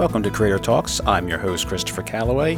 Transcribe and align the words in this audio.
Welcome 0.00 0.22
to 0.22 0.30
Creator 0.30 0.60
Talks. 0.60 0.98
I'm 1.06 1.28
your 1.28 1.36
host, 1.36 1.68
Christopher 1.68 2.00
Calloway. 2.00 2.56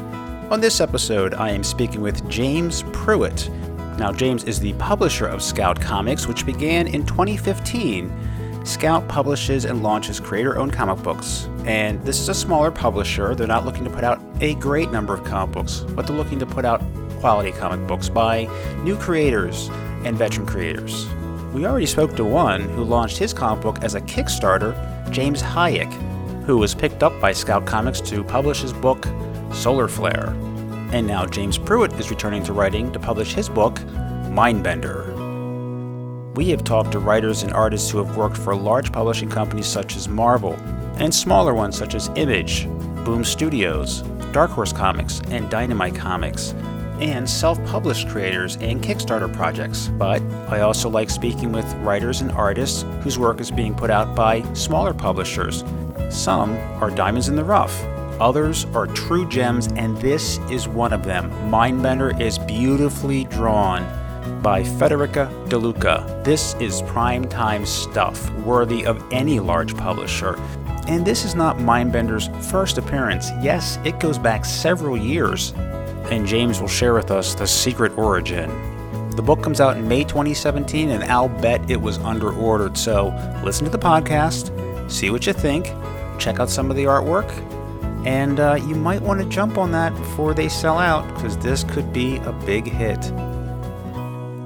On 0.52 0.60
this 0.60 0.80
episode, 0.80 1.34
I 1.34 1.50
am 1.50 1.64
speaking 1.64 2.00
with 2.00 2.30
James 2.30 2.84
Pruitt. 2.92 3.50
Now, 3.98 4.12
James 4.12 4.45
is 4.45 4.61
the 4.61 4.74
publisher 4.74 5.27
of 5.27 5.42
Scout 5.42 5.80
Comics, 5.80 6.28
which 6.28 6.46
began 6.46 6.86
in 6.86 7.05
2015. 7.05 8.64
Scout 8.64 9.09
publishes 9.09 9.64
and 9.64 9.82
launches 9.82 10.20
creator 10.20 10.56
owned 10.56 10.73
comic 10.73 11.02
books. 11.02 11.48
And 11.64 12.00
this 12.05 12.20
is 12.20 12.28
a 12.28 12.34
smaller 12.34 12.70
publisher. 12.70 13.34
They're 13.34 13.48
not 13.48 13.64
looking 13.64 13.82
to 13.82 13.90
put 13.90 14.04
out 14.04 14.20
a 14.40 14.54
great 14.54 14.93
number 14.93 15.12
of 15.12 15.24
comic 15.24 15.52
books, 15.52 15.80
but 15.80 16.06
they're 16.06 16.16
looking 16.16 16.38
to 16.38 16.46
put 16.46 16.64
out 16.64 16.80
quality 17.18 17.50
comic 17.50 17.84
books 17.88 18.09
by 18.09 18.45
new 18.84 18.96
creators 18.96 19.68
and 20.04 20.16
veteran 20.16 20.46
creators. 20.46 21.09
We 21.52 21.66
already 21.66 21.87
spoke 21.87 22.15
to 22.15 22.24
one 22.24 22.60
who 22.60 22.84
launched 22.84 23.18
his 23.18 23.34
comic 23.34 23.65
book 23.65 23.82
as 23.82 23.96
a 23.96 24.01
Kickstarter, 24.01 25.10
James 25.10 25.43
Haick, 25.43 25.90
who 26.46 26.59
was 26.59 26.74
picked 26.74 27.02
up 27.02 27.19
by 27.20 27.32
Scout 27.32 27.66
Comics 27.66 28.01
to 28.02 28.24
publish 28.24 28.62
his 28.62 28.73
book, 28.73 29.06
Solar 29.52 29.88
Flare. 29.88 30.30
And 30.92 31.06
now 31.06 31.24
James 31.24 31.56
Pruitt 31.56 31.92
is 31.95 32.10
returning 32.10 32.42
to 32.45 32.52
writing 32.52 32.92
to 32.92 32.98
publish 32.98 33.32
his 33.32 33.48
book, 33.48 33.77
Mindbender. 34.28 35.12
We 36.34 36.48
have 36.51 36.65
talked 36.65 36.92
to 36.92 36.98
writers 36.98 37.42
and 37.42 37.52
artists 37.52 37.91
who 37.91 37.98
have 37.98 38.16
worked 38.16 38.37
for 38.37 38.56
large 38.56 38.91
publishing 38.92 39.28
companies 39.28 39.66
such 39.66 39.96
as 39.96 40.09
Marvel, 40.09 40.55
and 40.98 41.15
smaller 41.15 41.55
ones 41.55 41.77
such 41.77 41.95
as 41.95 42.10
Image, 42.16 42.66
Boom 43.04 43.24
Studios, 43.24 44.02
Dark 44.32 44.51
Horse 44.51 44.73
Comics, 44.73 45.20
and 45.29 45.51
Dynamite 45.51 45.95
Comics, 45.95 46.54
and 47.01 47.29
self 47.29 47.62
published 47.66 48.09
creators 48.09 48.56
and 48.56 48.82
Kickstarter 48.82 49.32
projects. 49.34 49.88
But 49.88 50.23
I 50.48 50.60
also 50.60 50.88
like 50.88 51.10
speaking 51.10 51.52
with 51.52 51.70
writers 51.76 52.20
and 52.20 52.30
artists 52.32 52.85
whose 53.02 53.18
work 53.18 53.40
is 53.40 53.51
being 53.51 53.74
put 53.74 53.90
out 53.90 54.15
by 54.15 54.43
smaller 54.54 54.95
publishers 54.95 55.65
some 56.10 56.52
are 56.82 56.90
diamonds 56.90 57.29
in 57.29 57.37
the 57.37 57.45
rough, 57.45 57.82
others 58.21 58.66
are 58.74 58.87
true 58.87 59.29
gems, 59.29 59.68
and 59.68 59.96
this 59.98 60.38
is 60.51 60.68
one 60.68 60.93
of 60.93 61.04
them. 61.04 61.30
Mindbender 61.51 62.21
is 62.21 62.38
beautifully 62.38 63.24
drawn 63.24 63.82
by 64.43 64.62
Federico 64.62 65.47
De 65.47 65.56
Luca. 65.59 66.20
This 66.25 66.54
is 66.54 66.82
prime 66.82 67.28
time 67.28 67.66
stuff 67.66 68.31
worthy 68.41 68.84
of 68.87 69.03
any 69.12 69.41
large 69.41 69.76
publisher. 69.76 70.37
And 70.87 71.06
this 71.06 71.25
is 71.25 71.34
not 71.34 71.59
Mindbender's 71.59 72.28
first 72.50 72.78
appearance. 72.78 73.31
Yes, 73.41 73.78
it 73.84 74.00
goes 74.00 74.19
back 74.19 74.44
several 74.44 74.97
years. 74.97 75.53
And 76.10 76.26
James 76.26 76.60
will 76.60 76.69
share 76.69 76.94
with 76.94 77.10
us 77.10 77.34
the 77.34 77.47
secret 77.47 77.97
origin. 77.97 78.50
The 79.10 79.22
book 79.22 79.43
comes 79.43 79.60
out 79.60 79.76
in 79.76 79.87
May 79.87 80.04
2017, 80.04 80.91
and 80.91 81.04
I'll 81.04 81.28
bet 81.28 81.70
it 81.70 81.81
was 81.81 81.98
under 81.98 82.32
ordered. 82.32 82.76
So 82.76 83.09
listen 83.44 83.65
to 83.65 83.70
the 83.70 83.78
podcast, 83.78 84.50
see 84.93 85.10
what 85.10 85.26
you 85.26 85.32
think, 85.32 85.66
check 86.19 86.38
out 86.38 86.50
some 86.50 86.71
of 86.71 86.76
the 86.76 86.84
artwork. 86.84 87.31
And 88.06 88.41
uh, 88.41 88.54
you 88.66 88.75
might 88.75 89.00
want 89.00 89.21
to 89.21 89.28
jump 89.28 89.59
on 89.59 89.71
that 89.72 89.94
before 89.94 90.34
they 90.34 90.48
sell 90.48 90.78
out 90.78 91.06
because 91.15 91.37
this 91.38 91.65
could 91.65 91.93
be 91.93 92.16
a 92.19 92.32
big 92.44 92.66
hit. 92.66 93.04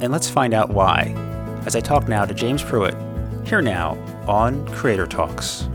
And 0.02 0.12
let's 0.12 0.28
find 0.28 0.52
out 0.52 0.70
why 0.70 1.14
as 1.66 1.74
I 1.74 1.80
talk 1.80 2.06
now 2.06 2.24
to 2.24 2.32
James 2.32 2.62
Pruitt, 2.62 2.94
here 3.44 3.60
now 3.60 3.98
on 4.28 4.66
Creator 4.68 5.06
Talks. 5.06 5.68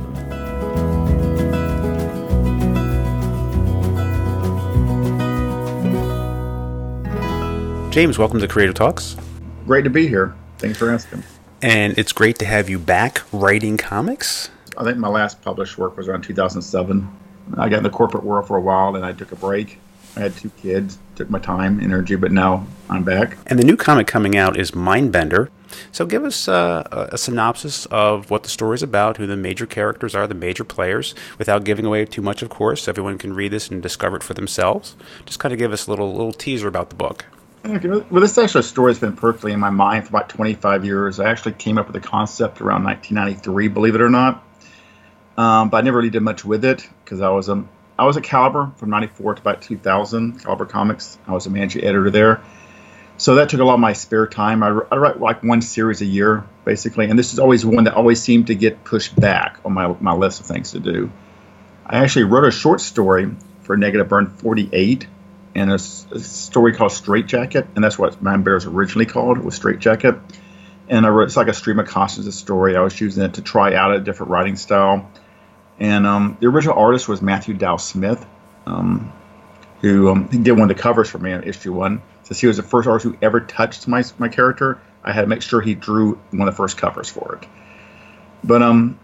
James, 7.93 8.17
welcome 8.17 8.39
to 8.39 8.47
Creator 8.47 8.71
Talks. 8.71 9.17
Great 9.65 9.83
to 9.83 9.89
be 9.89 10.07
here. 10.07 10.33
Thanks 10.59 10.77
for 10.77 10.89
asking. 10.89 11.23
And 11.61 11.97
it's 11.97 12.13
great 12.13 12.39
to 12.39 12.45
have 12.45 12.69
you 12.69 12.79
back 12.79 13.21
writing 13.33 13.75
comics. 13.75 14.49
I 14.81 14.83
think 14.83 14.97
my 14.97 15.09
last 15.09 15.43
published 15.43 15.77
work 15.77 15.95
was 15.95 16.07
around 16.07 16.23
2007. 16.23 17.07
I 17.55 17.69
got 17.69 17.77
in 17.77 17.83
the 17.83 17.91
corporate 17.91 18.23
world 18.23 18.47
for 18.47 18.57
a 18.57 18.61
while, 18.61 18.95
and 18.95 19.05
I 19.05 19.13
took 19.13 19.31
a 19.31 19.35
break. 19.35 19.77
I 20.15 20.21
had 20.21 20.35
two 20.35 20.49
kids, 20.49 20.97
took 21.15 21.29
my 21.29 21.37
time, 21.37 21.79
energy, 21.79 22.15
but 22.15 22.31
now 22.31 22.65
I'm 22.89 23.03
back. 23.03 23.37
And 23.45 23.59
the 23.59 23.63
new 23.63 23.77
comic 23.77 24.07
coming 24.07 24.35
out 24.35 24.57
is 24.57 24.71
Mindbender. 24.71 25.49
So 25.91 26.07
give 26.07 26.23
us 26.23 26.47
uh, 26.47 27.09
a 27.11 27.17
synopsis 27.19 27.85
of 27.85 28.31
what 28.31 28.41
the 28.41 28.49
story 28.49 28.73
is 28.73 28.81
about, 28.81 29.17
who 29.17 29.27
the 29.27 29.37
major 29.37 29.67
characters 29.67 30.15
are, 30.15 30.25
the 30.25 30.33
major 30.33 30.63
players, 30.63 31.13
without 31.37 31.63
giving 31.63 31.85
away 31.85 32.05
too 32.05 32.23
much, 32.23 32.41
of 32.41 32.49
course. 32.49 32.87
Everyone 32.87 33.19
can 33.19 33.33
read 33.33 33.51
this 33.51 33.69
and 33.69 33.83
discover 33.83 34.17
it 34.17 34.23
for 34.23 34.33
themselves. 34.33 34.95
Just 35.27 35.37
kind 35.37 35.53
of 35.53 35.59
give 35.59 35.71
us 35.71 35.85
a 35.85 35.91
little 35.91 36.11
little 36.11 36.33
teaser 36.33 36.67
about 36.67 36.89
the 36.89 36.95
book. 36.95 37.25
Okay, 37.63 37.87
well, 37.87 38.21
this 38.21 38.35
actually 38.39 38.63
story 38.63 38.89
has 38.89 38.99
been 38.99 39.15
perfectly 39.15 39.51
in 39.51 39.59
my 39.59 39.69
mind 39.69 40.05
for 40.05 40.09
about 40.09 40.29
25 40.29 40.83
years. 40.83 41.19
I 41.19 41.29
actually 41.29 41.53
came 41.53 41.77
up 41.77 41.85
with 41.85 42.01
the 42.01 42.07
concept 42.07 42.59
around 42.61 42.83
1993, 42.83 43.67
believe 43.67 43.93
it 43.93 44.01
or 44.01 44.09
not. 44.09 44.43
Um, 45.37 45.69
but 45.69 45.77
I 45.77 45.81
never 45.81 45.97
really 45.97 46.09
did 46.09 46.21
much 46.21 46.43
with 46.43 46.65
it 46.65 46.87
because 47.03 47.21
I 47.21 47.29
was 47.29 47.49
a 47.49 47.63
I 47.97 48.05
was 48.05 48.17
at 48.17 48.23
Caliber 48.23 48.71
from 48.77 48.89
'94 48.89 49.35
to 49.35 49.41
about 49.41 49.61
2000. 49.61 50.43
Caliber 50.43 50.65
Comics. 50.65 51.17
I 51.27 51.33
was 51.33 51.45
a 51.45 51.49
managing 51.49 51.83
editor 51.83 52.09
there, 52.09 52.41
so 53.17 53.35
that 53.35 53.49
took 53.49 53.59
a 53.59 53.63
lot 53.63 53.75
of 53.75 53.79
my 53.79 53.93
spare 53.93 54.27
time. 54.27 54.63
I, 54.63 54.67
I 54.91 54.97
write 54.97 55.19
like 55.19 55.43
one 55.43 55.61
series 55.61 56.01
a 56.01 56.05
year 56.05 56.43
basically, 56.65 57.05
and 57.09 57.17
this 57.17 57.33
is 57.33 57.39
always 57.39 57.65
one 57.65 57.85
that 57.85 57.93
always 57.93 58.21
seemed 58.21 58.47
to 58.47 58.55
get 58.55 58.83
pushed 58.83 59.19
back 59.19 59.59
on 59.63 59.73
my 59.73 59.95
my 59.99 60.13
list 60.13 60.41
of 60.41 60.47
things 60.47 60.71
to 60.71 60.79
do. 60.79 61.11
I 61.85 61.99
actually 61.99 62.25
wrote 62.25 62.45
a 62.45 62.51
short 62.51 62.81
story 62.81 63.29
for 63.63 63.77
Negative 63.77 64.07
Burn 64.07 64.27
48 64.27 65.07
and 65.55 65.71
a, 65.71 65.75
a 65.75 65.79
story 65.79 66.73
called 66.73 66.91
Straight 66.91 67.27
Jacket, 67.27 67.67
and 67.75 67.83
that's 67.83 67.99
what 67.99 68.23
Mindbender 68.23 68.53
was 68.55 68.65
originally 68.65 69.05
called. 69.05 69.37
It 69.37 69.43
was 69.43 69.55
Straight 69.55 69.79
Jacket. 69.79 70.15
And 70.87 71.05
I 71.05 71.09
wrote 71.09 71.25
it's 71.25 71.37
like 71.37 71.47
a 71.47 71.53
stream 71.53 71.79
of 71.79 71.87
consciousness 71.87 72.35
story. 72.35 72.75
I 72.75 72.81
was 72.81 72.99
using 72.99 73.23
it 73.23 73.35
to 73.35 73.41
try 73.41 73.75
out 73.75 73.93
a 73.93 73.99
different 73.99 74.31
writing 74.31 74.57
style 74.57 75.09
and 75.81 76.05
um, 76.05 76.37
the 76.39 76.45
original 76.45 76.77
artist 76.77 77.09
was 77.09 77.23
Matthew 77.23 77.55
Dow 77.55 77.77
Smith, 77.77 78.23
um, 78.67 79.11
who 79.81 80.11
um, 80.11 80.27
did 80.27 80.51
one 80.51 80.69
of 80.69 80.77
the 80.77 80.79
covers 80.79 81.09
for 81.09 81.17
me 81.17 81.33
on 81.33 81.43
issue 81.43 81.73
one. 81.73 82.03
Since 82.21 82.39
he 82.39 82.45
was 82.45 82.57
the 82.57 82.63
first 82.63 82.87
artist 82.87 83.03
who 83.03 83.17
ever 83.19 83.41
touched 83.41 83.87
my 83.87 84.03
my 84.19 84.29
character, 84.29 84.79
I 85.03 85.11
had 85.11 85.21
to 85.21 85.27
make 85.27 85.41
sure 85.41 85.59
he 85.59 85.73
drew 85.73 86.19
one 86.29 86.47
of 86.47 86.53
the 86.53 86.55
first 86.55 86.77
covers 86.77 87.09
for 87.09 87.39
it. 87.41 87.49
But 88.43 88.61
um, 88.61 88.99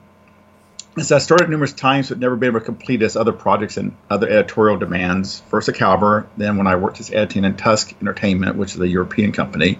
I 0.95 1.01
started 1.01 1.49
numerous 1.49 1.73
times, 1.73 2.09
but 2.09 2.19
never 2.19 2.35
been 2.35 2.49
able 2.49 2.59
to 2.59 2.65
complete 2.65 3.01
as 3.01 3.15
other 3.15 3.33
projects 3.33 3.77
and 3.77 3.95
other 4.11 4.29
editorial 4.29 4.77
demands. 4.77 5.39
First 5.49 5.69
at 5.69 5.75
Caliber, 5.75 6.27
then 6.37 6.57
when 6.57 6.67
I 6.67 6.75
worked 6.75 6.99
as 6.99 7.11
editing 7.11 7.43
in 7.43 7.57
Tusk 7.57 7.95
Entertainment, 8.01 8.55
which 8.55 8.75
is 8.75 8.79
a 8.79 8.87
European 8.87 9.31
company, 9.31 9.79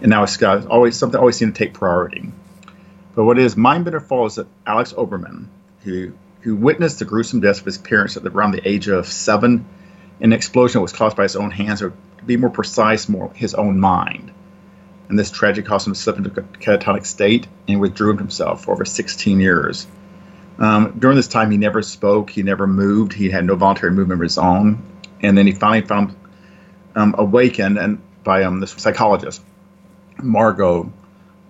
and 0.00 0.08
now 0.08 0.22
it's 0.22 0.42
always 0.42 0.96
something 0.96 1.20
always 1.20 1.36
seemed 1.36 1.54
to 1.56 1.58
take 1.58 1.74
priority. 1.74 2.32
But 3.14 3.24
what 3.24 3.38
is 3.38 3.54
my 3.54 3.78
bitter 3.80 4.00
fall 4.00 4.24
is 4.24 4.36
that 4.36 4.46
Alex 4.66 4.94
Oberman, 4.94 5.48
who 5.84 6.14
who 6.40 6.54
witnessed 6.56 6.98
the 6.98 7.04
gruesome 7.04 7.40
death 7.40 7.60
of 7.60 7.64
his 7.64 7.78
parents 7.78 8.16
at 8.16 8.26
around 8.26 8.52
the 8.52 8.66
age 8.68 8.88
of 8.88 9.06
seven. 9.06 9.66
An 10.20 10.32
explosion 10.32 10.82
was 10.82 10.92
caused 10.92 11.16
by 11.16 11.24
his 11.24 11.36
own 11.36 11.50
hands, 11.50 11.82
or 11.82 11.92
to 12.18 12.24
be 12.24 12.36
more 12.36 12.50
precise, 12.50 13.08
more 13.08 13.30
his 13.34 13.54
own 13.54 13.80
mind. 13.80 14.32
And 15.08 15.18
this 15.18 15.30
tragedy 15.30 15.66
caused 15.66 15.86
him 15.86 15.94
to 15.94 15.98
slip 15.98 16.18
into 16.18 16.30
a 16.30 16.42
catatonic 16.42 17.06
state 17.06 17.46
and 17.66 17.80
withdrew 17.80 18.16
himself 18.16 18.64
for 18.64 18.72
over 18.72 18.84
16 18.84 19.40
years. 19.40 19.86
Um, 20.58 20.98
during 20.98 21.16
this 21.16 21.28
time, 21.28 21.50
he 21.50 21.56
never 21.56 21.82
spoke, 21.82 22.30
he 22.30 22.42
never 22.42 22.66
moved, 22.66 23.12
he 23.12 23.30
had 23.30 23.44
no 23.44 23.54
voluntary 23.54 23.92
movement 23.92 24.20
of 24.20 24.24
his 24.24 24.38
own. 24.38 24.82
And 25.22 25.38
then 25.38 25.46
he 25.46 25.52
finally 25.52 25.86
found 25.86 26.14
um, 26.94 27.14
awakened 27.16 27.78
and 27.78 28.02
by 28.24 28.42
um, 28.42 28.60
this 28.60 28.72
psychologist, 28.72 29.42
Margot 30.22 30.92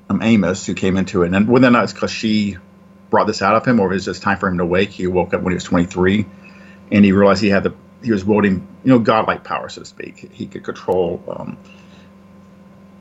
um, 0.08 0.22
Amos, 0.22 0.64
who 0.66 0.74
came 0.74 0.96
into 0.96 1.22
it. 1.22 1.32
And 1.32 1.48
within 1.48 1.72
that, 1.72 1.84
it's 1.84 1.92
because 1.92 2.10
she 2.10 2.58
brought 3.10 3.26
this 3.26 3.42
out 3.42 3.56
of 3.56 3.66
him, 3.66 3.80
or 3.80 3.90
it 3.90 3.94
was 3.94 4.04
just 4.04 4.22
time 4.22 4.38
for 4.38 4.48
him 4.48 4.58
to 4.58 4.66
wake. 4.66 4.90
He 4.90 5.06
woke 5.06 5.34
up 5.34 5.42
when 5.42 5.52
he 5.52 5.56
was 5.56 5.64
23, 5.64 6.26
and 6.92 7.04
he 7.04 7.12
realized 7.12 7.42
he 7.42 7.48
had 7.48 7.64
the 7.64 7.74
he 8.02 8.12
was 8.12 8.24
wielding 8.24 8.66
you 8.84 8.90
know 8.90 8.98
godlike 8.98 9.44
power, 9.44 9.68
so 9.68 9.82
to 9.82 9.86
speak. 9.86 10.30
He 10.32 10.46
could 10.46 10.64
control 10.64 11.22
um, 11.28 11.58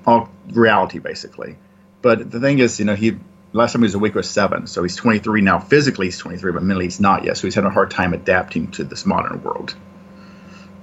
all 0.06 0.30
reality 0.50 1.00
basically. 1.00 1.58
But 2.02 2.32
the 2.32 2.40
thing 2.40 2.60
is, 2.60 2.80
you 2.80 2.86
know, 2.86 2.96
he 2.96 3.18
last 3.54 3.74
time 3.74 3.82
he 3.82 3.86
was 3.86 3.96
awake 3.96 4.16
was 4.16 4.30
seven, 4.30 4.68
so 4.68 4.84
he's 4.84 4.96
23 4.96 5.42
now. 5.42 5.60
Physically, 5.60 6.08
he's 6.08 6.18
23, 6.18 6.52
but 6.52 6.64
mentally 6.64 6.86
he's 6.86 7.00
not 7.00 7.24
yet. 7.24 7.38
So 7.38 7.48
he's 7.48 7.56
had 7.56 7.66
a 7.66 7.70
hard 7.70 7.92
time 7.92 8.14
adapting 8.14 8.72
to 8.72 8.84
this 8.84 9.06
modern 9.06 9.42
world. 9.44 9.76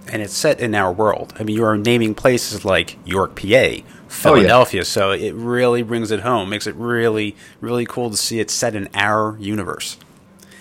And 0.06 0.20
it's 0.20 0.34
set 0.34 0.60
in 0.60 0.74
our 0.74 0.92
world. 0.92 1.32
I 1.38 1.44
mean, 1.44 1.56
you 1.56 1.64
are 1.64 1.78
naming 1.78 2.14
places 2.14 2.64
like 2.64 2.98
York, 3.06 3.36
PA, 3.36 3.76
Philadelphia. 4.14 4.78
Oh, 4.78 4.82
yeah. 4.82 4.84
So 4.84 5.10
it 5.12 5.34
really 5.34 5.82
brings 5.82 6.10
it 6.10 6.20
home. 6.20 6.50
Makes 6.50 6.66
it 6.66 6.74
really, 6.76 7.36
really 7.60 7.84
cool 7.84 8.10
to 8.10 8.16
see 8.16 8.40
it 8.40 8.50
set 8.50 8.74
in 8.74 8.88
our 8.94 9.36
universe. 9.38 9.98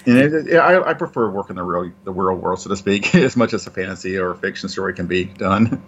And 0.06 0.18
it, 0.18 0.34
it, 0.34 0.58
I, 0.58 0.90
I, 0.90 0.94
prefer 0.94 1.30
working 1.30 1.56
the 1.56 1.64
real, 1.64 1.92
the 2.04 2.12
real 2.12 2.36
world, 2.36 2.60
so 2.60 2.70
to 2.70 2.76
speak, 2.76 3.16
as 3.16 3.38
much 3.38 3.54
as 3.54 3.66
a 3.68 3.72
fantasy 3.72 4.18
or 4.18 4.32
a 4.32 4.36
fiction 4.36 4.68
story 4.68 4.94
can 4.94 5.08
be 5.08 5.24
done. 5.26 5.82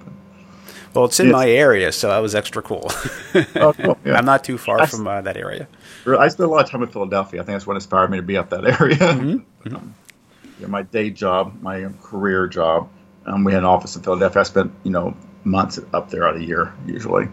Well, 0.94 1.06
it's 1.06 1.20
in 1.20 1.28
it's, 1.28 1.34
my 1.34 1.50
area, 1.50 1.92
so 1.92 2.08
that 2.08 2.20
was 2.20 2.34
extra 2.34 2.62
cool. 2.62 2.90
oh, 3.56 3.74
cool 3.74 3.98
yeah. 4.06 4.16
I'm 4.16 4.24
not 4.24 4.46
too 4.46 4.58
far 4.58 4.80
I, 4.80 4.86
from 4.86 5.06
uh, 5.06 5.22
that 5.22 5.36
area. 5.36 5.68
I 6.08 6.30
spent 6.30 6.50
a 6.50 6.52
lot 6.52 6.64
of 6.64 6.72
time 6.72 6.84
in 6.84 6.90
Philadelphia. 6.90 7.42
I 7.42 7.44
think 7.44 7.56
that's 7.56 7.68
what 7.68 7.76
inspired 7.76 8.10
me 8.10 8.18
to 8.18 8.24
be 8.24 8.38
up 8.38 8.50
that 8.52 8.64
area. 8.82 8.96
Mm-hmm. 8.96 9.68
Mm-hmm. 9.68 9.76
Um, 9.76 9.94
yeah, 10.62 10.68
my 10.68 10.84
day 10.84 11.10
job, 11.10 11.62
my 11.62 11.90
career 12.02 12.48
job, 12.48 12.90
um, 13.26 13.44
we 13.44 13.52
had 13.52 13.60
an 13.60 13.66
office 13.66 13.98
in 13.98 14.04
Philadelphia. 14.04 14.40
I 14.40 14.44
spent 14.44 14.72
you 14.84 14.92
know 14.92 15.18
months 15.44 15.80
up 15.94 16.10
there 16.10 16.26
out 16.26 16.36
of 16.36 16.40
the 16.40 16.48
year 16.48 16.74
usually. 16.86 17.28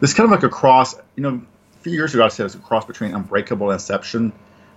This 0.00 0.14
kind 0.14 0.24
of 0.24 0.30
like 0.30 0.42
a 0.42 0.48
cross. 0.48 0.94
You 1.14 1.22
know, 1.22 1.42
a 1.78 1.82
few 1.82 1.92
years 1.92 2.14
ago 2.14 2.24
I 2.24 2.28
said 2.28 2.42
it 2.42 2.44
was 2.44 2.54
a 2.56 2.58
cross 2.58 2.84
between 2.84 3.14
Unbreakable 3.14 3.70
and 3.70 3.74
Inception. 3.74 4.32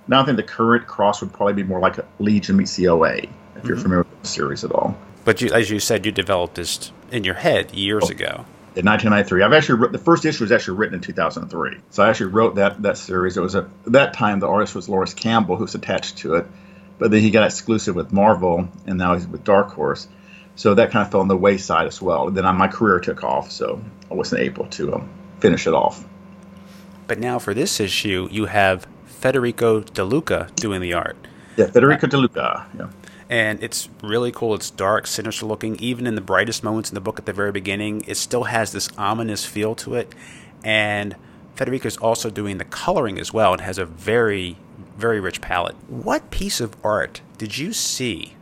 Now 0.08 0.22
I 0.22 0.26
think 0.26 0.38
the 0.38 0.44
current 0.44 0.86
cross 0.86 1.22
would 1.22 1.34
probably 1.34 1.54
be 1.54 1.64
more 1.64 1.80
like 1.80 1.98
a 1.98 2.06
Legion 2.20 2.58
meets 2.58 2.76
COA, 2.76 3.16
if 3.16 3.24
mm-hmm. 3.24 3.68
you're 3.68 3.78
familiar 3.78 4.04
with 4.04 4.22
the 4.22 4.28
series 4.28 4.64
at 4.64 4.72
all. 4.72 4.98
But 5.26 5.42
you, 5.42 5.50
as 5.52 5.70
you 5.70 5.80
said, 5.80 6.06
you 6.06 6.12
developed 6.12 6.56
this 6.56 6.92
in 7.12 7.24
your 7.24 7.36
head 7.36 7.74
years 7.74 8.04
oh, 8.08 8.12
ago. 8.12 8.46
In 8.76 8.86
1993, 8.86 9.44
I've 9.44 9.54
actually 9.54 9.88
the 9.90 9.98
first 9.98 10.26
issue 10.26 10.44
was 10.44 10.52
actually 10.52 10.78
written 10.78 10.96
in 10.96 11.02
2003. 11.02 11.78
So 11.92 12.04
I 12.04 12.10
actually 12.10 12.32
wrote 12.32 12.56
that 12.56 12.82
that 12.82 12.98
series. 12.98 13.38
It 13.38 13.42
was 13.42 13.56
at 13.56 13.68
that 13.86 14.14
time 14.14 14.40
the 14.40 14.48
artist 14.48 14.76
was 14.76 14.90
Laurence 14.90 15.14
Campbell, 15.14 15.56
who's 15.56 15.76
attached 15.76 16.18
to 16.20 16.36
it, 16.36 16.48
but 16.98 17.12
then 17.12 17.22
he 17.22 17.30
got 17.30 17.46
exclusive 17.46 17.96
with 17.96 18.12
Marvel, 18.12 18.68
and 18.86 18.98
now 18.98 19.14
he's 19.14 19.28
with 19.28 19.44
Dark 19.44 19.72
Horse. 19.72 20.08
So 20.56 20.76
that 20.76 20.92
kind 20.92 21.06
of 21.06 21.12
fell 21.12 21.22
on 21.22 21.28
the 21.28 21.38
wayside 21.38 21.88
as 21.88 22.02
well. 22.02 22.30
Then 22.30 22.44
my 22.56 22.68
career 22.68 23.00
took 23.00 23.24
off, 23.24 23.52
so 23.52 23.82
I 24.12 24.14
wasn't 24.14 24.42
able 24.42 24.68
to 24.68 24.96
um, 24.96 25.10
finish 25.40 25.66
it 25.66 25.74
off. 25.74 26.06
But 27.08 27.20
now 27.20 27.40
for 27.40 27.54
this 27.54 27.80
issue, 27.80 28.28
you 28.32 28.46
have 28.46 28.88
Federico 29.06 29.82
De 29.82 30.04
Luca 30.04 30.50
doing 30.56 30.82
the 30.82 30.94
art. 30.94 31.18
Yeah, 31.58 31.68
Federico 31.68 32.08
De 32.08 32.18
Luca. 32.18 32.68
Yeah. 32.78 32.90
And 33.30 33.64
it's 33.64 33.90
really 34.04 34.32
cool. 34.32 34.54
It's 34.54 34.70
dark, 34.70 35.08
sinister 35.08 35.46
looking. 35.46 35.76
Even 35.78 36.06
in 36.06 36.16
the 36.16 36.22
brightest 36.22 36.64
moments 36.64 36.90
in 36.90 36.96
the 36.96 37.02
book 37.02 37.18
at 37.18 37.26
the 37.26 37.34
very 37.34 37.52
beginning, 37.52 38.04
it 38.06 38.18
still 38.18 38.44
has 38.44 38.72
this 38.72 38.90
ominous 38.98 39.46
feel 39.46 39.74
to 39.76 39.96
it. 39.96 40.14
And 40.64 41.16
Federico 41.56 41.88
is 41.88 41.98
also 41.98 42.30
doing 42.30 42.58
the 42.58 42.66
coloring 42.66 43.20
as 43.20 43.34
well. 43.34 43.54
It 43.54 43.62
has 43.62 43.78
a 43.78 43.86
very, 43.86 44.58
very 44.98 45.20
rich 45.20 45.42
palette. 45.42 45.76
What 45.88 46.32
piece 46.32 46.62
of 46.62 46.76
art 46.84 47.22
did 47.38 47.58
you 47.58 47.74
see 47.74 48.36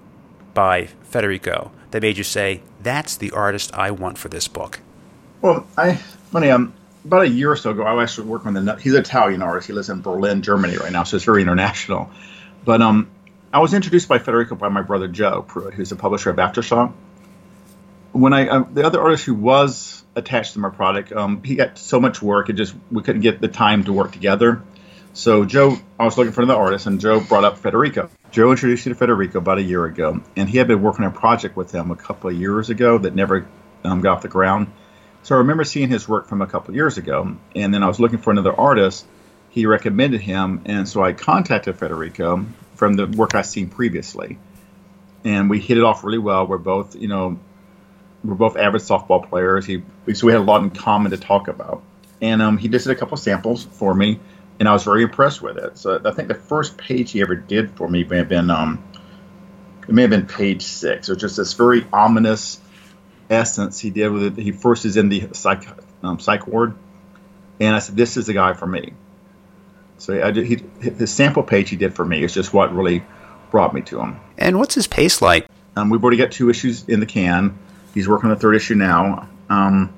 by 0.53 0.87
Federico 1.03 1.71
that 1.91 2.01
made 2.01 2.17
you 2.17 2.23
say, 2.23 2.61
"That's 2.81 3.15
the 3.15 3.31
artist 3.31 3.73
I 3.73 3.91
want 3.91 4.17
for 4.17 4.29
this 4.29 4.47
book"? 4.47 4.79
Well, 5.41 5.65
I 5.77 5.95
funny 5.95 6.49
um 6.49 6.73
about 7.05 7.23
a 7.23 7.29
year 7.29 7.51
or 7.51 7.55
so 7.55 7.71
ago, 7.71 7.83
I 7.83 7.93
was 7.93 8.09
actually 8.09 8.27
worked 8.27 8.45
on 8.45 8.53
the. 8.53 8.75
He's 8.75 8.93
an 8.93 9.01
Italian 9.01 9.41
artist. 9.41 9.67
He 9.67 9.73
lives 9.73 9.89
in 9.89 10.01
Berlin, 10.01 10.41
Germany 10.41 10.77
right 10.77 10.91
now, 10.91 11.03
so 11.03 11.15
it's 11.15 11.25
very 11.25 11.41
international. 11.41 12.09
But 12.63 12.81
um, 12.81 13.09
I 13.51 13.59
was 13.59 13.73
introduced 13.73 14.07
by 14.07 14.19
Federico 14.19 14.55
by 14.55 14.69
my 14.69 14.81
brother 14.81 15.07
Joe 15.07 15.41
Pruitt, 15.41 15.73
who's 15.73 15.89
the 15.89 15.95
publisher 15.95 16.29
of 16.29 16.37
Aftershock. 16.37 16.93
When 18.11 18.33
I 18.33 18.47
uh, 18.47 18.65
the 18.71 18.85
other 18.85 19.01
artist 19.01 19.25
who 19.25 19.33
was 19.33 20.03
attached 20.15 20.53
to 20.53 20.59
my 20.59 20.69
product, 20.69 21.11
um, 21.11 21.43
he 21.43 21.55
got 21.55 21.77
so 21.77 21.99
much 21.99 22.21
work, 22.21 22.49
it 22.49 22.53
just 22.53 22.75
we 22.91 23.01
couldn't 23.01 23.21
get 23.21 23.41
the 23.41 23.47
time 23.47 23.85
to 23.85 23.93
work 23.93 24.11
together. 24.11 24.61
So 25.13 25.45
Joe, 25.45 25.77
I 25.99 26.05
was 26.05 26.17
looking 26.17 26.33
for 26.33 26.41
another 26.41 26.59
artist, 26.59 26.85
and 26.85 27.01
Joe 27.01 27.19
brought 27.19 27.43
up 27.43 27.57
Federico. 27.57 28.09
Joe 28.31 28.49
introduced 28.51 28.85
me 28.85 28.93
to 28.93 28.95
Federico 28.95 29.39
about 29.39 29.57
a 29.57 29.61
year 29.61 29.83
ago, 29.83 30.21
and 30.37 30.47
he 30.47 30.57
had 30.57 30.67
been 30.67 30.81
working 30.81 31.03
on 31.03 31.11
a 31.11 31.13
project 31.13 31.57
with 31.57 31.73
him 31.73 31.91
a 31.91 31.97
couple 31.97 32.29
of 32.29 32.35
years 32.37 32.69
ago 32.69 32.97
that 32.97 33.13
never 33.13 33.45
um, 33.83 33.99
got 33.99 34.17
off 34.17 34.21
the 34.21 34.29
ground. 34.29 34.71
So 35.23 35.35
I 35.35 35.39
remember 35.39 35.65
seeing 35.65 35.89
his 35.89 36.07
work 36.07 36.27
from 36.27 36.41
a 36.41 36.47
couple 36.47 36.69
of 36.69 36.75
years 36.75 36.97
ago, 36.97 37.35
and 37.57 37.73
then 37.73 37.83
I 37.83 37.87
was 37.87 37.99
looking 37.99 38.19
for 38.19 38.31
another 38.31 38.57
artist. 38.57 39.05
He 39.49 39.65
recommended 39.65 40.21
him, 40.21 40.61
and 40.65 40.87
so 40.87 41.03
I 41.03 41.11
contacted 41.11 41.77
Federico 41.77 42.45
from 42.75 42.93
the 42.93 43.05
work 43.05 43.35
I'd 43.35 43.45
seen 43.45 43.69
previously, 43.69 44.39
and 45.25 45.49
we 45.49 45.59
hit 45.59 45.77
it 45.77 45.83
off 45.83 46.05
really 46.05 46.17
well. 46.17 46.47
We're 46.47 46.57
both, 46.57 46.95
you 46.95 47.09
know, 47.09 47.37
we're 48.23 48.35
both 48.35 48.55
avid 48.55 48.81
softball 48.81 49.27
players. 49.27 49.65
He 49.65 49.83
so 50.13 50.25
we 50.25 50.31
had 50.31 50.39
a 50.39 50.45
lot 50.45 50.63
in 50.63 50.69
common 50.69 51.11
to 51.11 51.17
talk 51.17 51.49
about, 51.49 51.83
and 52.21 52.41
um, 52.41 52.57
he 52.57 52.69
just 52.69 52.87
did 52.87 52.95
a 52.95 52.99
couple 52.99 53.17
samples 53.17 53.65
for 53.65 53.93
me 53.93 54.21
and 54.61 54.69
I 54.69 54.73
was 54.73 54.83
very 54.83 55.01
impressed 55.01 55.41
with 55.41 55.57
it. 55.57 55.75
So 55.79 55.99
I 56.05 56.11
think 56.11 56.27
the 56.27 56.35
first 56.35 56.77
page 56.77 57.09
he 57.09 57.21
ever 57.21 57.33
did 57.33 57.71
for 57.71 57.89
me 57.89 58.03
may 58.03 58.17
have 58.17 58.29
been 58.29 58.51
um, 58.51 58.83
it 59.87 59.91
may 59.91 60.03
have 60.03 60.11
been 60.11 60.27
page 60.27 60.61
six. 60.61 61.09
It 61.09 61.13
was 61.13 61.19
just 61.19 61.37
this 61.37 61.53
very 61.53 61.83
ominous 61.91 62.61
essence 63.27 63.79
he 63.79 63.89
did 63.89 64.09
with 64.09 64.37
it. 64.37 64.37
He 64.37 64.51
first 64.51 64.85
is 64.85 64.97
in 64.97 65.09
the 65.09 65.29
psych 65.31 65.67
um, 66.03 66.19
psych 66.19 66.45
ward, 66.45 66.75
and 67.59 67.75
I 67.75 67.79
said, 67.79 67.97
"This 67.97 68.17
is 68.17 68.27
the 68.27 68.33
guy 68.33 68.53
for 68.53 68.67
me." 68.67 68.93
So 69.97 70.23
I 70.23 70.29
did, 70.29 70.45
he, 70.45 70.55
the 70.57 71.07
sample 71.07 71.41
page 71.41 71.71
he 71.71 71.75
did 71.75 71.95
for 71.95 72.05
me 72.05 72.23
is 72.23 72.31
just 72.31 72.53
what 72.53 72.71
really 72.75 73.03
brought 73.49 73.73
me 73.73 73.81
to 73.81 73.99
him. 73.99 74.19
And 74.37 74.59
what's 74.59 74.75
his 74.75 74.85
pace 74.85 75.23
like? 75.23 75.47
Um, 75.75 75.89
we've 75.89 76.03
already 76.03 76.17
got 76.17 76.31
two 76.31 76.51
issues 76.51 76.87
in 76.87 76.99
the 76.99 77.07
can. 77.07 77.57
He's 77.95 78.07
working 78.07 78.29
on 78.29 78.35
the 78.35 78.39
third 78.39 78.55
issue 78.55 78.75
now. 78.75 79.27
Um, 79.49 79.91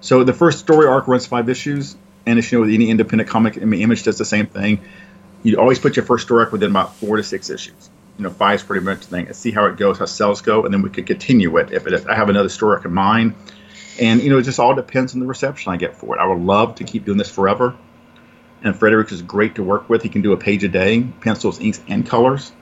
so 0.00 0.22
the 0.22 0.32
first 0.32 0.60
story 0.60 0.86
arc 0.86 1.08
runs 1.08 1.26
five 1.26 1.48
issues, 1.48 1.96
and 2.26 2.38
as 2.38 2.50
you 2.50 2.58
know, 2.58 2.64
with 2.64 2.74
any 2.74 2.90
independent 2.90 3.30
comic, 3.30 3.56
I 3.56 3.64
mean, 3.64 3.80
Image 3.80 4.02
does 4.02 4.18
the 4.18 4.24
same 4.24 4.46
thing. 4.46 4.80
You 5.42 5.58
always 5.58 5.78
put 5.78 5.96
your 5.96 6.04
first 6.04 6.24
story 6.26 6.44
up 6.44 6.52
within 6.52 6.70
about 6.70 6.96
four 6.96 7.16
to 7.16 7.22
six 7.22 7.50
issues. 7.50 7.88
You 8.18 8.24
know, 8.24 8.30
five 8.30 8.56
is 8.56 8.62
pretty 8.64 8.84
much 8.84 9.00
the 9.00 9.06
thing. 9.06 9.26
And 9.26 9.36
See 9.36 9.52
how 9.52 9.66
it 9.66 9.76
goes, 9.76 9.98
how 9.98 10.06
sales 10.06 10.40
go, 10.40 10.64
and 10.64 10.74
then 10.74 10.82
we 10.82 10.90
could 10.90 11.06
continue 11.06 11.56
it 11.58 11.72
if. 11.72 12.06
I 12.08 12.14
have 12.14 12.28
another 12.28 12.48
story 12.48 12.80
in 12.84 12.92
mind. 12.92 13.34
And, 14.00 14.20
you 14.22 14.28
know, 14.28 14.38
it 14.38 14.42
just 14.42 14.58
all 14.58 14.74
depends 14.74 15.14
on 15.14 15.20
the 15.20 15.26
reception 15.26 15.72
I 15.72 15.76
get 15.76 15.96
for 15.96 16.16
it. 16.16 16.18
I 16.18 16.26
would 16.26 16.40
love 16.40 16.76
to 16.76 16.84
keep 16.84 17.04
doing 17.04 17.16
this 17.16 17.30
forever. 17.30 17.76
And 18.62 18.76
Frederick 18.76 19.12
is 19.12 19.22
great 19.22 19.54
to 19.54 19.62
work 19.62 19.88
with. 19.88 20.02
He 20.02 20.08
can 20.08 20.22
do 20.22 20.32
a 20.32 20.36
page 20.36 20.64
a 20.64 20.68
day, 20.68 21.02
pencils, 21.20 21.60
inks, 21.60 21.80
and 21.88 22.06
colors 22.06 22.52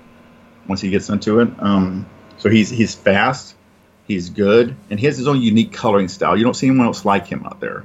once 0.69 0.81
he 0.81 0.90
gets 0.90 1.08
into 1.08 1.40
it. 1.40 1.49
Um, 1.58 2.06
so 2.38 2.50
he's 2.50 2.69
he's 2.69 2.94
fast, 2.94 3.55
he's 4.06 4.31
good, 4.31 4.76
and 4.90 5.00
he 5.00 5.06
has 5.06 5.16
his 5.16 5.26
own 5.26 5.40
unique 5.40 5.72
coloring 5.72 6.08
style. 6.08 6.37
You 6.37 6.44
don't 6.44 6.55
see 6.55 6.66
anyone 6.66 6.87
else 6.87 7.05
like 7.05 7.26
him 7.26 7.44
out 7.44 7.61
there. 7.61 7.84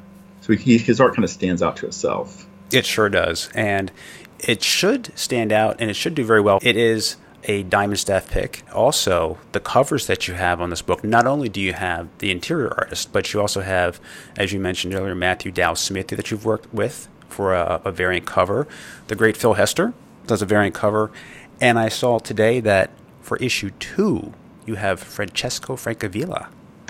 So 0.50 0.56
he, 0.56 0.80
his 0.80 1.00
art 1.00 1.14
kind 1.14 1.24
of 1.24 1.30
stands 1.30 1.62
out 1.62 1.78
to 1.78 1.86
itself. 1.86 2.48
It 2.72 2.84
sure 2.84 3.08
does, 3.08 3.52
and 3.54 3.92
it 4.40 4.64
should 4.64 5.16
stand 5.16 5.52
out, 5.52 5.80
and 5.80 5.92
it 5.92 5.94
should 5.94 6.16
do 6.16 6.24
very 6.24 6.42
well. 6.42 6.58
It 6.64 6.76
is 6.76 7.18
a 7.44 7.62
Diamond 7.62 8.00
Staff 8.00 8.32
pick. 8.32 8.64
Also, 8.74 9.38
the 9.52 9.60
covers 9.60 10.08
that 10.08 10.28
you 10.28 10.34
have 10.34 10.60
on 10.60 10.72
this 10.72 10.82
book, 10.82 11.04
not 11.04 11.28
only 11.28 11.50
do 11.50 11.62
you 11.62 11.74
have 11.74 12.08
the 12.18 12.32
interior 12.32 12.74
artist, 12.76 13.14
but 13.14 13.32
you 13.32 13.40
also 13.40 13.62
have, 13.62 14.02
as 14.38 14.52
you 14.52 14.60
mentioned 14.60 14.96
earlier, 14.96 15.14
Matthew 15.14 15.52
Dow 15.52 15.76
Smith 15.76 16.08
that 16.08 16.32
you've 16.32 16.46
worked 16.46 16.74
with 16.74 17.08
for 17.28 17.54
a, 17.54 17.80
a, 17.86 17.92
variant 17.92 18.26
cover. 18.26 18.68
The 19.08 19.16
great 19.16 19.38
Phil 19.38 19.54
Hester 19.54 19.94
does 20.26 20.42
a 20.42 20.48
variant 20.48 20.74
cover. 20.74 21.12
And 21.62 21.78
I 21.78 21.90
saw 21.90 22.18
today 22.18 22.60
that 22.62 22.90
for 23.22 23.38
issue 23.38 23.70
two, 23.78 24.34
you 24.66 24.76
have 24.76 25.00
Francesco 25.00 25.76
Francavilla. 25.76 26.48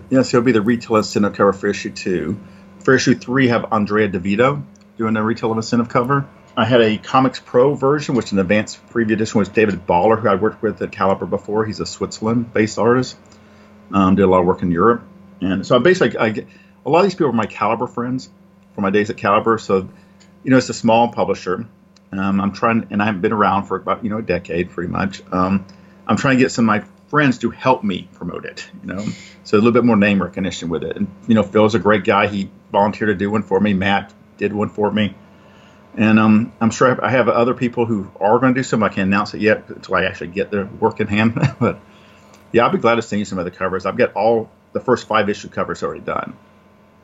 Yes, 0.09 0.31
he'll 0.31 0.41
be 0.41 0.53
the 0.53 0.61
retail 0.61 0.95
incentive 0.95 1.33
cover 1.33 1.51
for 1.51 1.67
issue 1.67 1.91
two. 1.91 2.39
For 2.79 2.95
issue 2.95 3.15
three, 3.15 3.47
have 3.49 3.71
Andrea 3.71 4.07
Di 4.07 4.17
Vito 4.19 4.63
doing 4.97 5.13
the 5.13 5.21
retail 5.21 5.53
incentive 5.53 5.89
cover. 5.89 6.27
I 6.55 6.65
had 6.65 6.81
a 6.81 6.97
Comics 6.97 7.39
Pro 7.39 7.73
version, 7.75 8.15
which 8.15 8.31
an 8.31 8.39
advanced 8.39 8.85
preview 8.89 9.13
edition 9.13 9.39
was 9.39 9.49
David 9.49 9.85
Boller, 9.85 10.19
who 10.19 10.27
I 10.27 10.35
worked 10.35 10.61
with 10.61 10.81
at 10.81 10.91
Caliber 10.91 11.25
before. 11.25 11.65
He's 11.65 11.79
a 11.79 11.85
Switzerland-based 11.85 12.77
artist. 12.77 13.17
Um, 13.93 14.15
did 14.15 14.23
a 14.23 14.27
lot 14.27 14.39
of 14.39 14.45
work 14.45 14.61
in 14.61 14.71
Europe, 14.71 15.03
and 15.41 15.65
so 15.65 15.75
I 15.75 15.79
basically 15.79 16.45
a 16.85 16.89
lot 16.89 16.99
of 16.99 17.05
these 17.05 17.15
people 17.15 17.29
are 17.29 17.33
my 17.33 17.45
Caliber 17.45 17.87
friends 17.87 18.29
from 18.75 18.83
my 18.83 18.89
days 18.89 19.09
at 19.09 19.17
Caliber. 19.17 19.57
So, 19.57 19.89
you 20.43 20.51
know, 20.51 20.57
it's 20.57 20.69
a 20.69 20.73
small 20.73 21.11
publisher. 21.11 21.67
Um, 22.11 22.41
I'm 22.41 22.51
trying, 22.51 22.87
and 22.91 23.01
I 23.01 23.05
haven't 23.05 23.21
been 23.21 23.33
around 23.33 23.65
for 23.65 23.77
about 23.77 24.03
you 24.03 24.09
know 24.09 24.17
a 24.17 24.21
decade, 24.23 24.69
pretty 24.69 24.91
much. 24.91 25.21
Um, 25.31 25.65
I'm 26.07 26.17
trying 26.17 26.37
to 26.37 26.43
get 26.43 26.51
some 26.51 26.69
of 26.69 26.81
my 26.81 26.87
friends 27.09 27.39
to 27.39 27.49
help 27.49 27.83
me 27.83 28.07
promote 28.13 28.45
it. 28.45 28.69
You 28.81 28.93
know, 28.93 29.05
so 29.43 29.57
a 29.57 29.59
little 29.59 29.71
bit 29.71 29.83
more 29.83 29.97
name 29.97 30.21
recognition 30.21 30.69
with 30.69 30.83
it. 30.83 30.95
And 30.95 31.07
you 31.27 31.35
know, 31.35 31.43
Phil's 31.43 31.75
a 31.75 31.79
great 31.79 32.03
guy. 32.03 32.27
He 32.27 32.49
volunteered 32.71 33.09
to 33.09 33.15
do 33.15 33.29
one 33.29 33.43
for 33.43 33.59
me. 33.59 33.73
Matt 33.73 34.13
did 34.37 34.53
one 34.53 34.69
for 34.69 34.91
me. 34.91 35.15
And 35.95 36.19
um, 36.19 36.53
I'm 36.61 36.71
sure 36.71 37.03
I 37.03 37.09
have 37.09 37.27
other 37.27 37.53
people 37.53 37.85
who 37.85 38.09
are 38.19 38.39
going 38.39 38.53
to 38.53 38.59
do 38.59 38.63
some. 38.63 38.83
I 38.83 38.89
can't 38.89 39.07
announce 39.07 39.33
it 39.33 39.41
yet 39.41 39.67
until 39.69 39.95
I 39.95 40.05
actually 40.05 40.27
get 40.27 40.51
the 40.51 40.65
work 40.65 40.99
in 40.99 41.07
hand. 41.07 41.33
but 41.59 41.79
yeah, 42.51 42.63
I'll 42.65 42.71
be 42.71 42.77
glad 42.77 42.95
to 42.95 43.01
send 43.01 43.19
you 43.19 43.25
some 43.25 43.39
of 43.39 43.45
the 43.45 43.51
covers. 43.51 43.85
I've 43.85 43.97
got 43.97 44.13
all 44.13 44.49
the 44.71 44.79
first 44.79 45.07
five 45.07 45.29
issue 45.29 45.49
covers 45.49 45.83
already 45.83 46.01
done. 46.01 46.37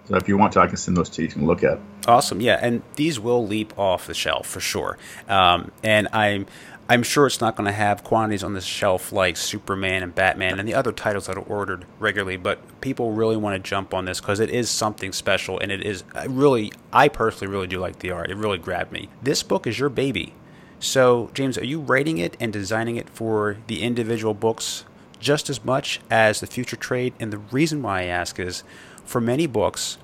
So 0.05 0.15
if 0.17 0.27
you 0.27 0.37
want 0.37 0.53
to, 0.53 0.59
I 0.59 0.67
can 0.67 0.77
send 0.77 0.95
those 0.95 1.09
to 1.11 1.21
you. 1.21 1.27
You 1.27 1.33
can 1.33 1.45
look 1.47 1.63
at. 1.63 1.79
Awesome, 2.07 2.39
yeah, 2.39 2.59
and 2.61 2.83
these 2.95 3.19
will 3.19 3.45
leap 3.45 3.77
off 3.77 4.05
the 4.05 4.13
shelf 4.13 4.45
for 4.45 4.59
sure. 4.59 4.99
Um, 5.27 5.71
and 5.83 6.07
I'm 6.13 6.45
I'm 6.87 7.01
sure 7.01 7.25
it's 7.25 7.41
not 7.41 7.55
going 7.55 7.65
to 7.65 7.71
have 7.71 8.03
quantities 8.03 8.43
on 8.43 8.53
the 8.53 8.61
shelf 8.61 9.11
like 9.11 9.37
Superman 9.37 10.03
and 10.03 10.13
Batman 10.13 10.59
and 10.59 10.67
the 10.67 10.75
other 10.75 10.91
titles 10.91 11.25
that 11.25 11.35
are 11.35 11.41
ordered 11.41 11.85
regularly, 11.97 12.37
but 12.37 12.79
people 12.79 13.11
really 13.11 13.35
want 13.35 13.55
to 13.55 13.69
jump 13.69 13.91
on 13.91 14.05
this 14.05 14.21
because 14.21 14.39
it 14.39 14.51
is 14.51 14.69
something 14.69 15.11
special 15.11 15.57
and 15.59 15.71
it 15.71 15.83
is 15.83 16.03
really, 16.27 16.71
I 16.93 17.07
personally 17.07 17.51
really 17.51 17.65
do 17.65 17.79
like 17.79 17.99
the 17.99 18.11
art. 18.11 18.29
It 18.29 18.37
really 18.37 18.59
grabbed 18.59 18.91
me. 18.91 19.09
This 19.23 19.41
book 19.41 19.65
is 19.65 19.79
your 19.79 19.89
baby. 19.89 20.35
So, 20.79 21.31
James, 21.33 21.57
are 21.57 21.65
you 21.65 21.79
writing 21.79 22.19
it 22.19 22.37
and 22.39 22.53
designing 22.53 22.97
it 22.97 23.09
for 23.09 23.57
the 23.65 23.81
individual 23.81 24.35
books 24.35 24.85
just 25.19 25.49
as 25.49 25.65
much 25.65 26.01
as 26.11 26.39
the 26.39 26.45
future 26.45 26.75
trade? 26.75 27.15
And 27.19 27.33
the 27.33 27.39
reason 27.39 27.81
why 27.81 28.01
I 28.01 28.05
ask 28.05 28.39
is 28.39 28.63
for 29.03 29.19
many 29.19 29.47
books, 29.47 29.97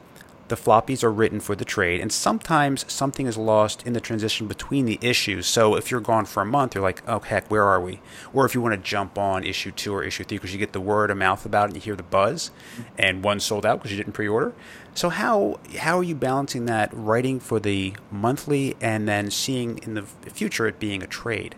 the 0.51 0.57
floppies 0.57 1.01
are 1.01 1.11
written 1.11 1.39
for 1.39 1.55
the 1.55 1.63
trade, 1.63 2.01
and 2.01 2.11
sometimes 2.11 2.85
something 2.91 3.25
is 3.25 3.37
lost 3.37 3.87
in 3.87 3.93
the 3.93 4.01
transition 4.01 4.47
between 4.47 4.85
the 4.85 4.99
issues. 5.01 5.47
So 5.47 5.75
if 5.75 5.89
you're 5.89 6.01
gone 6.01 6.25
for 6.25 6.43
a 6.43 6.45
month, 6.45 6.75
you're 6.75 6.83
like, 6.83 7.01
oh 7.07 7.19
heck, 7.19 7.49
where 7.49 7.63
are 7.63 7.79
we? 7.79 8.01
Or 8.33 8.45
if 8.45 8.53
you 8.53 8.61
want 8.61 8.75
to 8.75 8.81
jump 8.81 9.17
on 9.17 9.45
issue 9.45 9.71
two 9.71 9.93
or 9.93 10.03
issue 10.03 10.25
three 10.25 10.37
because 10.37 10.51
you 10.51 10.59
get 10.59 10.73
the 10.73 10.81
word 10.81 11.09
of 11.09 11.17
mouth 11.17 11.45
about 11.45 11.63
it 11.63 11.67
and 11.67 11.75
you 11.75 11.81
hear 11.81 11.95
the 11.95 12.03
buzz, 12.03 12.51
mm-hmm. 12.73 12.81
and 12.99 13.23
one 13.23 13.39
sold 13.39 13.65
out 13.65 13.79
because 13.79 13.91
you 13.91 13.97
didn't 13.97 14.11
pre-order. 14.11 14.53
So 14.93 15.07
how 15.07 15.61
how 15.79 15.97
are 15.97 16.03
you 16.03 16.15
balancing 16.15 16.65
that 16.65 16.89
writing 16.91 17.39
for 17.39 17.61
the 17.61 17.93
monthly 18.11 18.75
and 18.81 19.07
then 19.07 19.31
seeing 19.31 19.77
in 19.77 19.93
the 19.93 20.03
future 20.03 20.67
it 20.67 20.79
being 20.79 21.01
a 21.01 21.07
trade? 21.07 21.55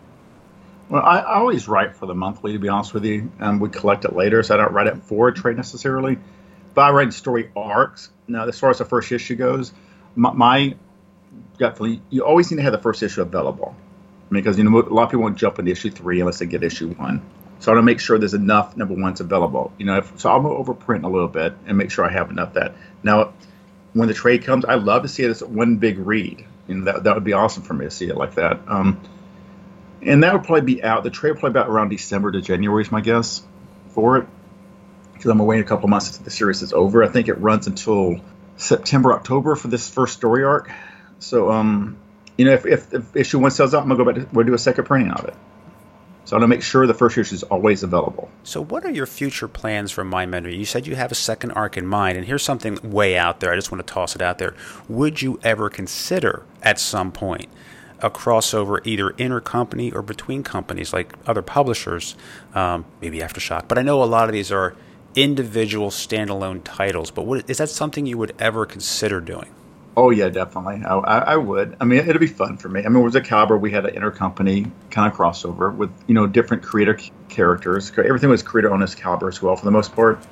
Well, 0.90 1.02
I, 1.02 1.20
I 1.20 1.36
always 1.40 1.68
write 1.68 1.96
for 1.96 2.06
the 2.06 2.14
monthly, 2.14 2.54
to 2.54 2.60
be 2.60 2.70
honest 2.70 2.94
with 2.94 3.06
you, 3.06 3.32
and 3.40 3.60
we 3.60 3.70
collect 3.70 4.06
it 4.06 4.16
later, 4.16 4.44
so 4.44 4.54
I 4.54 4.58
don't 4.58 4.72
write 4.72 4.86
it 4.86 4.98
for 4.98 5.30
a 5.30 5.34
trade 5.34 5.58
necessarily. 5.58 6.20
I 6.78 6.92
write 6.92 7.14
story 7.14 7.52
arcs 7.56 8.10
now, 8.28 8.48
as 8.48 8.60
far 8.60 8.70
as 8.70 8.78
the 8.78 8.86
first 8.86 9.12
issue 9.12 9.36
goes, 9.36 9.74
my, 10.16 10.32
my 10.32 10.76
gut 11.58 11.78
feeling, 11.78 12.02
you 12.10 12.24
always 12.24 12.50
need 12.52 12.58
to 12.58 12.64
have 12.64 12.72
the 12.72 12.80
first 12.80 13.04
issue 13.04 13.22
available. 13.22 13.76
because 14.32 14.58
you 14.58 14.64
know 14.64 14.80
a 14.80 14.82
lot 14.82 15.04
of 15.04 15.10
people 15.10 15.24
won't 15.24 15.38
jump 15.38 15.60
into 15.60 15.72
issue 15.72 15.92
three 15.92 16.20
unless 16.20 16.40
they 16.40 16.46
get 16.46 16.64
issue 16.64 16.90
one. 16.94 17.22
So 17.60 17.72
I 17.72 17.76
want 17.76 17.84
to 17.84 17.86
make 17.86 18.00
sure 18.00 18.18
there's 18.18 18.34
enough 18.34 18.76
number 18.76 18.94
ones 18.94 19.22
available. 19.22 19.72
You 19.78 19.86
know, 19.86 19.98
if, 19.98 20.20
so 20.20 20.30
I'll 20.30 20.42
overprint 20.42 21.04
a 21.04 21.08
little 21.08 21.28
bit 21.28 21.54
and 21.66 21.78
make 21.78 21.92
sure 21.92 22.04
I 22.04 22.12
have 22.12 22.30
enough 22.30 22.54
that. 22.56 22.76
Now, 23.04 23.34
when 23.94 24.08
the 24.08 24.14
trade 24.14 24.44
comes, 24.44 24.66
I 24.66 24.76
love 24.76 25.04
to 25.04 25.08
see 25.08 25.24
it 25.24 25.30
as 25.30 25.44
one 25.44 25.78
big 25.78 26.00
read. 26.00 26.46
You 26.68 26.76
know, 26.76 26.86
that 26.86 27.04
that 27.04 27.16
would 27.16 27.24
be 27.24 27.34
awesome 27.34 27.64
for 27.64 27.74
me 27.74 27.86
to 27.86 27.92
see 27.92 28.08
it 28.08 28.18
like 28.18 28.36
that. 28.36 28.62
Um, 28.68 29.00
and 30.02 30.24
that 30.24 30.34
would 30.34 30.44
probably 30.44 30.76
be 30.76 30.84
out. 30.84 31.04
The 31.04 31.10
trade 31.10 31.34
probably 31.34 31.52
be 31.52 31.60
out 31.60 31.70
around 31.70 31.90
December 31.90 32.32
to 32.32 32.42
January 32.42 32.82
is 32.82 32.92
my 32.92 33.02
guess 33.02 33.44
for 33.90 34.18
it, 34.18 34.28
because 35.14 35.32
I'm 35.32 35.40
waiting 35.40 35.64
a 35.64 35.68
couple 35.68 35.88
months 35.90 36.10
until 36.10 36.24
the 36.26 36.32
series 36.32 36.62
is 36.62 36.74
over. 36.74 37.04
I 37.04 37.08
think 37.08 37.28
it 37.28 37.36
runs 37.36 37.68
until 37.68 38.20
September, 38.58 39.14
October 39.14 39.56
for 39.56 39.68
this 39.68 39.90
first 39.90 40.14
story 40.14 40.44
arc. 40.44 40.72
So, 41.20 41.52
um, 41.52 41.98
you 42.38 42.46
know, 42.46 42.54
if, 42.54 42.66
if, 42.66 42.94
if 42.94 43.16
issue 43.16 43.40
one 43.40 43.52
sells 43.52 43.74
out, 43.74 43.84
I'm 43.84 43.90
gonna 43.90 44.04
go 44.04 44.12
back 44.12 44.30
to 44.30 44.36
we'll 44.36 44.46
do 44.46 44.54
a 44.54 44.60
second 44.60 44.86
printing 44.86 45.12
of 45.12 45.26
it. 45.26 45.36
So 46.26 46.38
I 46.38 46.40
want 46.40 46.44
to 46.44 46.56
make 46.56 46.64
sure 46.64 46.88
the 46.88 46.94
first 46.94 47.18
issue 47.18 47.36
is 47.36 47.44
always 47.44 47.84
available. 47.84 48.30
So, 48.44 48.64
what 48.64 48.86
are 48.86 48.92
your 48.92 49.06
future 49.06 49.50
plans 49.50 49.92
for 49.92 50.06
Mindbender? 50.06 50.56
You 50.56 50.64
said 50.64 50.88
you 50.88 50.96
have 50.96 51.12
a 51.12 51.16
second 51.16 51.52
arc 51.52 51.76
in 51.76 51.86
mind, 51.86 52.18
and 52.18 52.26
here's 52.26 52.44
something 52.44 52.80
way 52.82 53.18
out 53.18 53.42
there. 53.42 53.52
I 53.52 53.56
just 53.56 53.72
want 53.72 53.86
to 53.86 53.94
toss 53.94 54.16
it 54.16 54.22
out 54.22 54.38
there. 54.38 54.56
Would 54.88 55.22
you 55.22 55.40
ever 55.44 55.70
consider 55.70 56.44
at 56.62 56.80
some 56.80 57.12
point 57.12 57.48
a 58.00 58.10
crossover 58.10 58.80
either 58.86 59.10
intercompany 59.12 59.94
or 59.94 60.02
between 60.02 60.44
companies 60.44 60.94
like 60.94 61.14
other 61.28 61.42
publishers, 61.42 62.16
um, 62.56 62.86
maybe 63.02 63.20
Aftershock? 63.20 63.68
But 63.68 63.78
I 63.78 63.82
know 63.82 64.02
a 64.02 64.06
lot 64.06 64.30
of 64.30 64.34
these 64.34 64.50
are 64.50 64.76
individual 65.16 65.90
standalone 65.90 66.62
titles. 66.64 67.12
But 67.12 67.26
what, 67.26 67.50
is 67.50 67.58
that 67.58 67.70
something 67.70 68.06
you 68.06 68.18
would 68.18 68.36
ever 68.40 68.66
consider 68.66 69.22
doing? 69.22 69.54
Oh 69.96 70.10
yeah, 70.10 70.30
definitely. 70.30 70.84
I, 70.84 70.98
I, 70.98 71.38
would. 71.38 71.78
I 71.80 71.86
mean, 71.86 72.00
it'd 72.00 72.20
be 72.20 72.26
fun 72.26 72.58
for 72.58 72.68
me. 72.68 72.84
I 72.84 72.90
mean, 72.90 73.04
with 73.04 73.14
the 73.14 73.22
Caliber, 73.22 73.58
we 73.58 73.70
had 73.70 73.86
an 73.86 73.94
intercompany 73.94 74.72
kind 74.90 75.12
of 75.12 75.18
crossover 75.18 75.76
with 75.76 75.92
you 76.08 76.16
know 76.16 76.26
different 76.26 76.64
creator 76.64 76.98
characters. 77.30 77.92
Everything 77.96 78.30
was 78.30 78.42
creator 78.42 78.74
on 78.74 78.80
this 78.80 78.96
Caliber 78.96 79.28
as 79.28 79.40
well, 79.42 79.56
for 79.56 79.66
the 79.66 79.72
most 79.72 79.94
part. 79.94 80.26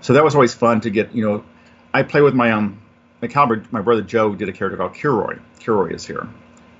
So 0.00 0.12
that 0.12 0.22
was 0.22 0.36
always 0.36 0.54
fun 0.54 0.80
to 0.82 0.90
get. 0.90 1.12
You 1.12 1.28
know, 1.28 1.44
I 1.92 2.04
play 2.04 2.20
with 2.20 2.34
my 2.34 2.52
um 2.52 2.80
my 3.20 3.26
Caliber. 3.26 3.64
My 3.72 3.80
brother 3.80 4.02
Joe 4.02 4.34
did 4.34 4.48
a 4.48 4.52
character 4.52 4.76
called 4.76 4.94
Kilroy. 4.94 5.38
Kilroy 5.58 5.92
is 5.92 6.06
here. 6.06 6.28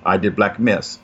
I 0.05 0.15
did 0.15 0.37
Black 0.37 0.57
Mist. 0.57 1.01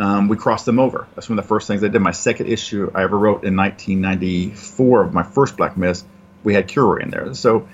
Um, 0.00 0.28
we 0.28 0.38
crossed 0.38 0.64
them 0.64 0.78
over. 0.78 1.06
That's 1.14 1.28
one 1.28 1.38
of 1.38 1.44
the 1.44 1.48
first 1.48 1.68
things 1.68 1.84
I 1.84 1.88
did. 1.88 2.00
My 2.00 2.12
second 2.12 2.46
issue 2.46 2.90
I 2.94 3.02
ever 3.02 3.18
wrote 3.18 3.44
in 3.44 3.54
1994 3.54 5.04
of 5.04 5.12
my 5.12 5.22
first 5.22 5.58
Black 5.58 5.76
Mist. 5.76 6.06
We 6.42 6.54
had 6.54 6.68
Kilroy 6.68 7.02
in 7.02 7.10
there. 7.10 7.34
So 7.34 7.68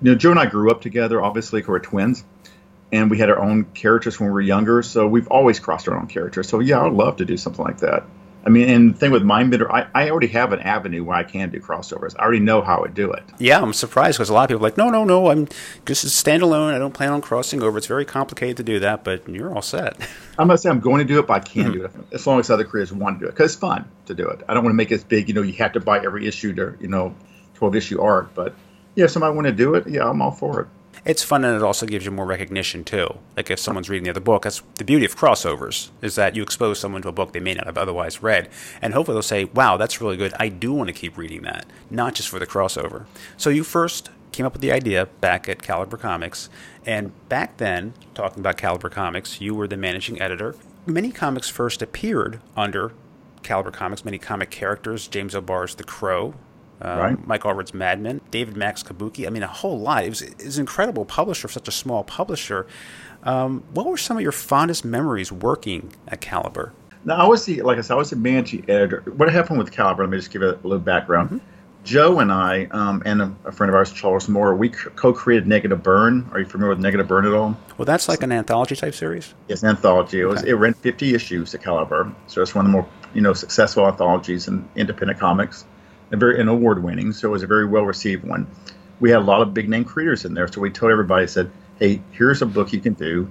you 0.00 0.12
know, 0.12 0.14
Joe 0.14 0.30
and 0.30 0.40
I 0.40 0.46
grew 0.46 0.70
up 0.70 0.80
together. 0.80 1.22
Obviously, 1.22 1.62
we're 1.62 1.78
twins, 1.78 2.24
and 2.90 3.10
we 3.10 3.18
had 3.18 3.28
our 3.28 3.38
own 3.38 3.64
characters 3.64 4.18
when 4.18 4.30
we 4.30 4.32
were 4.32 4.40
younger. 4.40 4.82
So 4.82 5.06
we've 5.06 5.28
always 5.28 5.60
crossed 5.60 5.86
our 5.86 5.98
own 5.98 6.06
characters. 6.06 6.48
So 6.48 6.60
yeah, 6.60 6.80
I'd 6.80 6.94
love 6.94 7.16
to 7.16 7.26
do 7.26 7.36
something 7.36 7.62
like 7.62 7.80
that. 7.80 8.04
I 8.44 8.48
mean, 8.48 8.68
and 8.70 8.94
the 8.94 8.98
thing 8.98 9.10
with 9.10 9.22
Mindbender, 9.22 9.70
I, 9.70 9.86
I 9.94 10.10
already 10.10 10.28
have 10.28 10.52
an 10.52 10.60
avenue 10.60 11.04
where 11.04 11.16
I 11.16 11.24
can 11.24 11.50
do 11.50 11.60
crossovers. 11.60 12.14
I 12.18 12.22
already 12.22 12.40
know 12.40 12.62
how 12.62 12.82
to 12.82 12.90
do 12.90 13.12
it. 13.12 13.22
Yeah, 13.38 13.60
I'm 13.60 13.74
surprised 13.74 14.16
because 14.16 14.30
a 14.30 14.32
lot 14.32 14.44
of 14.44 14.48
people 14.48 14.64
are 14.64 14.68
like, 14.68 14.78
no, 14.78 14.88
no, 14.88 15.04
no, 15.04 15.30
I'm 15.30 15.46
just 15.84 16.04
standalone. 16.06 16.72
I 16.72 16.78
don't 16.78 16.94
plan 16.94 17.12
on 17.12 17.20
crossing 17.20 17.62
over. 17.62 17.76
It's 17.76 17.86
very 17.86 18.06
complicated 18.06 18.56
to 18.58 18.62
do 18.62 18.78
that, 18.80 19.04
but 19.04 19.28
you're 19.28 19.54
all 19.54 19.62
set. 19.62 19.96
I'm 20.38 20.48
not 20.48 20.60
saying 20.60 20.74
I'm 20.74 20.80
going 20.80 21.06
to 21.06 21.12
do 21.12 21.18
it, 21.18 21.26
but 21.26 21.34
I 21.34 21.40
can 21.40 21.64
mm-hmm. 21.64 21.72
do 21.72 21.84
it 21.84 21.92
as 22.12 22.26
long 22.26 22.40
as 22.40 22.48
other 22.48 22.64
creators 22.64 22.92
want 22.92 23.18
to 23.18 23.26
do 23.26 23.28
it 23.28 23.32
because 23.32 23.52
it's 23.52 23.60
fun 23.60 23.86
to 24.06 24.14
do 24.14 24.26
it. 24.28 24.42
I 24.48 24.54
don't 24.54 24.64
want 24.64 24.72
to 24.72 24.76
make 24.76 24.90
it 24.90 24.94
as 24.94 25.04
big. 25.04 25.28
You 25.28 25.34
know, 25.34 25.42
you 25.42 25.52
have 25.54 25.72
to 25.74 25.80
buy 25.80 25.98
every 26.02 26.26
issue 26.26 26.54
to, 26.54 26.74
you 26.80 26.88
know, 26.88 27.14
12 27.54 27.76
issue 27.76 28.00
arc, 28.00 28.34
but 28.34 28.54
yeah, 28.94 29.04
if 29.04 29.10
somebody 29.10 29.34
want 29.34 29.46
to 29.46 29.52
do 29.52 29.74
it, 29.74 29.86
yeah, 29.86 30.08
I'm 30.08 30.22
all 30.22 30.30
for 30.30 30.62
it. 30.62 30.68
It's 31.04 31.22
fun 31.22 31.44
and 31.44 31.56
it 31.56 31.62
also 31.62 31.86
gives 31.86 32.04
you 32.04 32.10
more 32.10 32.26
recognition 32.26 32.84
too. 32.84 33.18
Like 33.36 33.50
if 33.50 33.58
someone's 33.58 33.88
reading 33.88 34.04
the 34.04 34.10
other 34.10 34.20
book, 34.20 34.42
that's 34.42 34.62
the 34.76 34.84
beauty 34.84 35.06
of 35.06 35.16
crossovers 35.16 35.90
is 36.02 36.14
that 36.16 36.36
you 36.36 36.42
expose 36.42 36.78
someone 36.78 37.02
to 37.02 37.08
a 37.08 37.12
book 37.12 37.32
they 37.32 37.40
may 37.40 37.54
not 37.54 37.66
have 37.66 37.78
otherwise 37.78 38.22
read, 38.22 38.48
and 38.82 38.92
hopefully 38.92 39.14
they'll 39.14 39.22
say, 39.22 39.44
"Wow, 39.44 39.76
that's 39.76 40.00
really 40.00 40.16
good. 40.16 40.34
I 40.38 40.48
do 40.48 40.72
want 40.72 40.88
to 40.88 40.92
keep 40.92 41.16
reading 41.16 41.42
that, 41.42 41.66
not 41.90 42.14
just 42.14 42.28
for 42.28 42.38
the 42.38 42.46
crossover." 42.46 43.06
So 43.36 43.48
you 43.50 43.64
first 43.64 44.10
came 44.32 44.44
up 44.44 44.52
with 44.52 44.62
the 44.62 44.72
idea 44.72 45.06
back 45.20 45.48
at 45.48 45.62
Caliber 45.62 45.96
Comics, 45.96 46.48
and 46.86 47.12
back 47.28 47.56
then, 47.56 47.94
talking 48.14 48.40
about 48.40 48.56
Caliber 48.56 48.88
Comics, 48.88 49.40
you 49.40 49.54
were 49.54 49.66
the 49.66 49.76
managing 49.76 50.20
editor. 50.20 50.54
Many 50.86 51.10
comics 51.12 51.48
first 51.48 51.82
appeared 51.82 52.40
under 52.56 52.92
Caliber 53.42 53.70
Comics. 53.70 54.04
Many 54.04 54.18
comic 54.18 54.50
characters, 54.50 55.08
James 55.08 55.34
O'Barr's 55.34 55.74
The 55.74 55.84
Crow, 55.84 56.34
um, 56.82 56.98
right. 56.98 57.26
Mike 57.26 57.44
Allred's 57.44 57.74
Madman, 57.74 58.20
David 58.30 58.56
Mack's 58.56 58.82
Kabuki. 58.82 59.26
I 59.26 59.30
mean, 59.30 59.42
a 59.42 59.48
whole 59.48 59.78
lot. 59.78 60.04
It 60.04 60.10
was, 60.10 60.22
it 60.22 60.44
was 60.44 60.56
an 60.56 60.62
incredible 60.62 61.04
publisher 61.04 61.48
for 61.48 61.52
such 61.52 61.68
a 61.68 61.72
small 61.72 62.04
publisher. 62.04 62.66
Um, 63.22 63.62
what 63.72 63.86
were 63.86 63.98
some 63.98 64.16
of 64.16 64.22
your 64.22 64.32
fondest 64.32 64.84
memories 64.84 65.30
working 65.30 65.92
at 66.08 66.20
Caliber? 66.20 66.72
Now, 67.04 67.16
I 67.16 67.26
was 67.26 67.44
the, 67.44 67.62
like 67.62 67.78
I 67.78 67.80
said, 67.82 67.94
I 67.94 67.96
was 67.96 68.10
the 68.10 68.16
managing 68.16 68.68
editor. 68.68 69.02
What 69.16 69.32
happened 69.32 69.58
with 69.58 69.72
Caliber? 69.72 70.04
Let 70.04 70.10
me 70.10 70.18
just 70.18 70.30
give 70.30 70.42
a 70.42 70.58
little 70.62 70.78
background. 70.78 71.30
Mm-hmm. 71.30 71.46
Joe 71.82 72.20
and 72.20 72.30
I, 72.30 72.66
um, 72.72 73.02
and 73.06 73.22
a, 73.22 73.36
a, 73.46 73.52
friend 73.52 73.70
of 73.70 73.74
ours, 73.74 73.90
Charles 73.90 74.28
Moore, 74.28 74.54
we 74.54 74.68
co-created 74.68 75.46
Negative 75.46 75.82
Burn. 75.82 76.28
Are 76.32 76.40
you 76.40 76.44
familiar 76.44 76.74
with 76.74 76.78
Negative 76.78 77.08
Burn 77.08 77.24
at 77.24 77.32
all? 77.32 77.56
Well, 77.78 77.86
that's 77.86 78.06
like 78.06 78.22
an 78.22 78.32
anthology 78.32 78.76
type 78.76 78.94
series. 78.94 79.32
Yes, 79.48 79.62
an 79.62 79.70
anthology. 79.70 80.20
It 80.20 80.26
was 80.26 80.42
it 80.42 80.52
ran 80.52 80.74
50 80.74 81.14
issues 81.14 81.54
at 81.54 81.62
Caliber, 81.62 82.14
so 82.26 82.42
it's 82.42 82.54
one 82.54 82.66
of 82.66 82.70
the 82.70 82.76
more 82.76 82.88
you 83.14 83.22
know 83.22 83.32
successful 83.32 83.86
anthologies 83.86 84.46
in 84.46 84.68
independent 84.76 85.18
comics 85.18 85.64
a 86.12 86.16
very 86.16 86.40
an 86.40 86.48
award 86.48 86.82
winning, 86.82 87.12
so 87.12 87.28
it 87.28 87.30
was 87.30 87.42
a 87.42 87.46
very 87.46 87.66
well 87.66 87.84
received 87.84 88.24
one. 88.24 88.46
We 88.98 89.10
had 89.10 89.20
a 89.20 89.24
lot 89.24 89.40
of 89.40 89.54
big 89.54 89.68
name 89.68 89.84
creators 89.84 90.24
in 90.24 90.34
there, 90.34 90.48
so 90.48 90.60
we 90.60 90.70
told 90.70 90.92
everybody, 90.92 91.26
said, 91.26 91.50
"Hey, 91.78 92.02
here's 92.12 92.42
a 92.42 92.46
book 92.46 92.72
you 92.72 92.80
can 92.80 92.94
do. 92.94 93.30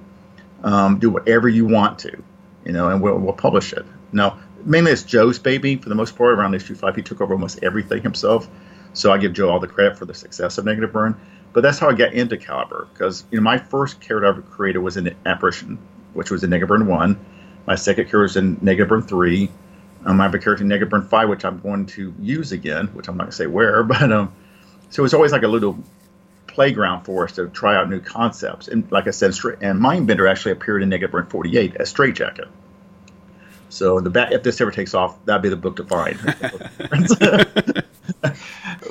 Um, 0.63 0.99
do 0.99 1.09
whatever 1.09 1.47
you 1.47 1.65
want 1.65 1.99
to, 1.99 2.23
you 2.65 2.71
know, 2.71 2.89
and 2.89 3.01
we'll, 3.01 3.17
we'll 3.17 3.33
publish 3.33 3.73
it." 3.73 3.85
Now, 4.11 4.39
mainly 4.65 4.91
it's 4.91 5.03
Joe's 5.03 5.39
baby 5.39 5.75
for 5.75 5.89
the 5.89 5.95
most 5.95 6.15
part. 6.15 6.33
Around 6.33 6.55
issue 6.55 6.75
five, 6.75 6.95
he 6.95 7.01
took 7.01 7.21
over 7.21 7.33
almost 7.33 7.63
everything 7.63 8.01
himself, 8.01 8.47
so 8.93 9.11
I 9.11 9.17
give 9.17 9.33
Joe 9.33 9.49
all 9.49 9.59
the 9.59 9.67
credit 9.67 9.97
for 9.97 10.05
the 10.05 10.13
success 10.13 10.57
of 10.57 10.65
Negative 10.65 10.91
Burn. 10.91 11.19
But 11.51 11.61
that's 11.61 11.79
how 11.79 11.89
I 11.89 11.93
got 11.93 12.13
into 12.13 12.37
Caliber 12.37 12.87
because 12.93 13.25
you 13.31 13.37
know 13.37 13.43
my 13.43 13.57
first 13.57 14.01
character 14.01 14.25
I 14.25 14.29
ever 14.29 14.41
created 14.41 14.79
was 14.79 14.97
in 14.97 15.15
Apparition, 15.25 15.79
which 16.13 16.31
was 16.31 16.43
in 16.43 16.49
Negative 16.49 16.69
Burn 16.69 16.87
one. 16.87 17.19
My 17.65 17.75
second 17.75 18.05
character 18.05 18.21
was 18.21 18.37
in 18.37 18.57
Negative 18.61 18.87
Burn 18.87 19.01
three 19.01 19.49
um, 20.05 20.19
I 20.19 20.23
have 20.23 20.33
a 20.33 20.39
character 20.39 20.63
Negative 20.63 20.89
Burn 20.89 21.07
5, 21.07 21.29
which 21.29 21.45
I'm 21.45 21.59
going 21.59 21.85
to 21.87 22.13
use 22.19 22.51
again, 22.51 22.87
which 22.87 23.07
I'm 23.07 23.17
not 23.17 23.25
going 23.25 23.31
to 23.31 23.37
say 23.37 23.47
where, 23.47 23.83
but 23.83 24.11
um, 24.11 24.33
so 24.89 25.05
it's 25.05 25.13
always 25.13 25.31
like 25.31 25.43
a 25.43 25.47
little 25.47 25.77
playground 26.47 27.05
for 27.05 27.25
us 27.25 27.33
to 27.33 27.47
try 27.47 27.75
out 27.75 27.89
new 27.89 27.99
concepts. 27.99 28.67
And 28.67 28.91
like 28.91 29.07
I 29.07 29.11
said, 29.11 29.31
and 29.61 29.79
Mindbender 29.79 30.29
actually 30.29 30.53
appeared 30.53 30.83
in 30.83 30.89
Negative 30.89 31.11
Burn 31.11 31.27
48 31.27 31.75
as 31.75 31.93
Straightjacket. 31.93 32.47
So 33.69 33.99
the 33.99 34.09
bat, 34.09 34.33
if 34.33 34.43
this 34.43 34.59
ever 34.61 34.71
takes 34.71 34.95
off, 34.95 35.23
that'd 35.25 35.43
be 35.43 35.49
the 35.49 35.55
book 35.55 35.75
to 35.75 35.83
find. 35.83 36.19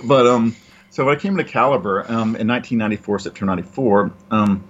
but 0.05 0.27
um, 0.27 0.55
so 0.91 1.05
when 1.05 1.17
I 1.17 1.19
came 1.19 1.37
to 1.37 1.45
Caliber 1.45 2.03
um, 2.03 2.37
in 2.37 2.47
1994, 2.47 3.19
September 3.19 3.57
94, 3.57 4.13
um, 4.31 4.65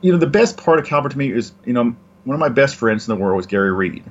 you 0.00 0.12
know, 0.12 0.18
the 0.18 0.26
best 0.26 0.56
part 0.56 0.78
of 0.78 0.86
Caliber 0.86 1.10
to 1.10 1.18
me 1.18 1.30
is, 1.30 1.52
you 1.66 1.74
know, 1.74 1.94
one 2.24 2.34
of 2.34 2.40
my 2.40 2.48
best 2.48 2.76
friends 2.76 3.06
in 3.06 3.14
the 3.14 3.22
world 3.22 3.36
was 3.36 3.46
Gary 3.46 3.72
Reed. 3.72 4.04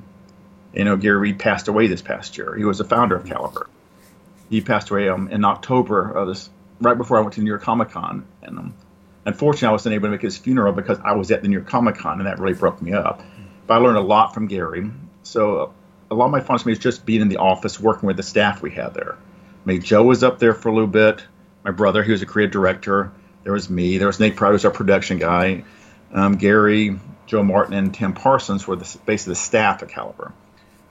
You 0.74 0.84
know, 0.84 0.96
Gary 0.96 1.18
Reed 1.18 1.38
passed 1.38 1.68
away 1.68 1.86
this 1.86 2.02
past 2.02 2.36
year. 2.36 2.54
He 2.56 2.64
was 2.64 2.78
the 2.78 2.84
founder 2.84 3.14
of 3.14 3.26
Caliber. 3.26 3.68
He 4.50 4.60
passed 4.60 4.90
away 4.90 5.08
um, 5.08 5.28
in 5.28 5.44
October 5.44 6.10
of 6.10 6.28
this, 6.28 6.50
right 6.80 6.98
before 6.98 7.16
I 7.16 7.20
went 7.20 7.34
to 7.34 7.40
New 7.40 7.48
York 7.48 7.62
Comic 7.62 7.90
Con, 7.90 8.26
and 8.42 8.58
um, 8.58 8.74
unfortunately, 9.24 9.68
I 9.68 9.72
wasn't 9.72 9.94
able 9.94 10.08
to 10.08 10.12
make 10.12 10.22
his 10.22 10.36
funeral 10.36 10.72
because 10.72 10.98
I 11.02 11.12
was 11.12 11.30
at 11.30 11.42
the 11.42 11.48
New 11.48 11.58
York 11.58 11.68
Comic 11.68 11.96
Con, 11.96 12.18
and 12.18 12.26
that 12.26 12.40
really 12.40 12.54
broke 12.54 12.82
me 12.82 12.92
up. 12.92 13.22
But 13.66 13.74
I 13.74 13.76
learned 13.78 13.98
a 13.98 14.02
lot 14.02 14.34
from 14.34 14.48
Gary. 14.48 14.90
So 15.22 15.56
uh, 15.58 15.70
a 16.10 16.14
lot 16.14 16.26
of 16.26 16.32
my 16.32 16.40
fun 16.40 16.58
for 16.58 16.68
me 16.68 16.72
is 16.72 16.78
just 16.80 17.06
being 17.06 17.22
in 17.22 17.28
the 17.28 17.38
office, 17.38 17.78
working 17.78 18.08
with 18.08 18.16
the 18.16 18.22
staff 18.22 18.60
we 18.60 18.72
had 18.72 18.94
there. 18.94 19.14
I 19.14 19.68
mean, 19.68 19.80
Joe 19.80 20.02
was 20.02 20.24
up 20.24 20.40
there 20.40 20.54
for 20.54 20.68
a 20.68 20.72
little 20.72 20.88
bit. 20.88 21.24
My 21.64 21.70
brother, 21.70 22.02
he 22.02 22.12
was 22.12 22.20
a 22.20 22.26
creative 22.26 22.52
director. 22.52 23.12
There 23.44 23.52
was 23.52 23.70
me. 23.70 23.98
There 23.98 24.08
was 24.08 24.18
Nate 24.18 24.36
Pryor, 24.36 24.52
who's 24.52 24.64
our 24.64 24.70
production 24.70 25.18
guy. 25.18 25.64
Um, 26.12 26.36
Gary, 26.36 26.98
Joe 27.26 27.42
Martin, 27.42 27.74
and 27.74 27.94
Tim 27.94 28.12
Parsons 28.12 28.66
were 28.66 28.76
the, 28.76 28.98
basically 29.06 29.32
the 29.32 29.36
staff 29.36 29.82
at 29.82 29.88
Caliber 29.88 30.32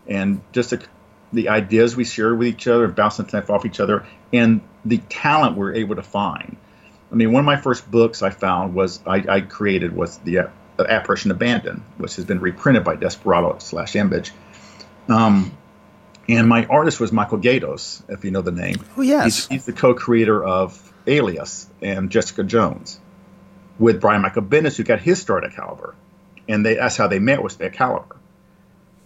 and 0.07 0.41
just 0.51 0.71
the, 0.71 0.83
the 1.31 1.49
ideas 1.49 1.95
we 1.95 2.05
shared 2.05 2.37
with 2.37 2.47
each 2.47 2.67
other, 2.67 2.87
bouncing 2.87 3.27
stuff 3.27 3.49
off 3.49 3.65
each 3.65 3.79
other, 3.79 4.05
and 4.31 4.61
the 4.85 4.97
talent 4.97 5.57
we 5.57 5.65
are 5.67 5.73
able 5.73 5.95
to 5.95 6.03
find. 6.03 6.57
I 7.11 7.15
mean, 7.15 7.31
one 7.31 7.41
of 7.41 7.45
my 7.45 7.57
first 7.57 7.89
books 7.89 8.21
I 8.21 8.31
found 8.31 8.73
was 8.73 8.99
I, 9.05 9.23
I 9.29 9.41
created 9.41 9.95
was 9.95 10.17
the 10.19 10.39
uh, 10.39 10.47
Apparition 10.79 11.31
Abandoned, 11.31 11.83
which 11.97 12.15
has 12.15 12.25
been 12.25 12.39
reprinted 12.39 12.83
by 12.83 12.95
Desperado 12.95 13.57
slash 13.59 13.95
Image. 13.95 14.31
Um, 15.07 15.55
and 16.27 16.47
my 16.47 16.65
artist 16.65 16.99
was 16.99 17.11
Michael 17.11 17.37
Gaydos, 17.37 18.01
if 18.09 18.25
you 18.25 18.31
know 18.31 18.41
the 18.41 18.51
name. 18.51 18.77
Oh 18.97 19.01
yes, 19.01 19.25
he's, 19.25 19.47
he's 19.47 19.65
the 19.65 19.73
co-creator 19.73 20.43
of 20.43 20.93
Alias 21.05 21.69
and 21.81 22.09
Jessica 22.09 22.43
Jones, 22.43 22.99
with 23.77 23.99
Brian 23.99 24.21
Michael 24.21 24.43
Bendis, 24.43 24.77
who 24.77 24.83
got 24.83 25.01
his 25.01 25.21
start 25.21 25.43
at 25.43 25.53
Caliber, 25.53 25.95
and 26.47 26.65
they, 26.65 26.75
that's 26.75 26.97
how 26.97 27.07
they 27.07 27.19
met 27.19 27.43
was 27.43 27.59
at 27.59 27.73
Caliber. 27.73 28.15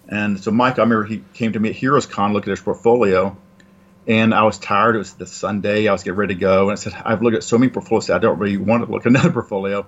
And 0.07 0.39
so 0.39 0.51
Mike, 0.51 0.79
I 0.79 0.83
remember 0.83 1.05
he 1.05 1.23
came 1.33 1.53
to 1.53 1.59
me 1.59 1.69
at 1.69 1.75
Heroes 1.75 2.05
Con, 2.05 2.33
look 2.33 2.43
at 2.43 2.51
his 2.51 2.61
portfolio, 2.61 3.35
and 4.07 4.33
I 4.33 4.43
was 4.43 4.57
tired. 4.57 4.95
It 4.95 4.99
was 4.99 5.13
the 5.13 5.27
Sunday. 5.27 5.87
I 5.87 5.91
was 5.91 6.03
getting 6.03 6.17
ready 6.17 6.33
to 6.33 6.39
go, 6.39 6.69
and 6.69 6.71
I 6.71 6.75
said, 6.75 6.93
I've 7.03 7.21
looked 7.21 7.35
at 7.35 7.43
so 7.43 7.57
many 7.57 7.71
portfolios. 7.71 8.09
I 8.09 8.19
don't 8.19 8.39
really 8.39 8.57
want 8.57 8.85
to 8.85 8.91
look 8.91 9.05
at 9.05 9.07
another 9.07 9.31
portfolio. 9.31 9.85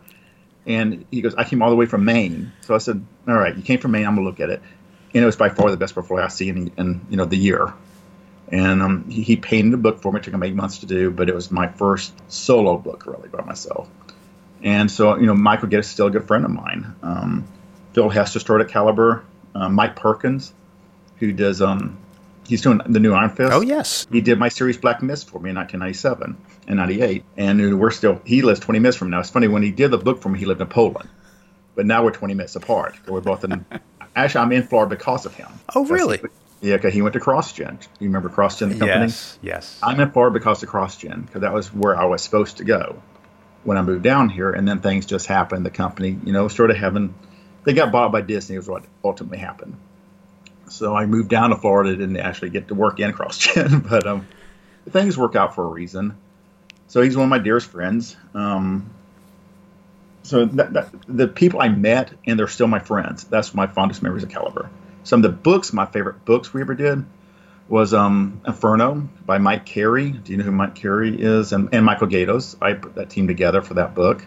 And 0.65 1.05
he 1.09 1.21
goes, 1.21 1.35
I 1.35 1.45
came 1.45 1.61
all 1.61 1.69
the 1.69 1.75
way 1.75 1.85
from 1.85 2.05
Maine. 2.05 2.51
So 2.61 2.75
I 2.75 2.79
said, 2.79 3.03
all 3.27 3.35
right, 3.35 3.55
you 3.55 3.63
came 3.63 3.79
from 3.79 3.91
Maine. 3.91 4.05
I'm 4.05 4.15
gonna 4.15 4.27
look 4.27 4.39
at 4.39 4.49
it. 4.49 4.61
And 5.13 5.23
it 5.23 5.25
was 5.25 5.37
by 5.37 5.49
far 5.49 5.71
the 5.71 5.77
best 5.77 5.93
portfolio 5.93 6.25
I 6.25 6.27
see 6.27 6.49
in, 6.49 6.71
in 6.77 7.01
you 7.09 7.17
know 7.17 7.25
the 7.25 7.37
year. 7.37 7.73
And 8.51 8.81
um, 8.81 9.09
he, 9.09 9.21
he 9.21 9.35
painted 9.35 9.73
a 9.73 9.77
book 9.77 10.01
for 10.01 10.11
me. 10.11 10.19
It 10.19 10.23
took 10.23 10.33
him 10.33 10.43
eight 10.43 10.55
months 10.55 10.79
to 10.79 10.85
do, 10.85 11.11
but 11.11 11.29
it 11.29 11.35
was 11.35 11.49
my 11.49 11.67
first 11.67 12.13
solo 12.31 12.77
book 12.77 13.05
really 13.05 13.29
by 13.29 13.43
myself. 13.43 13.89
And 14.61 14.91
so 14.91 15.17
you 15.17 15.25
know, 15.25 15.33
Michael 15.33 15.69
Gaydos 15.69 15.79
is 15.79 15.87
still 15.87 16.07
a 16.07 16.11
good 16.11 16.27
friend 16.27 16.43
of 16.45 16.51
mine. 16.51 16.93
Um, 17.01 17.47
Phil 17.93 18.09
Hester 18.09 18.39
started 18.39 18.65
at 18.65 18.71
Caliber. 18.71 19.23
Uh, 19.55 19.69
Mike 19.69 19.95
Perkins, 19.95 20.53
who 21.17 21.31
does 21.31 21.61
um, 21.61 21.97
he's 22.47 22.61
doing 22.61 22.81
the 22.85 22.99
new 22.99 23.13
Iron 23.13 23.29
Fist. 23.29 23.51
Oh 23.53 23.61
yes, 23.61 24.07
he 24.11 24.21
did 24.21 24.39
my 24.39 24.49
series 24.49 24.77
Black 24.77 25.01
Mist 25.01 25.29
for 25.29 25.39
me 25.39 25.49
in 25.49 25.55
1997 25.55 26.37
and 26.67 26.77
98, 26.77 27.23
and 27.37 27.79
we're 27.79 27.91
still 27.91 28.21
he 28.25 28.41
lives 28.41 28.59
20 28.59 28.79
minutes 28.79 28.97
from 28.97 29.09
now. 29.09 29.19
It's 29.19 29.29
funny 29.29 29.47
when 29.47 29.63
he 29.63 29.71
did 29.71 29.91
the 29.91 29.97
book 29.97 30.21
for 30.21 30.29
me, 30.29 30.39
he 30.39 30.45
lived 30.45 30.61
in 30.61 30.67
Poland, 30.67 31.09
but 31.75 31.85
now 31.85 32.03
we're 32.03 32.11
20 32.11 32.33
minutes 32.33 32.55
apart. 32.55 32.95
We're 33.07 33.21
both 33.21 33.43
in. 33.43 33.65
actually, 34.15 34.41
I'm 34.41 34.51
in 34.51 34.63
Florida 34.63 34.95
because 34.95 35.25
of 35.25 35.35
him. 35.35 35.47
Oh 35.75 35.85
really? 35.85 36.21
yeah, 36.61 36.75
because 36.75 36.93
he 36.93 37.01
went 37.01 37.13
to 37.13 37.19
CrossGen. 37.19 37.81
You 37.99 38.07
remember 38.07 38.29
CrossGen, 38.29 38.69
the 38.69 38.79
company? 38.79 39.05
Yes, 39.05 39.39
yes. 39.41 39.79
I'm 39.81 39.99
in 39.99 40.11
Florida 40.11 40.33
because 40.33 40.61
of 40.63 40.69
CrossGen, 40.69 41.25
because 41.25 41.41
that 41.41 41.53
was 41.53 41.73
where 41.73 41.97
I 41.97 42.05
was 42.05 42.21
supposed 42.21 42.57
to 42.57 42.63
go 42.63 43.01
when 43.63 43.77
I 43.77 43.81
moved 43.81 44.03
down 44.03 44.29
here, 44.29 44.51
and 44.51 44.67
then 44.67 44.79
things 44.79 45.05
just 45.05 45.27
happened. 45.27 45.65
The 45.65 45.71
company, 45.71 46.17
you 46.23 46.33
know, 46.33 46.47
started 46.47 46.77
having. 46.77 47.13
They 47.63 47.73
got 47.73 47.91
bought 47.91 48.11
by 48.11 48.21
Disney. 48.21 48.57
Was 48.57 48.67
what 48.67 48.85
ultimately 49.03 49.37
happened. 49.37 49.75
So 50.69 50.95
I 50.95 51.05
moved 51.05 51.29
down 51.29 51.49
to 51.49 51.55
Florida, 51.55 51.95
didn't 51.95 52.17
actually 52.17 52.51
get 52.51 52.67
to 52.67 52.75
work 52.75 52.99
in 52.99 53.11
CrossGen, 53.11 53.89
but 53.89 54.05
um, 54.05 54.27
things 54.89 55.17
work 55.17 55.35
out 55.35 55.55
for 55.55 55.63
a 55.63 55.67
reason. 55.67 56.15
So 56.87 57.01
he's 57.01 57.15
one 57.15 57.25
of 57.25 57.29
my 57.29 57.39
dearest 57.39 57.67
friends. 57.67 58.15
Um, 58.33 58.91
so 60.23 60.45
that, 60.45 60.73
that, 60.73 60.89
the 61.07 61.27
people 61.27 61.61
I 61.61 61.69
met, 61.69 62.13
and 62.25 62.37
they're 62.37 62.47
still 62.47 62.67
my 62.67 62.79
friends. 62.79 63.23
That's 63.23 63.53
my 63.53 63.67
fondest 63.67 64.03
memories 64.03 64.23
of 64.23 64.29
Caliber. 64.29 64.69
Some 65.03 65.23
of 65.23 65.31
the 65.31 65.37
books, 65.37 65.73
my 65.73 65.85
favorite 65.85 66.25
books 66.25 66.53
we 66.53 66.61
ever 66.61 66.75
did, 66.75 67.05
was 67.67 67.93
um, 67.93 68.41
Inferno 68.45 69.09
by 69.25 69.37
Mike 69.37 69.65
Carey. 69.65 70.11
Do 70.11 70.31
you 70.31 70.37
know 70.37 70.43
who 70.43 70.51
Mike 70.51 70.75
Carey 70.75 71.15
is? 71.19 71.53
And, 71.53 71.69
and 71.71 71.85
Michael 71.85 72.07
Gaydos. 72.07 72.55
I 72.61 72.73
put 72.73 72.95
that 72.95 73.09
team 73.09 73.27
together 73.27 73.61
for 73.61 73.75
that 73.75 73.95
book. 73.95 74.25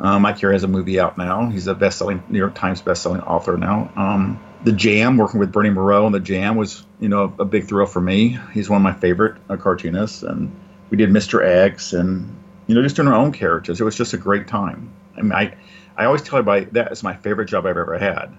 Um, 0.00 0.22
Mike 0.22 0.38
Carey 0.38 0.54
has 0.54 0.62
a 0.62 0.68
movie 0.68 1.00
out 1.00 1.18
now. 1.18 1.48
He's 1.48 1.66
a 1.66 1.74
best-selling 1.74 2.22
New 2.28 2.38
York 2.38 2.54
Times 2.54 2.80
best-selling 2.80 3.20
author 3.22 3.56
now. 3.56 3.90
Um, 3.96 4.40
the 4.64 4.72
Jam, 4.72 5.16
working 5.16 5.40
with 5.40 5.52
Bernie 5.52 5.70
Mireault 5.70 6.06
and 6.06 6.14
the 6.14 6.20
Jam 6.20 6.56
was, 6.56 6.84
you 7.00 7.08
know, 7.08 7.32
a 7.38 7.44
big 7.44 7.66
thrill 7.66 7.86
for 7.86 8.00
me. 8.00 8.38
He's 8.52 8.68
one 8.68 8.76
of 8.78 8.82
my 8.82 8.92
favorite 8.92 9.40
uh, 9.48 9.56
cartoonists, 9.56 10.22
and 10.22 10.54
we 10.90 10.96
did 10.96 11.10
Mr. 11.10 11.44
X, 11.44 11.92
and 11.92 12.36
you 12.66 12.74
know, 12.74 12.82
just 12.82 12.96
doing 12.96 13.08
our 13.08 13.14
own 13.14 13.32
characters. 13.32 13.80
It 13.80 13.84
was 13.84 13.96
just 13.96 14.12
a 14.14 14.18
great 14.18 14.46
time. 14.46 14.92
I 15.16 15.22
mean, 15.22 15.32
I, 15.32 15.56
I 15.96 16.04
always 16.04 16.22
tell 16.22 16.38
everybody 16.38 16.66
that 16.72 16.92
is 16.92 17.02
my 17.02 17.14
favorite 17.14 17.46
job 17.46 17.66
I've 17.66 17.76
ever 17.76 17.98
had. 17.98 18.36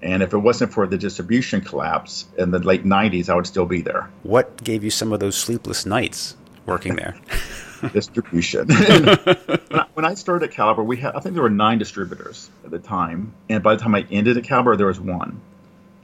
And 0.00 0.22
if 0.22 0.32
it 0.32 0.38
wasn't 0.38 0.72
for 0.72 0.86
the 0.86 0.96
distribution 0.96 1.60
collapse 1.60 2.26
in 2.38 2.50
the 2.50 2.60
late 2.60 2.84
'90s, 2.84 3.28
I 3.28 3.34
would 3.34 3.46
still 3.46 3.66
be 3.66 3.82
there. 3.82 4.08
What 4.22 4.62
gave 4.62 4.84
you 4.84 4.90
some 4.90 5.12
of 5.12 5.20
those 5.20 5.36
sleepless 5.36 5.84
nights 5.84 6.36
working 6.66 6.94
there? 6.96 7.16
distribution. 7.92 8.68
when, 8.68 9.08
I, 9.08 9.86
when, 9.94 10.04
I, 10.04 10.14
started 10.14 10.50
at 10.50 10.54
Caliber, 10.54 10.82
we 10.82 10.96
had 10.96 11.14
I 11.14 11.20
think 11.20 11.34
there 11.34 11.42
were 11.42 11.50
nine 11.50 11.78
distributors 11.78 12.50
at 12.64 12.70
the 12.70 12.78
time, 12.78 13.34
and 13.48 13.62
by 13.62 13.74
the 13.74 13.82
time 13.82 13.94
I 13.94 14.06
ended 14.10 14.36
at 14.36 14.44
Caliber, 14.44 14.76
there 14.76 14.86
was 14.86 15.00
one. 15.00 15.40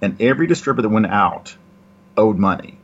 And 0.01 0.21
every 0.21 0.47
distributor 0.47 0.89
that 0.89 0.95
went 0.95 1.07
out 1.07 1.57
owed 2.17 2.39
money. 2.39 2.79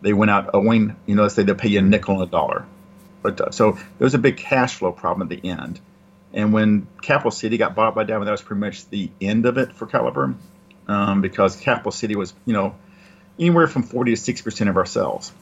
They 0.00 0.12
went 0.12 0.30
out 0.30 0.50
owing, 0.54 0.96
you 1.06 1.14
know, 1.14 1.22
let's 1.22 1.34
say 1.34 1.42
they'll 1.42 1.54
pay 1.54 1.68
you 1.68 1.78
a 1.78 1.82
nickel 1.82 2.14
and 2.14 2.24
a 2.24 2.26
dollar. 2.26 2.66
But 3.22 3.40
uh, 3.40 3.50
so 3.50 3.72
there 3.72 4.04
was 4.04 4.14
a 4.14 4.18
big 4.18 4.36
cash 4.36 4.76
flow 4.76 4.90
problem 4.90 5.30
at 5.30 5.42
the 5.42 5.48
end. 5.48 5.80
And 6.32 6.52
when 6.52 6.88
Capital 7.02 7.30
City 7.30 7.56
got 7.58 7.74
bought 7.74 7.94
by 7.94 8.04
Diamond, 8.04 8.26
that 8.26 8.32
was 8.32 8.42
pretty 8.42 8.60
much 8.60 8.88
the 8.88 9.10
end 9.20 9.46
of 9.46 9.58
it 9.58 9.74
for 9.74 9.86
Caliber, 9.86 10.34
um, 10.88 11.20
because 11.20 11.56
Capital 11.56 11.92
City 11.92 12.16
was, 12.16 12.34
you 12.46 12.52
know, 12.52 12.74
anywhere 13.38 13.68
from 13.68 13.82
40 13.82 14.12
to 14.12 14.16
60 14.16 14.42
percent 14.42 14.70
of 14.70 14.76
our 14.76 14.86
sales 14.86 15.32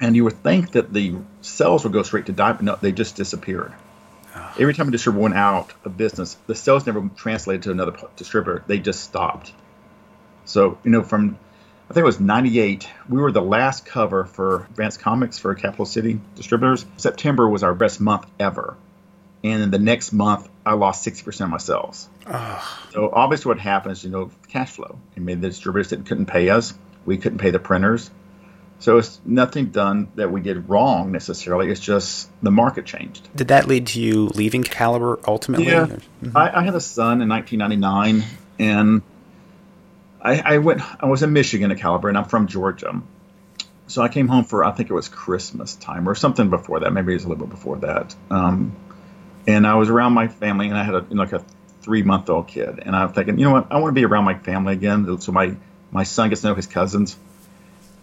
and 0.00 0.16
you 0.16 0.24
would 0.24 0.42
think 0.42 0.72
that 0.72 0.92
the 0.92 1.16
sales 1.40 1.84
would 1.84 1.92
go 1.92 2.02
straight 2.02 2.26
to 2.26 2.32
Diamond. 2.32 2.66
No, 2.66 2.76
they 2.76 2.92
just 2.92 3.16
disappeared. 3.16 3.72
Oh. 4.34 4.54
Every 4.58 4.74
time 4.74 4.88
a 4.88 4.90
distributor 4.90 5.22
went 5.22 5.34
out 5.34 5.72
of 5.84 5.96
business, 5.96 6.36
the 6.46 6.54
sales 6.54 6.86
never 6.86 7.08
translated 7.16 7.62
to 7.64 7.70
another 7.70 7.96
distributor. 8.16 8.62
They 8.66 8.78
just 8.78 9.02
stopped. 9.02 9.52
So, 10.44 10.78
you 10.84 10.90
know, 10.90 11.02
from 11.02 11.38
I 11.88 11.94
think 11.94 12.02
it 12.02 12.06
was 12.06 12.18
98, 12.18 12.88
we 13.08 13.18
were 13.18 13.30
the 13.30 13.40
last 13.40 13.86
cover 13.86 14.24
for 14.24 14.64
Advance 14.70 14.96
Comics 14.96 15.38
for 15.38 15.54
Capital 15.54 15.86
City 15.86 16.20
distributors. 16.34 16.84
September 16.96 17.48
was 17.48 17.62
our 17.62 17.74
best 17.74 18.00
month 18.00 18.26
ever. 18.40 18.76
And 19.44 19.62
then 19.62 19.70
the 19.70 19.78
next 19.78 20.12
month, 20.12 20.48
I 20.64 20.72
lost 20.72 21.06
60% 21.06 21.42
of 21.42 21.50
my 21.50 21.58
sales. 21.58 22.08
Oh. 22.26 22.80
So, 22.92 23.10
obviously, 23.12 23.50
what 23.50 23.60
happens, 23.60 24.02
you 24.02 24.10
know, 24.10 24.32
cash 24.48 24.72
flow. 24.72 24.98
I 25.16 25.20
mean, 25.20 25.40
the 25.40 25.48
distributors 25.48 25.88
couldn't 25.88 26.26
pay 26.26 26.50
us. 26.50 26.74
We 27.04 27.18
couldn't 27.18 27.38
pay 27.38 27.50
the 27.52 27.60
printers. 27.60 28.10
So 28.78 28.98
it's 28.98 29.20
nothing 29.24 29.66
done 29.66 30.08
that 30.16 30.30
we 30.30 30.40
did 30.40 30.68
wrong 30.68 31.10
necessarily. 31.10 31.70
It's 31.70 31.80
just 31.80 32.30
the 32.42 32.50
market 32.50 32.84
changed. 32.84 33.28
Did 33.34 33.48
that 33.48 33.66
lead 33.66 33.86
to 33.88 34.00
you 34.00 34.26
leaving 34.28 34.62
Caliber 34.62 35.18
ultimately? 35.26 35.68
Yeah, 35.68 35.86
mm-hmm. 35.86 36.36
I, 36.36 36.58
I, 36.58 36.62
had 36.62 36.74
a 36.74 36.80
son 36.80 37.22
in 37.22 37.28
1999, 37.28 38.22
and 38.58 39.02
I, 40.20 40.54
I, 40.54 40.58
went. 40.58 40.82
I 41.02 41.06
was 41.06 41.22
in 41.22 41.32
Michigan 41.32 41.70
at 41.70 41.78
Caliber, 41.78 42.08
and 42.08 42.18
I'm 42.18 42.26
from 42.26 42.48
Georgia. 42.48 43.00
So 43.86 44.02
I 44.02 44.08
came 44.08 44.28
home 44.28 44.44
for 44.44 44.64
I 44.64 44.72
think 44.72 44.90
it 44.90 44.94
was 44.94 45.08
Christmas 45.08 45.74
time 45.76 46.08
or 46.08 46.14
something 46.14 46.50
before 46.50 46.80
that. 46.80 46.92
Maybe 46.92 47.12
it 47.12 47.16
was 47.16 47.24
a 47.24 47.28
little 47.28 47.46
bit 47.46 47.54
before 47.54 47.76
that. 47.78 48.14
Um, 48.30 48.76
and 49.46 49.66
I 49.66 49.76
was 49.76 49.88
around 49.88 50.12
my 50.12 50.28
family, 50.28 50.68
and 50.68 50.76
I 50.76 50.84
had 50.84 50.94
a, 50.94 51.06
like 51.10 51.32
a 51.32 51.42
three 51.80 52.02
month 52.02 52.28
old 52.28 52.48
kid, 52.48 52.80
and 52.84 52.94
I 52.94 53.06
was 53.06 53.14
thinking, 53.14 53.38
you 53.38 53.46
know 53.46 53.52
what, 53.52 53.68
I 53.70 53.78
want 53.78 53.94
to 53.94 53.98
be 53.98 54.04
around 54.04 54.24
my 54.24 54.38
family 54.38 54.74
again, 54.74 55.18
so 55.20 55.32
my 55.32 55.56
my 55.90 56.02
son 56.02 56.28
gets 56.28 56.42
to 56.42 56.48
know 56.48 56.54
his 56.54 56.66
cousins. 56.66 57.16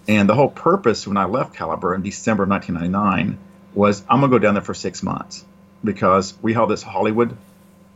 And 0.08 0.28
the 0.28 0.36
whole 0.36 0.50
purpose 0.50 1.08
when 1.08 1.18
I 1.18 1.26
left 1.26 1.56
Caliber 1.56 1.96
in 1.96 2.02
December 2.02 2.44
of 2.44 2.50
1999 2.50 3.38
was 3.74 4.04
I'm 4.10 4.20
going 4.20 4.32
to 4.32 4.38
go 4.38 4.40
down 4.40 4.54
there 4.56 4.64
for 4.64 4.74
six 4.74 5.02
months 5.02 5.46
because 5.84 6.34
we 6.42 6.54
have 6.54 6.70
this 6.70 6.84
Hollywood 6.84 7.38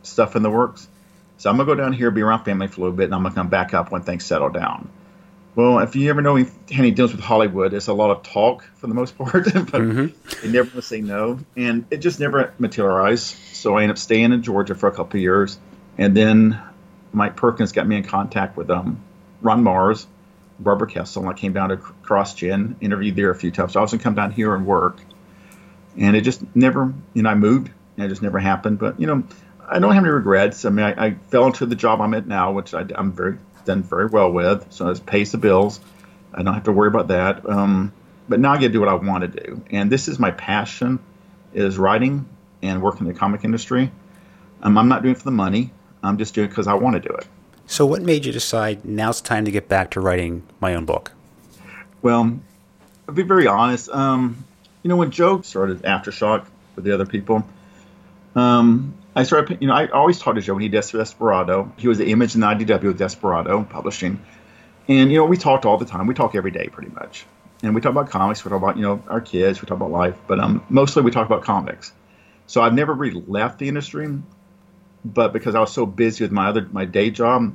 stuff 0.02 0.36
in 0.36 0.42
the 0.42 0.50
works. 0.50 0.88
So 1.36 1.50
I'm 1.50 1.56
going 1.56 1.68
to 1.68 1.74
go 1.74 1.80
down 1.80 1.92
here, 1.92 2.10
be 2.10 2.22
around 2.22 2.44
family 2.44 2.66
for 2.66 2.80
a 2.80 2.84
little 2.84 2.96
bit, 2.96 3.04
and 3.04 3.14
I'm 3.14 3.22
going 3.22 3.32
to 3.32 3.38
come 3.38 3.48
back 3.48 3.74
up 3.74 3.92
when 3.92 4.02
things 4.02 4.24
settle 4.24 4.48
down. 4.48 4.88
Well, 5.54 5.80
if 5.80 5.96
you 5.96 6.08
ever 6.10 6.22
know 6.22 6.36
any 6.70 6.90
deals 6.90 7.12
with 7.12 7.20
Hollywood, 7.20 7.74
it's 7.74 7.88
a 7.88 7.92
lot 7.92 8.10
of 8.10 8.22
talk 8.22 8.64
for 8.76 8.86
the 8.86 8.94
most 8.94 9.18
part, 9.18 9.44
but 9.44 9.54
mm-hmm. 9.54 10.42
they 10.42 10.52
never 10.52 10.66
want 10.66 10.74
to 10.74 10.82
say 10.82 11.00
no. 11.00 11.40
And 11.56 11.84
it 11.90 11.98
just 11.98 12.20
never 12.20 12.54
materialized. 12.58 13.36
So 13.52 13.76
I 13.76 13.82
ended 13.82 13.96
up 13.96 13.98
staying 13.98 14.32
in 14.32 14.42
Georgia 14.42 14.74
for 14.74 14.88
a 14.88 14.92
couple 14.92 15.18
of 15.18 15.22
years. 15.22 15.58
And 15.96 16.16
then 16.16 16.60
Mike 17.12 17.36
Perkins 17.36 17.72
got 17.72 17.86
me 17.86 17.96
in 17.96 18.04
contact 18.04 18.56
with 18.56 18.70
um, 18.70 19.00
Ron 19.42 19.64
Marz, 19.64 20.06
Barbara 20.58 20.88
Kesel, 20.88 21.18
and 21.18 21.28
I 21.28 21.34
came 21.34 21.52
down 21.52 21.68
to 21.70 21.76
CrossGen, 21.76 22.76
interviewed 22.80 23.16
there 23.16 23.30
a 23.30 23.34
few 23.34 23.50
times. 23.50 23.76
I 23.76 23.84
to 23.84 23.98
come 23.98 24.14
down 24.14 24.32
here 24.32 24.54
and 24.54 24.66
work. 24.66 24.98
And 25.96 26.16
it 26.16 26.22
just 26.22 26.42
never, 26.54 26.92
you 27.14 27.22
know, 27.22 27.30
I 27.30 27.34
moved, 27.34 27.70
and 27.96 28.06
it 28.06 28.08
just 28.08 28.22
never 28.22 28.38
happened. 28.38 28.78
But, 28.78 29.00
you 29.00 29.06
know, 29.06 29.24
I 29.66 29.78
don't 29.78 29.94
have 29.94 30.04
any 30.04 30.12
regrets. 30.12 30.64
I 30.64 30.70
mean, 30.70 30.84
I, 30.86 31.06
I 31.06 31.14
fell 31.30 31.46
into 31.46 31.66
the 31.66 31.76
job 31.76 32.00
I'm 32.00 32.14
at 32.14 32.26
now, 32.26 32.52
which 32.52 32.74
I, 32.74 32.84
am 32.96 33.12
very 33.12 33.38
done 33.68 33.82
very 33.82 34.06
well 34.06 34.32
with. 34.32 34.66
So 34.70 34.88
it 34.88 35.06
pays 35.06 35.30
the 35.30 35.38
bills. 35.38 35.80
I 36.34 36.42
don't 36.42 36.54
have 36.54 36.64
to 36.64 36.72
worry 36.72 36.88
about 36.88 37.08
that. 37.08 37.48
Um, 37.48 37.92
but 38.28 38.40
now 38.40 38.52
I 38.52 38.58
get 38.58 38.68
to 38.68 38.72
do 38.72 38.80
what 38.80 38.88
I 38.88 38.94
want 38.94 39.22
to 39.22 39.28
do. 39.28 39.62
And 39.70 39.90
this 39.90 40.08
is 40.08 40.18
my 40.18 40.30
passion, 40.32 40.98
is 41.54 41.78
writing 41.78 42.26
and 42.62 42.82
working 42.82 43.06
in 43.06 43.12
the 43.12 43.18
comic 43.18 43.44
industry. 43.44 43.92
Um, 44.62 44.76
I'm 44.76 44.88
not 44.88 45.02
doing 45.02 45.14
it 45.14 45.18
for 45.18 45.24
the 45.24 45.30
money. 45.30 45.70
I'm 46.02 46.18
just 46.18 46.34
doing 46.34 46.46
it 46.46 46.48
because 46.48 46.66
I 46.66 46.74
want 46.74 46.94
to 46.94 47.08
do 47.08 47.14
it. 47.14 47.26
So, 47.70 47.84
what 47.84 48.00
made 48.00 48.24
you 48.24 48.32
decide 48.32 48.86
now's 48.86 49.20
time 49.20 49.44
to 49.44 49.50
get 49.50 49.68
back 49.68 49.90
to 49.90 50.00
writing 50.00 50.42
my 50.58 50.74
own 50.74 50.86
book? 50.86 51.12
Well, 52.00 52.40
I'll 53.06 53.14
be 53.14 53.22
very 53.22 53.46
honest. 53.46 53.90
Um, 53.90 54.42
you 54.82 54.88
know, 54.88 54.96
when 54.96 55.10
Joe 55.10 55.42
started 55.42 55.82
Aftershock 55.82 56.46
with 56.74 56.86
the 56.86 56.94
other 56.94 57.04
people, 57.04 57.44
um, 58.34 58.94
I 59.14 59.24
started, 59.24 59.58
you 59.60 59.68
know, 59.68 59.74
I 59.74 59.86
always 59.88 60.18
talked 60.18 60.36
to 60.36 60.42
Joe 60.42 60.54
when 60.54 60.62
he 60.62 60.70
did 60.70 60.82
Desperado. 60.82 61.70
He 61.76 61.88
was 61.88 61.98
the 61.98 62.10
image 62.10 62.34
in 62.34 62.40
the 62.40 62.46
IDW 62.46 62.84
with 62.84 62.98
Desperado 62.98 63.62
publishing. 63.64 64.18
And, 64.88 65.12
you 65.12 65.18
know, 65.18 65.26
we 65.26 65.36
talked 65.36 65.66
all 65.66 65.76
the 65.76 65.84
time. 65.84 66.06
We 66.06 66.14
talk 66.14 66.34
every 66.34 66.50
day 66.50 66.68
pretty 66.68 66.90
much. 66.94 67.26
And 67.62 67.74
we 67.74 67.82
talk 67.82 67.92
about 67.92 68.08
comics. 68.08 68.42
We 68.46 68.48
talk 68.48 68.62
about, 68.62 68.76
you 68.76 68.82
know, 68.82 69.02
our 69.08 69.20
kids. 69.20 69.60
We 69.60 69.66
talk 69.66 69.76
about 69.76 69.90
life. 69.90 70.16
But 70.26 70.40
um, 70.40 70.64
mostly 70.70 71.02
we 71.02 71.10
talk 71.10 71.26
about 71.26 71.42
comics. 71.42 71.92
So 72.46 72.62
I've 72.62 72.72
never 72.72 72.94
really 72.94 73.22
left 73.26 73.58
the 73.58 73.68
industry 73.68 74.22
but 75.04 75.32
because 75.32 75.54
I 75.54 75.60
was 75.60 75.72
so 75.72 75.86
busy 75.86 76.24
with 76.24 76.32
my 76.32 76.48
other 76.48 76.68
my 76.72 76.84
day 76.84 77.10
job, 77.10 77.54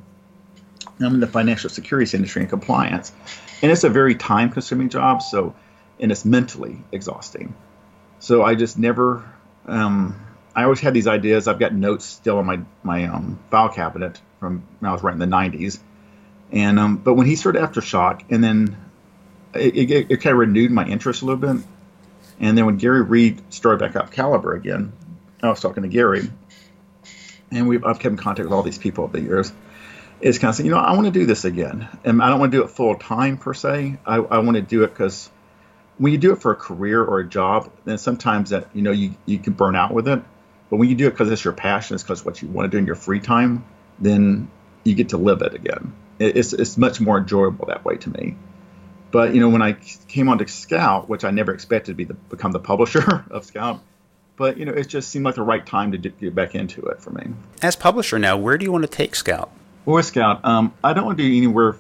I'm 1.00 1.14
in 1.14 1.20
the 1.20 1.28
financial 1.28 1.70
securities 1.70 2.14
industry 2.14 2.42
and 2.42 2.50
compliance, 2.50 3.12
and 3.62 3.72
it's 3.72 3.84
a 3.84 3.90
very 3.90 4.16
time 4.16 4.52
consuming 4.52 4.90
job. 4.90 5.22
So, 5.22 5.56
and 6.00 6.12
it's 6.12 6.26
mentally 6.26 6.78
exhausting. 6.92 7.56
So 8.20 8.44
I 8.44 8.56
just 8.56 8.78
never. 8.78 9.24
Um, 9.66 10.20
I 10.56 10.64
always 10.64 10.80
had 10.80 10.94
these 10.94 11.08
ideas. 11.08 11.48
I've 11.48 11.60
got 11.60 11.74
notes 11.74 12.06
still 12.06 12.40
in 12.40 12.46
my 12.46 12.60
my 12.84 13.06
um, 13.06 13.40
file 13.50 13.70
cabinet 13.70 14.22
from 14.40 14.64
when 14.80 14.90
I 14.90 14.94
was 14.94 15.04
writing 15.04 15.20
the 15.20 15.26
'90s, 15.26 15.80
and 16.52 16.80
um, 16.80 16.98
but 16.98 17.16
when 17.16 17.28
he 17.28 17.36
started 17.36 17.62
Aftershock, 17.62 18.22
and 18.30 18.44
then 18.44 18.78
it, 19.56 19.76
it, 19.76 20.12
it 20.12 20.18
kind 20.18 20.34
of 20.34 20.40
renewed 20.40 20.72
my 20.72 20.86
interest 20.86 21.22
a 21.22 21.26
little 21.26 21.42
bit. 21.42 21.64
And 22.40 22.58
then 22.58 22.66
when 22.66 22.78
Gary 22.78 23.02
Reed 23.02 23.42
started 23.54 23.80
back 23.80 23.96
up 23.96 24.12
Caliber 24.12 24.54
again, 24.54 24.92
I 25.42 25.50
was 25.50 25.60
talking 25.60 25.84
to 25.84 25.90
Gary, 25.90 26.30
and 27.54 27.68
we've 27.68 27.84
I've 27.84 28.00
kept 28.00 28.12
in 28.12 28.18
contact 28.18 28.48
with 28.48 28.54
all 28.54 28.64
these 28.64 28.78
people 28.78 29.06
over 29.06 29.18
the 29.18 29.24
years. 29.24 29.52
Is 30.22 30.40
kind 30.40 30.50
of 30.50 30.56
saying, 30.56 30.68
you 30.68 30.72
know, 30.72 30.80
I 30.80 30.94
want 30.94 31.06
to 31.06 31.12
do 31.12 31.26
this 31.26 31.44
again, 31.44 31.88
and 32.06 32.22
I 32.22 32.30
don't 32.30 32.40
want 32.40 32.52
to 32.52 32.58
do 32.58 32.64
it 32.64 32.70
full 32.70 32.96
time 32.96 33.38
per 33.38 33.54
se. 33.54 33.98
I, 34.06 34.16
I 34.16 34.40
want 34.40 34.56
to 34.56 34.62
do 34.62 34.84
it 34.84 34.88
because 34.88 35.30
when 35.98 36.12
you 36.12 36.18
do 36.18 36.32
it 36.32 36.42
for 36.42 36.52
a 36.52 36.56
career 36.56 37.04
or 37.04 37.20
a 37.20 37.28
job, 37.28 37.72
then 37.84 37.98
sometimes 37.98 38.52
that 38.52 38.68
you 38.74 38.82
know 38.82 38.92
you 38.92 39.16
you 39.26 39.40
can 39.40 39.54
burn 39.54 39.76
out 39.76 39.94
with 39.94 40.08
it. 40.08 40.22
But 40.70 40.78
when 40.78 40.90
you 40.90 40.96
do 40.96 41.08
it 41.08 41.12
because 41.12 41.30
it's 41.30 41.44
your 41.44 41.54
passion, 41.54 41.96
it's 41.96 42.04
because 42.04 42.24
what 42.26 42.42
you 42.42 42.48
want 42.48 42.72
to 42.72 42.76
do 42.76 42.78
in 42.78 42.86
your 42.86 42.96
free 42.96 43.20
time, 43.20 43.66
then 44.00 44.50
you 44.84 44.96
get 44.96 45.10
to 45.10 45.18
live 45.18 45.42
it 45.42 45.54
again. 45.54 45.94
It's 46.20 46.54
it's 46.54 46.78
much 46.78 47.02
more 47.02 47.18
enjoyable 47.18 47.66
that 47.68 47.84
way 47.84 47.98
to 47.98 48.10
me. 48.10 48.36
But 49.12 49.36
you 49.36 49.42
know, 49.42 49.50
when 49.50 49.62
I 49.62 49.74
came 50.08 50.30
onto 50.30 50.48
Scout, 50.48 51.08
which 51.10 51.24
I 51.24 51.32
never 51.32 51.54
expected 51.54 51.92
to 51.92 51.96
be 51.96 52.06
the, 52.06 52.16
become 52.16 52.52
the 52.52 52.60
publisher 52.60 53.26
of 53.30 53.46
Scout, 53.46 53.82
but 54.36 54.58
you 54.58 54.66
know, 54.66 54.74
it 54.74 54.88
just 54.88 55.10
seemed 55.10 55.26
like 55.26 55.36
the 55.36 55.44
right 55.44 55.66
time 55.66 55.92
to 55.92 55.98
get 55.98 56.34
back 56.36 56.56
into 56.56 56.82
it 56.86 57.02
for 57.02 57.12
me. 57.12 57.34
As 57.62 57.76
publisher 57.76 58.20
now, 58.20 58.38
where 58.38 58.58
do 58.58 58.66
you 58.66 58.72
want 58.72 58.84
to 58.84 58.90
take 58.90 59.16
Scout? 59.16 59.52
Well, 59.86 59.96
with 59.98 60.06
Scout, 60.06 60.44
um, 60.46 60.74
I 60.84 60.94
don't 60.94 61.06
want 61.06 61.18
to 61.18 61.24
do 61.24 61.38
anywhere 61.38 61.76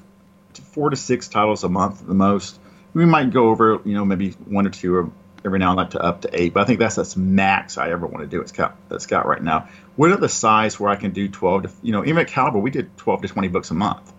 four 0.71 0.89
to 0.89 0.95
six 0.95 1.27
titles 1.27 1.63
a 1.63 1.69
month 1.69 2.01
at 2.01 2.07
the 2.07 2.13
most. 2.13 2.59
We 2.93 3.05
might 3.05 3.31
go 3.31 3.49
over, 3.49 3.81
you 3.85 3.95
know, 3.95 4.05
maybe 4.05 4.31
one 4.31 4.67
or 4.67 4.69
two 4.69 5.11
every 5.45 5.59
now 5.59 5.71
and 5.71 5.79
then 5.79 5.89
to 5.89 5.99
up 5.99 6.21
to 6.21 6.29
eight, 6.31 6.53
but 6.53 6.61
I 6.61 6.65
think 6.65 6.79
that's 6.79 6.95
that's 6.95 7.17
max 7.17 7.77
I 7.77 7.91
ever 7.91 8.05
want 8.05 8.23
to 8.23 8.27
do 8.27 8.41
at 8.41 8.49
Scout 8.49 8.75
at 8.91 9.01
Scout 9.01 9.25
right 9.25 9.41
now. 9.41 9.67
We're 9.97 10.13
at 10.13 10.19
the 10.19 10.29
size 10.29 10.79
where 10.79 10.89
I 10.89 10.95
can 10.95 11.11
do 11.11 11.27
twelve 11.27 11.63
to, 11.63 11.71
you 11.81 11.91
know, 11.91 12.05
even 12.05 12.19
at 12.19 12.27
Caliber 12.27 12.59
we 12.59 12.71
did 12.71 12.95
twelve 12.97 13.21
to 13.23 13.27
twenty 13.27 13.47
books 13.47 13.71
a 13.71 13.73
month, 13.73 14.11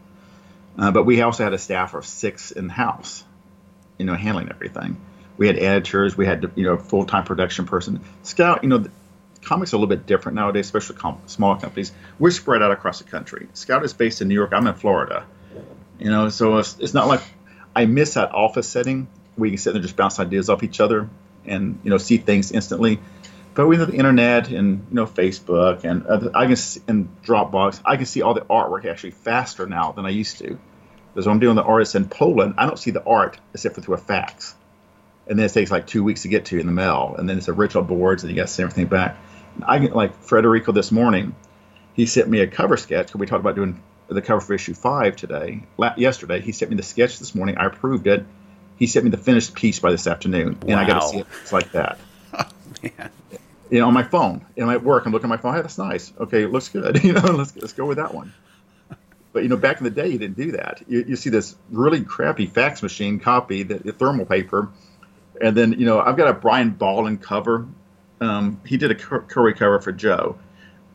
uh, 0.79 0.91
but 0.91 1.05
we 1.05 1.21
also 1.23 1.45
had 1.45 1.53
a 1.53 1.59
staff 1.59 1.95
of 1.95 2.05
six 2.05 2.51
in 2.51 2.69
house, 2.69 3.25
you 3.97 4.07
know, 4.07 4.15
handling 4.15 4.51
everything 4.51 4.97
we 5.37 5.47
had 5.47 5.59
editors, 5.59 6.17
we 6.17 6.27
had 6.27 6.51
you 6.55 6.65
know 6.65 6.77
full 6.77 7.05
time 7.05 7.25
production 7.25 7.67
person. 7.67 8.01
Scout, 8.23 8.63
you 8.63 8.69
know, 8.69 8.85
comics 9.43 9.73
are 9.73 9.77
a 9.77 9.79
little 9.79 9.95
bit 9.95 10.07
different 10.07 10.37
nowadays, 10.37 10.67
especially 10.67 10.97
com- 10.97 11.21
small 11.27 11.57
companies. 11.57 11.93
We're 12.19 12.31
spread 12.31 12.63
out 12.63 12.73
across 12.73 12.99
the 12.99 13.05
country. 13.05 13.49
Scout 13.55 13.85
is 13.85 13.93
based 13.93 14.23
in 14.23 14.29
New 14.29 14.35
York. 14.35 14.53
I'm 14.53 14.67
in 14.67 14.75
Florida. 14.75 15.27
You 15.99 16.11
know, 16.11 16.29
so 16.29 16.59
it's, 16.59 16.79
it's 16.81 16.95
not 16.95 17.07
like 17.07 17.23
I 17.75 17.87
miss 17.87 18.15
that 18.15 18.33
office 18.33 18.69
setting 18.69 19.07
you 19.39 19.51
can 19.51 19.59
sit 19.59 19.71
there 19.71 19.79
and 19.79 19.83
just 19.83 19.97
bounce 19.97 20.19
ideas 20.19 20.49
off 20.49 20.63
each 20.63 20.81
other 20.81 21.09
and 21.45 21.79
you 21.83 21.91
know 21.91 21.99
see 21.99 22.19
things 22.19 22.53
instantly. 22.53 23.01
But 23.55 23.69
with 23.69 23.87
the 23.87 23.95
internet 23.95 24.49
and 24.49 24.87
you 24.89 24.95
know 24.95 25.07
Facebook 25.07 25.85
and 25.85 26.35
I 26.35 26.47
can 26.47 26.57
see, 26.57 26.81
and 26.89 27.09
Dropbox, 27.23 27.81
I 27.85 27.97
can 27.97 28.07
see 28.07 28.23
all 28.23 28.35
the 28.35 28.43
artwork 28.43 28.85
actually 28.85 29.13
faster 29.13 29.67
now 29.67 29.93
than 29.93 30.07
I 30.07 30.11
used 30.11 30.39
to. 30.39 30.59
Because 31.13 31.27
when 31.27 31.35
I'm 31.35 31.41
doing 31.41 31.55
the 31.55 31.63
artists 31.63 31.95
in 31.95 32.09
Poland, 32.09 32.55
I 32.59 32.67
don't 32.67 32.79
see 32.79 32.91
the 32.91 33.05
art 33.05 33.39
except 33.53 33.77
for 33.77 33.81
through 33.81 33.95
a 33.95 33.99
fax 33.99 34.55
and 35.27 35.39
then 35.39 35.47
it 35.47 35.53
takes 35.53 35.71
like 35.71 35.87
two 35.87 36.05
weeks 36.05 36.23
to 36.23 36.29
get 36.29 36.47
to 36.47 36.59
in 36.59 36.67
the 36.67 36.73
mail, 36.73 37.15
and 37.19 37.29
then 37.29 37.39
it's 37.39 37.49
original 37.49 37.85
boards, 37.85 38.23
and 38.23 38.31
you 38.31 38.37
got 38.37 38.49
to 38.49 38.53
send 38.53 38.71
everything 38.71 38.89
back. 38.89 39.17
I 39.67 39.79
get 39.79 39.95
like 39.95 40.15
Federico 40.23 40.73
this 40.73 40.91
morning, 40.91 41.35
he 41.95 42.07
sent 42.07 42.29
me 42.29 42.41
a 42.41 42.47
cover 42.47 42.77
sketch 42.77 43.07
because 43.07 43.19
we 43.19 43.27
talked 43.27 43.41
about 43.41 43.55
doing 43.55 43.81
the 44.09 44.21
cover 44.21 44.41
for 44.41 44.55
issue 44.55 44.75
five 44.75 45.17
today. 45.17 45.63
yesterday, 45.97 46.41
he 46.41 46.53
sent 46.53 46.71
me 46.71 46.77
the 46.77 46.83
sketch 46.83 47.19
this 47.19 47.35
morning. 47.35 47.57
I 47.57 47.67
approved 47.67 48.07
it. 48.07 48.27
He 48.77 48.87
sent 48.87 49.05
me 49.05 49.11
the 49.11 49.17
finished 49.17 49.55
piece 49.55 49.79
by 49.79 49.93
this 49.93 50.07
afternoon, 50.07 50.59
wow. 50.63 50.73
and 50.73 50.81
I 50.81 50.87
got 50.87 51.01
to 51.01 51.09
see 51.09 51.19
it. 51.19 51.27
It's 51.43 51.53
like 51.53 51.73
that. 51.73 51.99
oh, 52.35 52.49
man. 52.83 53.11
You 53.71 53.81
know, 53.81 53.89
on 53.89 53.95
my 53.95 54.03
phone, 54.03 54.45
and 54.57 54.69
I'm 54.69 54.77
at 54.77 54.85
work, 54.85 55.07
I'm 55.07 55.13
looking 55.13 55.27
at 55.27 55.31
my 55.31 55.37
phone. 55.37 55.55
Hey, 55.55 55.63
that's 55.63 55.79
nice. 55.79 56.13
Okay, 56.21 56.43
it 56.43 56.53
looks 56.53 56.69
good. 56.69 57.03
You 57.05 57.13
know, 57.13 57.21
let's 57.21 57.57
let's 57.57 57.73
go 57.73 57.87
with 57.87 57.97
that 57.97 58.13
one. 58.13 58.33
But 59.33 59.43
you 59.43 59.49
know, 59.49 59.57
back 59.57 59.79
in 59.79 59.85
the 59.85 59.91
day, 59.91 60.09
you 60.09 60.19
didn't 60.19 60.37
do 60.37 60.53
that. 60.53 60.83
You, 60.87 61.05
you 61.09 61.17
see 61.17 61.31
this 61.31 61.57
really 61.71 62.05
crappy 62.05 62.47
fax 62.47 62.83
machine 62.83 63.19
copy, 63.19 63.63
the 63.63 63.93
thermal 63.93 64.27
paper 64.27 64.71
and 65.41 65.57
then 65.57 65.73
you 65.73 65.87
know 65.87 66.01
I've 66.01 66.17
got 66.17 66.29
a 66.29 66.35
Brian 66.35 66.71
Bolland 66.71 67.23
cover. 67.23 67.67
Um, 68.21 68.61
he 68.67 68.77
did 68.77 68.91
a 68.91 68.95
Curry 68.95 69.55
cover 69.55 69.81
for 69.81 69.93
Joe. 69.93 70.39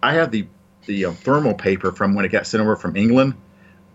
I 0.02 0.14
have 0.14 0.32
the 0.32 0.48
the 0.86 1.06
um, 1.06 1.16
thermal 1.16 1.54
paper 1.54 1.92
from 1.92 2.16
when 2.16 2.26
it 2.26 2.30
got 2.30 2.48
sent 2.48 2.62
over 2.62 2.76
from 2.76 2.96
England. 2.96 3.36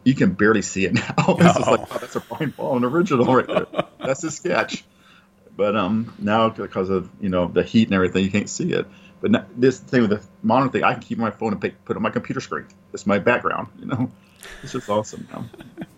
You 0.05 0.15
can 0.15 0.33
barely 0.33 0.63
see 0.63 0.85
it 0.85 0.95
now. 0.95 1.15
it's 1.19 1.43
just 1.43 1.61
like, 1.61 1.81
oh, 1.81 1.99
that's 1.99 2.17
a 2.17 2.21
Brian 2.21 2.51
Bolland 2.57 2.85
original 2.85 3.35
right 3.35 3.47
there. 3.47 3.67
that's 3.99 4.23
a 4.25 4.31
sketch. 4.31 4.85
But 5.57 5.77
um, 5.77 6.15
now 6.19 6.51
because 6.51 6.91
of 6.91 7.11
you 7.21 7.29
know 7.29 7.49
the 7.49 7.63
heat 7.63 7.89
and 7.89 7.95
everything, 7.95 8.25
you 8.25 8.31
can't 8.31 8.51
see 8.51 8.73
it. 8.73 8.87
But 9.21 9.31
now, 9.31 9.47
this 9.57 9.79
thing 9.79 10.03
with 10.03 10.11
the 10.11 10.21
modern 10.43 10.69
thing, 10.69 10.85
I 10.85 10.93
can 10.93 11.03
keep 11.03 11.17
my 11.17 11.31
phone 11.31 11.53
and 11.53 11.61
pick, 11.61 11.83
put 11.87 11.95
it 11.95 11.97
on 11.97 12.03
my 12.03 12.11
computer 12.11 12.43
screen. 12.43 12.67
It's 12.93 13.07
my 13.07 13.19
background. 13.19 13.69
You 13.79 13.87
know, 13.87 14.11
it's 14.63 14.73
just 14.73 14.91
awesome 14.91 15.27
now. 15.33 15.47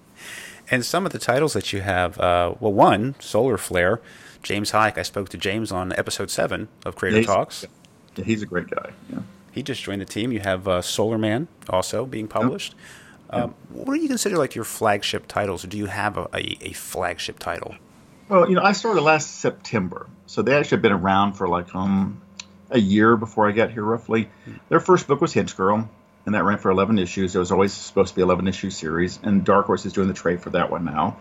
and 0.70 0.84
some 0.84 1.04
of 1.06 1.10
the 1.10 1.18
titles 1.18 1.52
that 1.54 1.72
you 1.72 1.80
have, 1.80 2.20
uh, 2.20 2.54
well, 2.60 2.72
one 2.72 3.16
Solar 3.18 3.58
Flare 3.58 4.00
James 4.46 4.70
Haick. 4.70 4.96
I 4.96 5.02
spoke 5.02 5.28
to 5.30 5.36
James 5.36 5.72
on 5.72 5.92
episode 5.94 6.30
seven 6.30 6.68
of 6.84 6.94
Creator 6.94 7.22
yeah, 7.22 7.26
Talks. 7.26 7.66
Yeah, 8.14 8.24
he's 8.24 8.42
a 8.42 8.46
great 8.46 8.70
guy. 8.70 8.92
Yeah. 9.10 9.18
He 9.50 9.64
just 9.64 9.82
joined 9.82 10.00
the 10.00 10.06
team. 10.06 10.30
You 10.30 10.38
have 10.38 10.68
uh, 10.68 10.82
Solar 10.82 11.18
Man 11.18 11.48
also 11.68 12.06
being 12.06 12.28
published. 12.28 12.76
Um, 13.28 13.56
what 13.70 13.96
do 13.96 14.00
you 14.00 14.06
consider 14.06 14.36
like 14.36 14.54
your 14.54 14.62
flagship 14.62 15.26
titles? 15.26 15.64
Or 15.64 15.66
do 15.66 15.76
you 15.76 15.86
have 15.86 16.16
a, 16.16 16.28
a, 16.32 16.58
a, 16.60 16.72
flagship 16.74 17.40
title? 17.40 17.74
Well, 18.28 18.48
you 18.48 18.54
know, 18.54 18.62
I 18.62 18.70
started 18.70 19.00
last 19.00 19.40
September, 19.40 20.06
so 20.26 20.42
they 20.42 20.54
actually 20.54 20.76
have 20.76 20.82
been 20.82 20.92
around 20.92 21.32
for 21.32 21.48
like 21.48 21.74
um 21.74 22.20
a 22.70 22.78
year 22.78 23.16
before 23.16 23.48
I 23.48 23.52
got 23.52 23.72
here, 23.72 23.82
roughly. 23.82 24.30
Their 24.68 24.78
first 24.78 25.08
book 25.08 25.20
was 25.20 25.34
Henchgirl, 25.34 25.88
and 26.24 26.34
that 26.36 26.44
ran 26.44 26.58
for 26.58 26.70
11 26.70 27.00
issues. 27.00 27.34
It 27.34 27.38
was 27.40 27.50
always 27.50 27.72
supposed 27.72 28.10
to 28.10 28.14
be 28.14 28.22
11 28.22 28.46
issue 28.46 28.70
series, 28.70 29.18
and 29.24 29.44
Dark 29.44 29.66
Horse 29.66 29.86
is 29.86 29.92
doing 29.92 30.06
the 30.06 30.14
trade 30.14 30.40
for 30.40 30.50
that 30.50 30.70
one 30.70 30.84
now. 30.84 31.16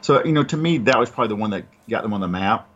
So, 0.00 0.24
you 0.24 0.32
know, 0.32 0.44
to 0.44 0.56
me, 0.56 0.78
that 0.78 0.98
was 0.98 1.10
probably 1.10 1.28
the 1.28 1.40
one 1.40 1.50
that 1.50 1.64
got 1.88 2.02
them 2.02 2.14
on 2.14 2.22
the 2.22 2.28
map. 2.28 2.69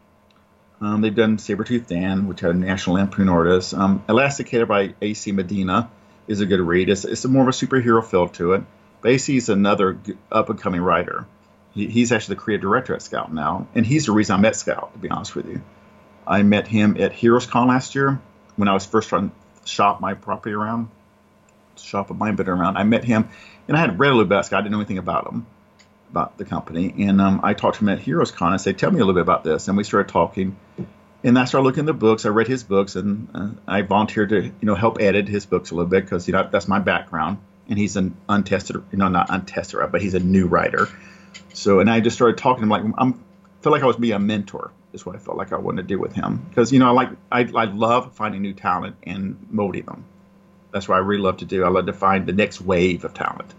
Um, 0.80 1.00
they've 1.00 1.14
done 1.14 1.36
Sabretooth 1.36 1.86
Dan, 1.86 2.26
which 2.26 2.40
had 2.40 2.50
a 2.50 2.58
National 2.58 2.96
Lampoon 2.96 3.28
artist. 3.28 3.74
Um, 3.74 4.04
Elasticator 4.08 4.66
by 4.66 4.94
AC 5.00 5.32
Medina 5.32 5.90
is 6.26 6.40
a 6.40 6.46
good 6.46 6.60
read. 6.60 6.88
It's, 6.88 7.04
it's 7.04 7.24
more 7.24 7.42
of 7.42 7.48
a 7.48 7.52
superhero 7.52 8.04
feel 8.04 8.28
to 8.28 8.54
it. 8.54 8.62
But 9.00 9.12
AC 9.12 9.36
is 9.36 9.48
another 9.48 9.98
up 10.32 10.50
and 10.50 10.60
coming 10.60 10.80
writer. 10.80 11.26
He, 11.72 11.86
he's 11.86 12.12
actually 12.12 12.36
the 12.36 12.40
creative 12.40 12.62
director 12.62 12.94
at 12.94 13.02
Scout 13.02 13.32
now, 13.32 13.66
and 13.74 13.86
he's 13.86 14.06
the 14.06 14.12
reason 14.12 14.36
I 14.36 14.38
met 14.38 14.56
Scout, 14.56 14.92
to 14.92 14.98
be 14.98 15.10
honest 15.10 15.34
with 15.34 15.46
you. 15.46 15.62
I 16.26 16.42
met 16.42 16.66
him 16.66 16.96
at 16.98 17.12
Heroes 17.12 17.46
Con 17.46 17.68
last 17.68 17.94
year 17.94 18.20
when 18.56 18.68
I 18.68 18.72
was 18.72 18.86
first 18.86 19.08
trying 19.08 19.30
to 19.30 19.34
shop 19.68 20.00
my 20.00 20.14
property 20.14 20.54
around, 20.54 20.88
shop 21.76 22.10
a 22.10 22.14
mine 22.14 22.36
bit 22.36 22.48
around. 22.48 22.76
I 22.76 22.84
met 22.84 23.04
him, 23.04 23.28
and 23.68 23.76
I 23.76 23.80
had 23.80 23.98
read 23.98 24.08
a 24.08 24.12
little 24.12 24.24
bit 24.24 24.34
about 24.36 24.46
Scout. 24.46 24.60
I 24.60 24.62
didn't 24.62 24.72
know 24.72 24.78
anything 24.78 24.98
about 24.98 25.30
him 25.30 25.46
about 26.14 26.38
the 26.38 26.44
company. 26.44 26.94
And 27.06 27.20
um, 27.20 27.40
I 27.42 27.54
talked 27.54 27.78
to 27.78 27.84
him 27.84 27.88
at 27.88 27.98
Heroes 27.98 28.30
Con 28.30 28.52
and 28.52 28.60
said, 28.60 28.78
Tell 28.78 28.90
me 28.92 28.98
a 28.98 29.00
little 29.00 29.14
bit 29.14 29.22
about 29.22 29.42
this. 29.42 29.66
And 29.66 29.76
we 29.76 29.82
started 29.82 30.12
talking. 30.12 30.56
And 31.24 31.38
I 31.38 31.44
started 31.46 31.64
looking 31.64 31.80
at 31.80 31.86
the 31.86 31.92
books. 31.92 32.24
I 32.24 32.28
read 32.28 32.46
his 32.46 32.62
books 32.62 32.94
and 32.94 33.28
uh, 33.34 33.48
I 33.66 33.82
volunteered 33.82 34.28
to, 34.28 34.42
you 34.42 34.52
know, 34.62 34.76
help 34.76 35.00
edit 35.00 35.26
his 35.26 35.44
books 35.44 35.72
a 35.72 35.74
little 35.74 35.90
bit 35.90 36.04
because, 36.04 36.28
you 36.28 36.32
know, 36.32 36.48
that's 36.52 36.68
my 36.68 36.78
background. 36.78 37.38
And 37.68 37.78
he's 37.78 37.96
an 37.96 38.16
untested, 38.28 38.76
you 38.92 38.98
know, 38.98 39.08
not 39.08 39.26
untested, 39.30 39.80
but 39.90 40.00
he's 40.00 40.14
a 40.14 40.20
new 40.20 40.46
writer. 40.46 40.86
So, 41.52 41.80
and 41.80 41.90
I 41.90 42.00
just 42.00 42.14
started 42.14 42.38
talking 42.38 42.60
to 42.60 42.62
him 42.64 42.68
like, 42.68 42.94
I'm, 42.98 43.24
felt 43.62 43.72
like 43.72 43.82
I 43.82 43.86
was 43.86 43.96
being 43.96 44.12
a 44.12 44.18
mentor 44.18 44.70
is 44.92 45.04
what 45.04 45.16
I 45.16 45.18
felt 45.18 45.36
like 45.36 45.52
I 45.52 45.56
wanted 45.56 45.82
to 45.82 45.88
do 45.88 45.98
with 45.98 46.12
him. 46.14 46.44
Because, 46.48 46.72
you 46.72 46.78
know, 46.78 46.88
I 46.88 46.90
like, 46.90 47.08
I, 47.32 47.40
I 47.40 47.64
love 47.64 48.12
finding 48.12 48.42
new 48.42 48.52
talent 48.52 48.96
and 49.02 49.48
molding 49.50 49.86
them. 49.86 50.04
That's 50.70 50.86
what 50.88 50.96
I 50.96 50.98
really 50.98 51.22
love 51.22 51.38
to 51.38 51.46
do. 51.46 51.64
I 51.64 51.68
love 51.68 51.86
to 51.86 51.92
find 51.92 52.26
the 52.26 52.32
next 52.32 52.60
wave 52.60 53.04
of 53.04 53.14
talent. 53.14 53.52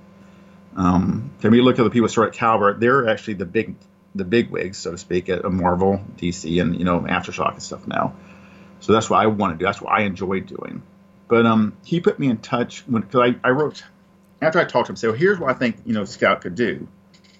Um, 0.75 1.31
when 1.41 1.53
you 1.53 1.63
look 1.63 1.79
at 1.79 1.83
the 1.83 1.89
people 1.89 2.07
who 2.07 2.11
start 2.11 2.29
at 2.29 2.33
Caliber, 2.35 2.73
they're 2.73 3.07
actually 3.07 3.35
the 3.35 3.45
big 3.45 3.75
the 4.13 4.23
big 4.23 4.49
wigs, 4.49 4.77
so 4.77 4.91
to 4.91 4.97
speak, 4.97 5.27
at 5.27 5.43
Marvel, 5.51 6.01
DC, 6.17 6.61
and 6.61 6.77
you 6.77 6.85
know 6.85 7.01
Aftershock 7.01 7.53
and 7.53 7.63
stuff 7.63 7.88
now. 7.88 8.15
So 8.79 8.93
that's 8.93 9.09
what 9.09 9.21
I 9.21 9.27
want 9.27 9.53
to 9.53 9.57
do. 9.57 9.65
That's 9.65 9.81
what 9.81 9.91
I 9.91 10.01
enjoy 10.01 10.41
doing. 10.41 10.83
But 11.27 11.45
um, 11.45 11.75
he 11.83 11.99
put 11.99 12.19
me 12.19 12.29
in 12.29 12.38
touch 12.38 12.81
when 12.88 13.01
because 13.01 13.33
I, 13.43 13.47
I 13.47 13.51
wrote 13.51 13.83
after 14.41 14.59
I 14.59 14.65
talked 14.65 14.88
to 14.88 14.91
him. 14.91 14.95
So 14.95 15.09
well, 15.09 15.17
here's 15.17 15.39
what 15.39 15.49
I 15.49 15.53
think 15.53 15.77
you 15.85 15.93
know 15.93 16.05
Scout 16.05 16.41
could 16.41 16.55
do 16.55 16.88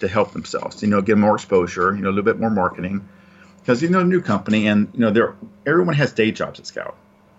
to 0.00 0.08
help 0.08 0.32
themselves. 0.32 0.82
You 0.82 0.88
know, 0.88 1.00
get 1.02 1.18
more 1.18 1.34
exposure. 1.34 1.94
You 1.94 2.02
know, 2.02 2.08
a 2.08 2.10
little 2.10 2.24
bit 2.24 2.38
more 2.38 2.50
marketing 2.50 3.08
because 3.60 3.82
you 3.82 3.88
know 3.88 4.02
new 4.02 4.20
company 4.20 4.66
and 4.66 4.88
you 4.94 5.00
know 5.00 5.10
there 5.10 5.36
everyone 5.66 5.94
has 5.94 6.12
day 6.12 6.30
jobs 6.30 6.60
at 6.60 6.66
Scout. 6.66 6.96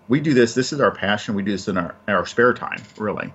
We 0.08 0.20
do 0.20 0.32
this. 0.32 0.54
This 0.54 0.72
is 0.72 0.80
our 0.80 0.90
passion. 0.90 1.34
We 1.34 1.42
do 1.42 1.52
this 1.52 1.68
in 1.68 1.76
our, 1.76 1.94
our 2.06 2.24
spare 2.24 2.54
time, 2.54 2.82
really. 2.96 3.32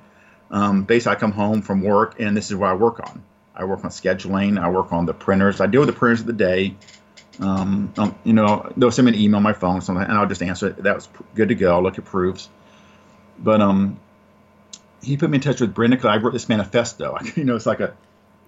Um, 0.53 0.83
basically, 0.83 1.15
I 1.17 1.19
come 1.19 1.31
home 1.31 1.63
from 1.63 1.81
work, 1.81 2.19
and 2.19 2.37
this 2.37 2.51
is 2.51 2.55
what 2.55 2.69
I 2.69 2.75
work 2.75 2.99
on. 2.99 3.23
I 3.55 3.65
work 3.65 3.83
on 3.83 3.89
scheduling. 3.89 4.61
I 4.61 4.69
work 4.69 4.93
on 4.93 5.07
the 5.07 5.13
printers. 5.13 5.59
I 5.59 5.65
deal 5.65 5.81
with 5.81 5.89
the 5.89 5.95
printers 5.95 6.21
of 6.21 6.27
the 6.27 6.33
day. 6.33 6.75
Um, 7.39 7.91
um, 7.97 8.15
you 8.23 8.33
know, 8.33 8.71
they'll 8.77 8.91
send 8.91 9.07
me 9.07 9.13
an 9.13 9.19
email 9.19 9.37
on 9.37 9.43
my 9.43 9.53
phone, 9.53 9.81
something, 9.81 10.03
and 10.03 10.13
I'll 10.13 10.27
just 10.27 10.43
answer 10.43 10.67
it. 10.67 10.83
That 10.83 10.93
was 10.93 11.09
good 11.33 11.49
to 11.49 11.55
go. 11.55 11.73
I'll 11.73 11.83
look 11.83 11.97
at 11.97 12.05
proofs. 12.05 12.49
But 13.39 13.61
um, 13.61 13.99
he 15.01 15.17
put 15.17 15.31
me 15.31 15.37
in 15.37 15.41
touch 15.41 15.59
with 15.59 15.73
Brendan 15.73 15.97
because 15.97 16.15
I 16.15 16.21
wrote 16.21 16.33
this 16.33 16.47
manifesto. 16.47 17.17
you 17.35 17.43
know, 17.43 17.55
it's 17.55 17.65
like 17.65 17.79
a 17.79 17.95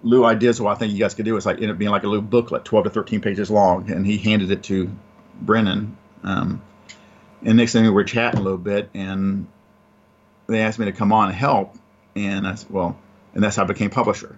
little 0.04 0.26
ideas 0.26 0.60
of 0.60 0.66
what 0.66 0.76
I 0.76 0.78
think 0.78 0.92
you 0.92 1.00
guys 1.00 1.14
could 1.14 1.24
do. 1.24 1.36
It's 1.36 1.44
like 1.44 1.56
ended 1.56 1.70
up 1.70 1.78
being 1.78 1.90
like 1.90 2.04
a 2.04 2.08
little 2.08 2.22
booklet, 2.22 2.64
12 2.64 2.84
to 2.84 2.90
13 2.90 3.20
pages 3.20 3.50
long, 3.50 3.90
and 3.90 4.06
he 4.06 4.16
handed 4.16 4.52
it 4.52 4.62
to 4.64 4.88
Brendan. 5.40 5.96
Um, 6.22 6.62
and 7.44 7.56
next 7.56 7.72
thing 7.72 7.82
we 7.82 7.90
were 7.90 8.04
chatting 8.04 8.38
a 8.38 8.42
little 8.44 8.58
bit, 8.58 8.90
and 8.94 9.48
they 10.46 10.60
asked 10.60 10.78
me 10.78 10.84
to 10.84 10.92
come 10.92 11.12
on 11.12 11.30
and 11.30 11.36
help 11.36 11.76
and 12.16 12.46
I 12.46 12.54
said, 12.56 12.70
well, 12.70 12.98
and 13.34 13.44
that's 13.44 13.56
how 13.56 13.62
I 13.62 13.66
became 13.66 13.90
publisher, 13.90 14.36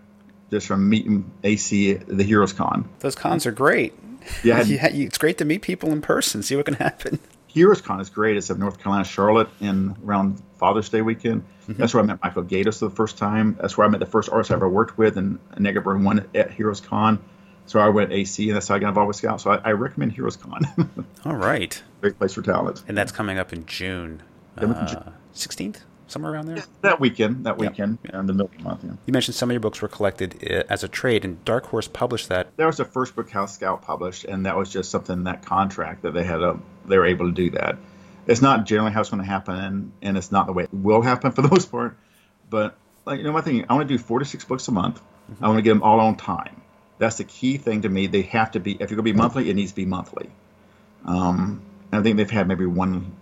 just 0.51 0.67
from 0.67 0.89
meeting 0.89 1.31
AC 1.45 1.93
at 1.93 2.07
the 2.07 2.25
Heroes 2.25 2.53
Con. 2.53 2.89
Those 2.99 3.15
cons 3.15 3.47
are 3.47 3.53
great. 3.53 3.95
Yeah, 4.43 4.63
it's 4.67 5.17
great 5.17 5.39
to 5.39 5.45
meet 5.45 5.63
people 5.63 5.91
in 5.93 6.03
person, 6.03 6.43
see 6.43 6.57
what 6.57 6.67
can 6.67 6.75
happen. 6.75 7.19
Heroes 7.47 7.81
Con 7.81 8.01
is 8.01 8.11
great. 8.11 8.37
It's 8.37 8.51
at 8.51 8.59
North 8.59 8.79
Carolina, 8.79 9.05
Charlotte, 9.05 9.49
in 9.61 9.97
around 10.05 10.43
Father's 10.59 10.89
Day 10.91 11.01
weekend. 11.01 11.45
Mm-hmm. 11.63 11.75
That's 11.75 11.95
where 11.95 12.03
I 12.03 12.07
met 12.07 12.23
Michael 12.23 12.45
Gaydos 12.45 12.81
for 12.81 12.89
the 12.89 12.95
first 12.95 13.17
time. 13.17 13.57
That's 13.61 13.77
where 13.77 13.87
I 13.87 13.91
met 13.91 14.01
the 14.01 14.07
first 14.07 14.29
artist 14.29 14.51
I 14.51 14.55
ever 14.55 14.69
worked 14.69 14.99
with, 14.99 15.17
and 15.17 15.39
Negaburn 15.53 16.05
one 16.05 16.29
at 16.35 16.51
Heroes 16.51 16.81
Con. 16.81 17.21
So 17.67 17.81
I 17.81 17.89
went 17.89 18.13
AC, 18.13 18.49
and 18.49 18.57
that's 18.57 18.69
how 18.69 18.77
I 18.77 18.79
got 18.79 18.89
involved 18.89 19.09
with 19.09 19.17
Scout. 19.17 19.41
So 19.41 19.51
I, 19.51 19.57
I 19.65 19.73
recommend 19.73 20.13
Heroes 20.13 20.37
Con. 20.37 21.07
All 21.25 21.37
right. 21.37 21.83
Great 22.01 22.19
place 22.19 22.35
for 22.35 22.43
talent. 22.43 22.83
And 22.89 22.97
that's 22.97 23.13
coming 23.13 23.39
up 23.39 23.53
in 23.53 23.67
June. 23.67 24.23
Uh, 24.57 25.11
16th? 25.35 25.81
Somewhere 26.09 26.33
around 26.33 26.47
there. 26.47 26.63
That 26.83 27.01
weekend, 27.01 27.45
that 27.45 27.59
weekend, 27.59 27.99
yeah. 28.05 28.21
in 28.21 28.27
the 28.27 28.33
middle 28.33 28.47
of 28.47 28.57
the 28.57 28.63
month. 28.63 28.85
Yeah. 28.85 28.93
You 29.07 29.13
mentioned 29.13 29.35
some 29.35 29.51
of 29.51 29.55
your 29.55 29.61
books 29.61 29.81
were 29.81 29.89
collected 29.89 30.37
uh, 30.51 30.65
as 30.69 30.83
a 30.85 30.89
trade, 30.89 31.25
and 31.25 31.45
Dark 31.45 31.67
Horse 31.67 31.89
published 31.89 32.29
that. 32.29 32.57
That 32.57 32.67
was 32.67 32.79
the 32.79 32.85
first 32.85 33.15
book 33.15 33.31
House 33.31 33.55
Scout 33.55 33.83
published, 33.83 34.25
and 34.25 34.47
that 34.47 34.57
was 34.57 34.71
just 34.71 34.91
something 34.91 35.25
that 35.25 35.45
contract 35.45 36.03
that 36.03 36.15
they 36.15 36.25
had. 36.25 36.41
A, 36.41 36.59
they 36.87 36.99
were 36.99 37.07
able 37.07 37.27
to 37.27 37.33
do 37.33 37.51
that. 37.51 37.79
It's 38.27 38.43
not 38.43 38.67
generally 38.67 38.93
how 38.93 39.01
it's 39.01 39.11
going 39.11 39.23
to 39.23 39.29
happen, 39.29 39.55
and, 39.55 39.93
and 40.03 40.17
it's 40.17 40.33
not 40.33 40.47
the 40.47 40.53
way 40.53 40.65
it 40.65 40.71
will 40.73 41.03
happen 41.03 41.33
for 41.33 41.43
the 41.43 41.49
most 41.49 41.71
part. 41.71 41.97
But 42.51 42.77
like 43.05 43.19
you 43.19 43.25
know, 43.25 43.33
my 43.33 43.41
thing, 43.41 43.65
I 43.69 43.75
want 43.75 43.89
to 43.89 43.95
do 43.95 44.03
four 44.03 44.19
to 44.19 44.25
six 44.25 44.45
books 44.45 44.69
a 44.69 44.73
month. 44.73 45.01
Mm-hmm. 45.31 45.45
I 45.45 45.49
want 45.49 45.59
to 45.59 45.63
get 45.63 45.71
them 45.71 45.83
all 45.83 46.01
on 46.01 46.17
time. 46.17 46.61
That's 46.99 47.17
the 47.17 47.25
key 47.25 47.59
thing 47.59 47.83
to 47.83 47.89
me. 47.89 48.07
They 48.07 48.23
have 48.23 48.53
to 48.53 48.61
be. 48.61 48.73
If 48.73 48.91
you're 48.91 48.97
going 48.97 48.99
to 48.99 49.03
be 49.03 49.13
monthly, 49.13 49.49
it 49.51 49.55
needs 49.55 49.73
to 49.73 49.77
be 49.77 49.87
monthly. 49.87 50.31
Um, 51.05 51.63
I 51.93 52.03
think 52.03 52.17
they've 52.17 52.31
had 52.31 52.49
maybe 52.49 52.67
one 52.67 53.13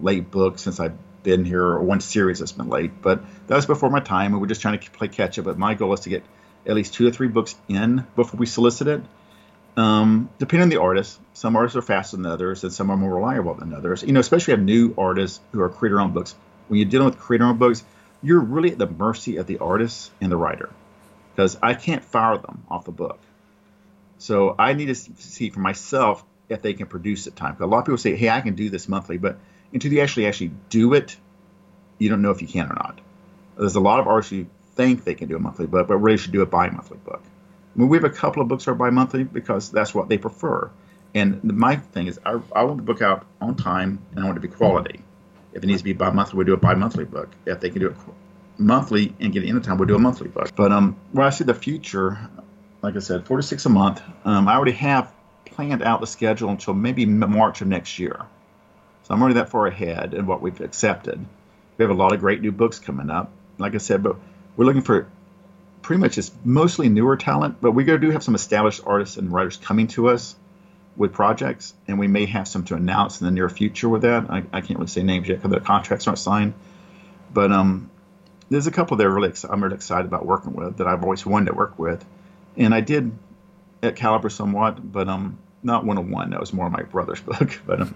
late 0.00 0.30
book 0.30 0.58
since 0.58 0.80
I 0.80 0.90
been 1.22 1.44
here 1.44 1.62
or 1.62 1.82
one 1.82 2.00
series 2.00 2.38
that's 2.40 2.52
been 2.52 2.68
late, 2.68 3.00
but 3.00 3.22
that 3.46 3.56
was 3.56 3.66
before 3.66 3.90
my 3.90 4.00
time, 4.00 4.32
and 4.32 4.40
we're 4.40 4.48
just 4.48 4.60
trying 4.60 4.78
to 4.78 4.90
play 4.90 5.08
catch 5.08 5.38
up. 5.38 5.44
But 5.44 5.58
my 5.58 5.74
goal 5.74 5.92
is 5.92 6.00
to 6.00 6.08
get 6.08 6.24
at 6.66 6.74
least 6.74 6.94
two 6.94 7.06
or 7.06 7.10
three 7.10 7.28
books 7.28 7.54
in 7.68 8.06
before 8.16 8.38
we 8.38 8.46
solicit 8.46 8.88
it. 8.88 9.02
Um, 9.76 10.28
depending 10.38 10.64
on 10.64 10.68
the 10.68 10.80
artist, 10.80 11.18
some 11.32 11.56
artists 11.56 11.76
are 11.76 11.82
faster 11.82 12.16
than 12.16 12.26
others, 12.26 12.62
and 12.62 12.72
some 12.72 12.90
are 12.90 12.96
more 12.96 13.14
reliable 13.14 13.54
than 13.54 13.72
others. 13.72 14.02
You 14.02 14.12
know, 14.12 14.20
especially 14.20 14.52
have 14.52 14.62
new 14.62 14.94
artists 14.98 15.40
who 15.52 15.60
are 15.62 15.68
creator-owned 15.68 16.12
books. 16.12 16.34
When 16.68 16.78
you're 16.78 16.88
dealing 16.88 17.06
with 17.06 17.18
creator-owned 17.18 17.58
books, 17.58 17.84
you're 18.22 18.40
really 18.40 18.70
at 18.72 18.78
the 18.78 18.88
mercy 18.88 19.38
of 19.38 19.46
the 19.46 19.58
artist 19.58 20.12
and 20.20 20.30
the 20.30 20.36
writer, 20.36 20.70
because 21.34 21.58
I 21.62 21.74
can't 21.74 22.04
fire 22.04 22.38
them 22.38 22.64
off 22.68 22.84
the 22.84 22.92
book. 22.92 23.18
So 24.18 24.54
I 24.58 24.74
need 24.74 24.86
to 24.86 24.94
see 24.94 25.50
for 25.50 25.60
myself 25.60 26.24
if 26.48 26.62
they 26.62 26.74
can 26.74 26.86
produce 26.86 27.26
at 27.26 27.34
time. 27.34 27.54
Because 27.54 27.64
a 27.64 27.66
lot 27.66 27.78
of 27.78 27.86
people 27.86 27.98
say, 27.98 28.14
"Hey, 28.14 28.28
I 28.28 28.40
can 28.40 28.54
do 28.54 28.70
this 28.70 28.88
monthly," 28.88 29.18
but 29.18 29.38
until 29.72 29.92
you 29.92 30.00
actually 30.00 30.26
actually 30.26 30.52
do 30.68 30.94
it, 30.94 31.16
you 31.98 32.08
don't 32.08 32.22
know 32.22 32.30
if 32.30 32.42
you 32.42 32.48
can 32.48 32.66
or 32.66 32.74
not. 32.74 33.00
There's 33.56 33.76
a 33.76 33.80
lot 33.80 34.00
of 34.00 34.06
artists 34.06 34.30
who 34.30 34.46
think 34.74 35.04
they 35.04 35.14
can 35.14 35.28
do 35.28 35.36
a 35.36 35.38
monthly 35.38 35.66
book, 35.66 35.88
but 35.88 35.96
really 35.96 36.18
should 36.18 36.32
do 36.32 36.42
a 36.42 36.46
bi-monthly 36.46 36.98
book. 36.98 37.22
I 37.74 37.78
mean, 37.78 37.88
we 37.88 37.96
have 37.96 38.04
a 38.04 38.10
couple 38.10 38.42
of 38.42 38.48
books 38.48 38.64
that 38.64 38.72
are 38.72 38.74
bi-monthly 38.74 39.24
because 39.24 39.70
that's 39.70 39.94
what 39.94 40.08
they 40.08 40.18
prefer. 40.18 40.70
And 41.14 41.42
my 41.44 41.76
thing 41.76 42.06
is, 42.06 42.18
I, 42.24 42.40
I 42.54 42.64
want 42.64 42.78
the 42.78 42.82
book 42.82 43.02
out 43.02 43.26
on 43.40 43.54
time, 43.54 43.98
and 44.10 44.20
I 44.20 44.26
want 44.26 44.38
it 44.38 44.42
to 44.42 44.48
be 44.48 44.54
quality. 44.54 45.02
If 45.52 45.62
it 45.62 45.66
needs 45.66 45.80
to 45.80 45.84
be 45.84 45.92
bi-monthly, 45.92 46.38
we 46.38 46.44
do 46.44 46.54
a 46.54 46.56
bi-monthly 46.56 47.04
book. 47.04 47.28
If 47.46 47.60
they 47.60 47.70
can 47.70 47.80
do 47.80 47.88
it 47.88 47.96
monthly 48.58 49.14
and 49.20 49.32
get 49.32 49.42
it 49.42 49.48
in 49.48 49.54
the 49.54 49.60
time, 49.60 49.76
we'll 49.76 49.88
do 49.88 49.94
a 49.94 49.98
monthly 49.98 50.28
book. 50.28 50.50
But 50.56 50.72
um, 50.72 50.96
when 51.12 51.26
I 51.26 51.30
see 51.30 51.44
the 51.44 51.54
future, 51.54 52.18
like 52.80 52.96
I 52.96 53.00
said, 53.00 53.26
four 53.26 53.36
to 53.36 53.42
six 53.42 53.66
a 53.66 53.68
month, 53.68 54.02
um, 54.24 54.48
I 54.48 54.54
already 54.54 54.72
have 54.72 55.12
planned 55.44 55.82
out 55.82 56.00
the 56.00 56.06
schedule 56.06 56.48
until 56.48 56.72
maybe 56.72 57.04
March 57.04 57.60
of 57.60 57.68
next 57.68 57.98
year. 57.98 58.26
So 59.04 59.14
I'm 59.14 59.20
already 59.20 59.34
that 59.34 59.48
far 59.48 59.66
ahead 59.66 60.14
in 60.14 60.26
what 60.26 60.40
we've 60.40 60.60
accepted. 60.60 61.24
We 61.76 61.82
have 61.82 61.90
a 61.90 61.94
lot 61.94 62.12
of 62.12 62.20
great 62.20 62.40
new 62.40 62.52
books 62.52 62.78
coming 62.78 63.10
up. 63.10 63.30
Like 63.58 63.74
I 63.74 63.78
said, 63.78 64.02
but 64.02 64.16
we're 64.56 64.64
looking 64.64 64.82
for 64.82 65.08
pretty 65.82 66.00
much 66.00 66.16
it's 66.18 66.30
mostly 66.44 66.88
newer 66.88 67.16
talent, 67.16 67.60
but 67.60 67.72
we 67.72 67.84
do 67.84 68.10
have 68.10 68.22
some 68.22 68.34
established 68.34 68.82
artists 68.86 69.16
and 69.16 69.32
writers 69.32 69.56
coming 69.56 69.88
to 69.88 70.08
us 70.08 70.36
with 70.96 71.12
projects, 71.12 71.74
and 71.88 71.98
we 71.98 72.06
may 72.06 72.26
have 72.26 72.46
some 72.46 72.64
to 72.64 72.74
announce 72.74 73.20
in 73.20 73.24
the 73.24 73.30
near 73.30 73.48
future 73.48 73.88
with 73.88 74.02
that. 74.02 74.30
I, 74.30 74.44
I 74.52 74.60
can't 74.60 74.78
really 74.78 74.86
say 74.88 75.02
names 75.02 75.28
yet 75.28 75.38
because 75.38 75.50
the 75.50 75.60
contracts 75.60 76.06
aren't 76.06 76.18
signed, 76.18 76.54
but 77.32 77.50
um, 77.50 77.90
there's 78.50 78.66
a 78.66 78.70
couple 78.70 78.96
that 78.98 79.08
really 79.10 79.32
I'm 79.48 79.62
really 79.62 79.74
excited 79.74 80.06
about 80.06 80.26
working 80.26 80.52
with 80.52 80.76
that 80.78 80.86
I've 80.86 81.02
always 81.02 81.24
wanted 81.24 81.46
to 81.46 81.54
work 81.54 81.78
with, 81.78 82.04
and 82.56 82.74
I 82.74 82.80
did 82.80 83.12
at 83.82 83.96
Caliber 83.96 84.28
somewhat, 84.28 84.92
but 84.92 85.08
um, 85.08 85.38
not 85.62 85.84
one 85.84 85.98
on 85.98 86.10
one. 86.10 86.30
That 86.30 86.40
was 86.40 86.52
more 86.52 86.68
my 86.70 86.82
brother's 86.82 87.20
book, 87.22 87.60
but 87.66 87.80
um, 87.80 87.94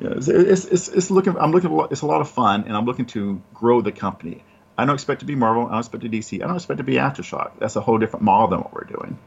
yeah, 0.00 0.14
it's, 0.16 0.28
it's, 0.64 0.88
it's, 0.88 1.10
looking. 1.10 1.36
I'm 1.36 1.52
looking. 1.52 1.78
It's 1.90 2.00
a 2.00 2.06
lot 2.06 2.22
of 2.22 2.30
fun, 2.30 2.64
and 2.64 2.74
I'm 2.74 2.86
looking 2.86 3.04
to 3.06 3.40
grow 3.52 3.82
the 3.82 3.92
company. 3.92 4.42
I 4.78 4.86
don't 4.86 4.94
expect 4.94 5.20
to 5.20 5.26
be 5.26 5.34
Marvel. 5.34 5.66
I 5.66 5.72
don't 5.72 5.80
expect 5.80 6.02
to 6.04 6.08
DC. 6.08 6.42
I 6.42 6.46
don't 6.46 6.56
expect 6.56 6.78
to 6.78 6.84
be 6.84 6.94
Aftershock. 6.94 7.52
That's 7.58 7.76
a 7.76 7.82
whole 7.82 7.98
different 7.98 8.24
model 8.24 8.48
than 8.48 8.60
what 8.60 8.72
we're 8.72 8.84
doing. 8.84 9.18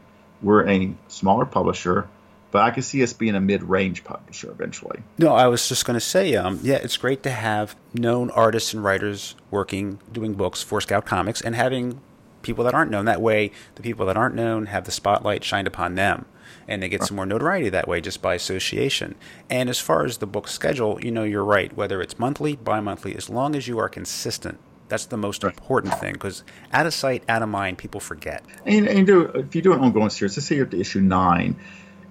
We're 0.42 0.68
a 0.68 0.92
smaller 1.06 1.44
publisher, 1.46 2.08
but 2.50 2.62
I 2.62 2.72
can 2.72 2.82
see 2.82 3.04
us 3.04 3.12
being 3.12 3.36
a 3.36 3.40
mid-range 3.40 4.02
publisher 4.02 4.50
eventually. 4.50 5.00
No, 5.16 5.32
I 5.32 5.46
was 5.46 5.68
just 5.68 5.84
going 5.84 5.94
to 5.94 6.00
say, 6.00 6.34
um, 6.34 6.58
yeah, 6.64 6.76
it's 6.76 6.96
great 6.96 7.22
to 7.22 7.30
have 7.30 7.76
known 7.94 8.30
artists 8.30 8.74
and 8.74 8.82
writers 8.82 9.36
working, 9.52 10.00
doing 10.10 10.34
books 10.34 10.60
for 10.60 10.80
Scout 10.80 11.06
Comics, 11.06 11.40
and 11.40 11.54
having 11.54 12.00
people 12.42 12.64
that 12.64 12.74
aren't 12.74 12.90
known. 12.90 13.04
That 13.04 13.22
way, 13.22 13.52
the 13.76 13.82
people 13.82 14.06
that 14.06 14.16
aren't 14.16 14.34
known 14.34 14.66
have 14.66 14.84
the 14.84 14.90
spotlight 14.90 15.44
shined 15.44 15.68
upon 15.68 15.94
them 15.94 16.26
and 16.68 16.82
they 16.82 16.88
get 16.88 17.04
some 17.04 17.16
more 17.16 17.26
notoriety 17.26 17.68
that 17.70 17.88
way 17.88 18.00
just 18.00 18.22
by 18.22 18.34
association. 18.34 19.14
And 19.50 19.68
as 19.68 19.78
far 19.78 20.04
as 20.04 20.18
the 20.18 20.26
book 20.26 20.48
schedule, 20.48 20.98
you 21.02 21.10
know, 21.10 21.24
you're 21.24 21.44
right. 21.44 21.74
Whether 21.76 22.00
it's 22.00 22.18
monthly, 22.18 22.56
bi-monthly, 22.56 23.16
as 23.16 23.28
long 23.28 23.54
as 23.54 23.68
you 23.68 23.78
are 23.78 23.88
consistent, 23.88 24.58
that's 24.88 25.06
the 25.06 25.16
most 25.16 25.44
important 25.44 25.94
thing 25.94 26.12
because 26.12 26.44
out 26.72 26.86
of 26.86 26.94
sight, 26.94 27.24
out 27.28 27.42
of 27.42 27.48
mind, 27.48 27.78
people 27.78 28.00
forget. 28.00 28.44
And, 28.66 28.86
and 28.86 29.06
do, 29.06 29.22
if 29.22 29.54
you 29.54 29.62
do 29.62 29.72
an 29.72 29.80
ongoing 29.80 30.10
series, 30.10 30.36
let's 30.36 30.46
say 30.46 30.56
you're 30.56 30.66
up 30.66 30.70
to 30.72 30.80
issue 30.80 31.00
nine, 31.00 31.56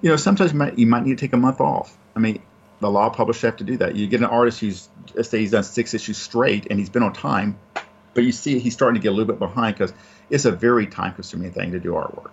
you 0.01 0.10
know, 0.10 0.15
sometimes 0.15 0.51
you 0.51 0.58
might, 0.58 0.77
you 0.77 0.88
might 0.88 1.03
need 1.03 1.17
to 1.17 1.25
take 1.25 1.34
a 1.34 1.38
month 1.38 1.62
off. 1.62 1.97
I 2.15 2.19
mean, 2.19 2.41
the 2.79 2.89
law 2.89 3.10
publishers 3.10 3.41
have 3.43 3.58
to 3.58 3.63
do 3.63 3.77
that. 3.77 3.95
You 3.95 4.08
get 4.08 4.19
an 4.19 4.25
artist 4.25 4.60
who's, 4.60 4.89
let's 5.15 5.29
say 5.29 5.39
he's 5.39 5.51
done 5.51 5.63
six 5.63 5.93
issues 5.93 6.17
straight 6.17 6.67
and 6.69 6.79
he's 6.79 6.89
been 6.89 7.03
on 7.03 7.13
time, 7.13 7.58
but 8.13 8.23
you 8.23 8.32
see 8.32 8.60
he's 8.60 8.73
starting 8.73 8.99
to 8.99 9.03
get 9.03 9.10
a 9.10 9.15
little 9.15 9.32
bit 9.34 9.39
behind 9.39 9.75
because 9.75 9.93
it's 10.29 10.45
a 10.45 10.51
very 10.51 10.88
time 10.88 11.13
consuming 11.13 11.51
thing 11.51 11.71
to 11.71 11.79
do 11.79 11.91
artwork. 11.93 12.32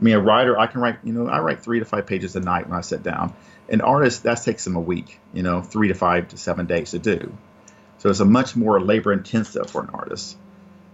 I 0.00 0.04
mean, 0.04 0.14
a 0.14 0.20
writer, 0.20 0.58
I 0.58 0.66
can 0.66 0.80
write, 0.80 0.98
you 1.04 1.12
know, 1.12 1.28
I 1.28 1.40
write 1.40 1.60
three 1.60 1.78
to 1.78 1.84
five 1.84 2.06
pages 2.06 2.34
a 2.34 2.40
night 2.40 2.68
when 2.68 2.78
I 2.78 2.80
sit 2.80 3.02
down. 3.02 3.34
An 3.68 3.82
artist, 3.82 4.22
that 4.22 4.42
takes 4.42 4.64
them 4.64 4.76
a 4.76 4.80
week, 4.80 5.20
you 5.34 5.42
know, 5.42 5.60
three 5.60 5.88
to 5.88 5.94
five 5.94 6.28
to 6.28 6.38
seven 6.38 6.66
days 6.66 6.92
to 6.92 6.98
do. 6.98 7.36
So 7.98 8.08
it's 8.08 8.20
a 8.20 8.24
much 8.24 8.56
more 8.56 8.80
labor 8.80 9.12
intensive 9.12 9.68
for 9.68 9.82
an 9.82 9.90
artist. 9.92 10.38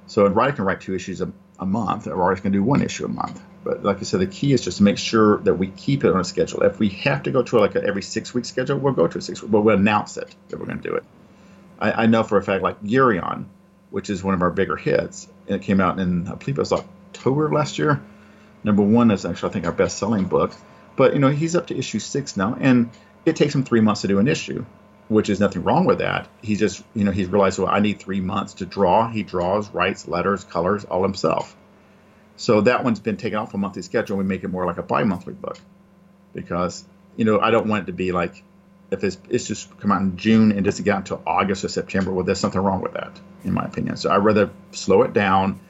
So 0.09 0.27
a 0.27 0.31
writer 0.31 0.57
can 0.57 0.64
write 0.64 0.81
two 0.81 0.95
issues 0.95 1.21
a, 1.21 1.31
a 1.61 1.66
month, 1.66 2.09
or 2.09 2.21
artist 2.21 2.42
can 2.42 2.53
do 2.53 2.62
one 2.64 2.83
issue 2.83 3.05
a 3.05 3.09
month. 3.09 3.40
But 3.62 3.85
like 3.85 3.99
I 3.99 4.03
said, 4.03 4.21
the 4.21 4.27
key 4.27 4.53
is 4.53 4.61
just 4.62 4.79
to 4.79 4.83
make 4.83 4.99
sure 4.99 5.38
that 5.38 5.55
we 5.55 5.69
keep 5.69 6.05
it 6.05 6.12
on 6.12 6.21
a 6.21 6.25
schedule. 6.25 6.62
If 6.62 6.81
we 6.81 6.88
have 6.88 7.23
to 7.25 7.31
go 7.31 7.42
to 7.45 7.59
like 7.61 7.77
a 7.77 7.85
every 7.85 8.03
six 8.03 8.35
week 8.35 8.45
schedule, 8.45 8.77
we'll 8.79 8.92
go 8.92 9.07
to 9.07 9.19
a 9.19 9.23
six 9.23 9.40
week, 9.40 9.53
but 9.53 9.61
we'll 9.61 9.77
announce 9.77 10.16
it 10.16 10.35
that 10.49 10.59
we're 10.59 10.66
going 10.66 10.81
to 10.81 10.88
do 10.88 10.97
it. 10.97 11.05
I, 11.79 11.92
I 11.92 12.07
know 12.07 12.25
for 12.25 12.38
a 12.38 12.42
fact, 12.42 12.62
like 12.62 12.83
Yorion, 12.83 13.47
which 13.90 14.11
is 14.11 14.23
one 14.25 14.35
of 14.35 14.42
our 14.42 14.51
bigger 14.51 14.77
hits, 14.77 15.29
and 15.47 15.57
it 15.57 15.62
came 15.62 15.81
out 15.81 16.01
in, 16.01 16.27
I 16.27 16.35
believe 16.35 16.59
it 16.59 16.61
was 16.61 16.73
October 16.73 17.53
last 17.53 17.79
year 17.79 18.03
Number 18.64 18.83
one 18.83 19.11
is 19.11 19.25
actually, 19.25 19.51
I 19.51 19.53
think, 19.53 19.66
our 19.66 19.73
best 19.73 19.99
selling 19.99 20.25
book. 20.25 20.53
But, 20.97 21.12
you 21.12 21.19
know, 21.19 21.29
he's 21.29 21.55
up 21.55 21.66
to 21.69 21.77
issue 21.77 21.99
six 21.99 22.37
now, 22.37 22.57
and 22.59 22.90
it 23.25 23.37
takes 23.37 23.55
him 23.55 23.64
three 23.64 23.81
months 23.81 24.01
to 24.03 24.09
do 24.09 24.19
an 24.19 24.29
issue, 24.29 24.64
which 25.09 25.29
is 25.29 25.40
nothing 25.40 25.62
wrong 25.62 25.85
with 25.85 25.99
that. 25.99 26.29
He 26.42 26.57
just, 26.57 26.83
you 26.95 27.05
know, 27.05 27.11
he's 27.11 27.29
realized, 27.29 27.59
well, 27.59 27.69
I 27.69 27.81
need 27.81 28.01
three 28.01 28.21
months 28.21 28.55
to 28.55 28.66
draw. 28.66 29.09
He 29.11 29.23
draws, 29.23 29.71
writes, 29.71 30.09
letters, 30.09 30.45
colors, 30.45 30.85
all 30.85 31.03
himself. 31.03 31.55
So 32.37 32.62
that 32.62 32.85
one's 32.85 33.01
been 33.01 33.16
taken 33.16 33.38
off 33.38 33.55
a 33.55 33.59
monthly 33.59 33.83
schedule. 33.83 34.16
We 34.16 34.25
make 34.25 34.45
it 34.45 34.49
more 34.49 34.66
like 34.66 34.79
a 34.79 34.83
bi 34.83 35.05
monthly 35.05 35.35
book 35.35 35.59
because, 36.35 36.85
you 37.16 37.25
know, 37.25 37.40
I 37.40 37.51
don't 37.51 37.66
want 37.66 37.85
it 37.85 37.87
to 37.87 37.92
be 37.92 38.12
like 38.12 38.42
if 38.90 39.03
it's, 39.03 39.19
it's 39.29 39.47
just 39.47 39.77
come 39.81 39.90
out 39.90 40.01
in 40.01 40.16
June 40.16 40.53
and 40.53 40.64
doesn't 40.64 40.85
get 40.85 40.92
out 40.92 40.99
until 40.99 41.23
August 41.27 41.64
or 41.64 41.69
September. 41.69 42.12
Well, 42.12 42.25
there's 42.25 42.38
something 42.38 42.61
wrong 42.61 42.83
with 42.83 42.92
that, 42.92 43.19
in 43.45 43.53
my 43.53 43.64
opinion. 43.64 43.97
So 43.97 44.11
I'd 44.11 44.19
rather 44.19 44.51
slow 44.73 45.03
it 45.03 45.12
down 45.12 45.61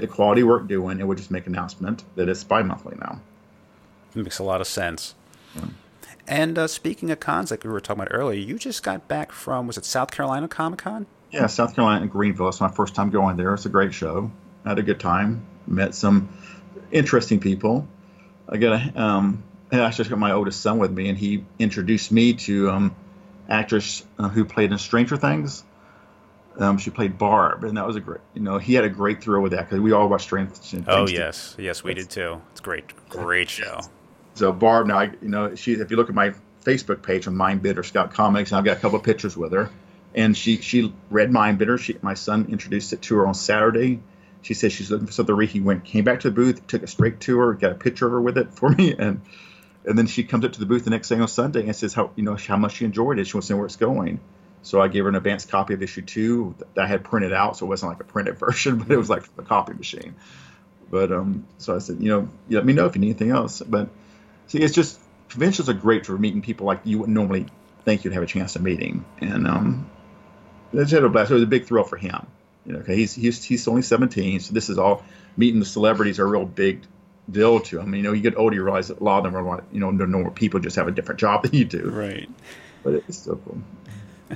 get 0.00 0.06
the 0.06 0.12
quality 0.12 0.42
work 0.42 0.66
doing, 0.66 1.00
it 1.00 1.06
we'll 1.06 1.16
just 1.16 1.30
make 1.30 1.46
an 1.46 1.54
announcement 1.54 2.04
that 2.16 2.28
it's 2.28 2.44
bi-monthly 2.44 2.96
now. 3.00 3.20
It 4.14 4.22
makes 4.22 4.38
a 4.38 4.42
lot 4.42 4.60
of 4.60 4.66
sense. 4.66 5.14
Yeah. 5.54 5.66
And 6.26 6.58
uh, 6.58 6.66
speaking 6.66 7.10
of 7.10 7.20
cons, 7.20 7.50
like 7.50 7.64
we 7.64 7.70
were 7.70 7.80
talking 7.80 8.02
about 8.02 8.14
earlier, 8.14 8.38
you 8.38 8.58
just 8.58 8.82
got 8.82 9.08
back 9.08 9.30
from 9.30 9.66
was 9.66 9.76
it 9.76 9.84
South 9.84 10.10
Carolina 10.10 10.48
Comic 10.48 10.80
Con? 10.80 11.06
Yeah, 11.30 11.46
South 11.46 11.74
Carolina 11.74 12.02
in 12.02 12.08
Greenville. 12.08 12.48
It's 12.48 12.60
my 12.60 12.70
first 12.70 12.94
time 12.94 13.10
going 13.10 13.36
there. 13.36 13.54
It's 13.54 13.66
a 13.66 13.68
great 13.68 13.92
show. 13.92 14.30
I 14.64 14.70
had 14.70 14.78
a 14.78 14.82
good 14.82 15.00
time. 15.00 15.44
Met 15.66 15.94
some 15.94 16.28
interesting 16.90 17.40
people. 17.40 17.86
I 18.48 18.56
got 18.56 18.80
a, 18.80 19.02
um, 19.02 19.42
I 19.72 19.80
actually 19.80 20.08
got 20.08 20.18
my 20.18 20.32
oldest 20.32 20.60
son 20.60 20.78
with 20.78 20.90
me, 20.90 21.08
and 21.08 21.18
he 21.18 21.44
introduced 21.58 22.12
me 22.12 22.34
to 22.34 22.70
um, 22.70 22.96
actress 23.48 24.04
uh, 24.18 24.28
who 24.28 24.44
played 24.44 24.72
in 24.72 24.78
Stranger 24.78 25.16
Things. 25.16 25.64
Um, 26.56 26.78
she 26.78 26.90
played 26.90 27.18
Barb, 27.18 27.64
and 27.64 27.76
that 27.76 27.86
was 27.86 27.96
a 27.96 28.00
great. 28.00 28.20
You 28.34 28.40
know, 28.40 28.58
he 28.58 28.74
had 28.74 28.84
a 28.84 28.88
great 28.88 29.22
thrill 29.22 29.42
with 29.42 29.52
that 29.52 29.68
because 29.68 29.80
we 29.80 29.92
all 29.92 30.08
watched 30.08 30.24
Stranger 30.24 30.54
Things. 30.54 30.84
Oh 30.88 31.08
yes, 31.08 31.56
yes, 31.58 31.82
we 31.82 31.94
did 31.94 32.10
too. 32.10 32.40
It's 32.52 32.60
great, 32.60 32.92
great 33.08 33.50
show. 33.50 33.80
So 34.34 34.52
Barb, 34.52 34.86
now 34.86 34.98
I, 34.98 35.04
you 35.20 35.28
know, 35.28 35.54
she 35.56 35.72
if 35.72 35.90
you 35.90 35.96
look 35.96 36.08
at 36.08 36.14
my 36.14 36.32
Facebook 36.64 37.02
page 37.02 37.26
on 37.26 37.34
Mindbender 37.34 37.84
Scout 37.84 38.14
Comics, 38.14 38.52
I've 38.52 38.64
got 38.64 38.76
a 38.76 38.80
couple 38.80 38.98
of 38.98 39.04
pictures 39.04 39.36
with 39.36 39.52
her, 39.52 39.68
and 40.14 40.36
she 40.36 40.58
she 40.60 40.94
read 41.10 41.30
Mindbender. 41.30 41.78
She 41.78 41.96
my 42.02 42.14
son 42.14 42.46
introduced 42.50 42.92
it 42.92 43.02
to 43.02 43.16
her 43.16 43.26
on 43.26 43.34
Saturday. 43.34 44.00
She 44.42 44.54
said 44.54 44.72
she's 44.72 44.90
looking 44.90 45.06
for 45.06 45.12
something 45.12 45.34
to. 45.34 45.46
He 45.46 45.60
went, 45.60 45.84
came 45.84 46.04
back 46.04 46.20
to 46.20 46.30
the 46.30 46.34
booth, 46.34 46.66
took 46.66 46.82
a 46.82 46.86
straight 46.86 47.18
to 47.20 47.38
her, 47.38 47.54
got 47.54 47.72
a 47.72 47.76
picture 47.76 48.06
of 48.06 48.12
her 48.12 48.20
with 48.20 48.36
it 48.38 48.52
for 48.52 48.68
me, 48.68 48.94
and 48.96 49.22
And 49.86 49.98
then 49.98 50.06
she 50.06 50.24
comes 50.24 50.44
up 50.44 50.52
to 50.52 50.60
the 50.60 50.66
booth 50.66 50.84
the 50.84 50.90
next 50.90 51.08
day 51.08 51.18
on 51.18 51.28
Sunday 51.28 51.66
and 51.66 51.76
says 51.76 51.94
how 51.94 52.10
you 52.16 52.22
know 52.22 52.36
how 52.36 52.56
much 52.56 52.76
she 52.76 52.84
enjoyed 52.84 53.18
it. 53.18 53.26
She 53.26 53.36
wants 53.36 53.48
to 53.48 53.52
know 53.52 53.58
where 53.58 53.66
it's 53.66 53.76
going. 53.76 54.20
So 54.64 54.80
I 54.80 54.88
gave 54.88 55.04
her 55.04 55.08
an 55.08 55.14
advanced 55.14 55.48
copy 55.48 55.74
of 55.74 55.82
issue 55.82 56.02
two 56.02 56.54
that 56.58 56.84
I 56.84 56.86
had 56.86 57.04
printed 57.04 57.32
out, 57.32 57.56
so 57.56 57.66
it 57.66 57.68
wasn't 57.68 57.92
like 57.92 58.00
a 58.00 58.04
printed 58.04 58.38
version, 58.38 58.78
but 58.78 58.90
it 58.90 58.96
was 58.96 59.08
like 59.08 59.24
a 59.38 59.42
copy 59.42 59.74
machine. 59.74 60.16
But 60.90 61.12
um, 61.12 61.46
so 61.58 61.74
I 61.74 61.78
said, 61.78 62.00
you 62.00 62.08
know, 62.08 62.28
you 62.48 62.56
let 62.56 62.66
me 62.66 62.72
know 62.72 62.86
if 62.86 62.96
you 62.96 63.00
need 63.00 63.10
anything 63.10 63.30
else. 63.30 63.62
But 63.62 63.88
see, 64.48 64.58
it's 64.58 64.74
just 64.74 64.98
conventions 65.28 65.68
are 65.68 65.74
great 65.74 66.04
for 66.04 66.18
meeting 66.18 66.42
people 66.42 66.66
like 66.66 66.80
you 66.84 66.98
wouldn't 66.98 67.14
normally 67.14 67.46
think 67.84 68.04
you'd 68.04 68.14
have 68.14 68.22
a 68.22 68.26
chance 68.26 68.56
of 68.56 68.62
meeting, 68.62 69.04
and 69.20 69.46
um, 69.46 69.90
it's 70.72 70.90
had 70.90 71.04
a 71.04 71.08
blast. 71.08 71.30
It 71.30 71.34
was 71.34 71.42
a 71.44 71.46
big 71.46 71.66
thrill 71.66 71.84
for 71.84 71.96
him, 71.96 72.26
you 72.66 72.72
know, 72.72 72.80
he's 72.80 73.14
he's 73.14 73.44
he's 73.44 73.68
only 73.68 73.82
17, 73.82 74.40
so 74.40 74.54
this 74.54 74.70
is 74.70 74.78
all 74.78 75.02
meeting 75.36 75.60
the 75.60 75.66
celebrities 75.66 76.18
are 76.18 76.26
a 76.26 76.30
real 76.30 76.46
big 76.46 76.80
deal 77.30 77.60
to 77.60 77.80
him. 77.80 77.94
You 77.94 78.02
know, 78.02 78.12
you 78.12 78.22
get 78.22 78.36
older, 78.36 78.56
you 78.56 78.64
realize 78.64 78.88
that 78.88 79.00
a 79.00 79.04
lot 79.04 79.18
of 79.18 79.24
them 79.24 79.36
are, 79.36 79.42
like 79.42 79.64
you 79.70 79.80
know, 79.80 79.90
normal 79.90 80.30
people 80.30 80.60
just 80.60 80.76
have 80.76 80.88
a 80.88 80.92
different 80.92 81.20
job 81.20 81.42
than 81.42 81.54
you 81.54 81.64
do. 81.64 81.90
Right. 81.90 82.28
But 82.82 82.94
it's 82.94 83.18
still 83.18 83.36
cool. 83.36 83.58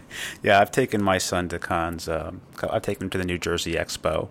yeah, 0.42 0.60
I've 0.60 0.70
taken 0.70 1.02
my 1.02 1.18
son 1.18 1.48
to 1.50 1.58
cons. 1.58 2.08
Um, 2.08 2.40
I've 2.62 2.82
taken 2.82 3.04
him 3.04 3.10
to 3.10 3.18
the 3.18 3.24
New 3.24 3.38
Jersey 3.38 3.74
Expo, 3.74 4.28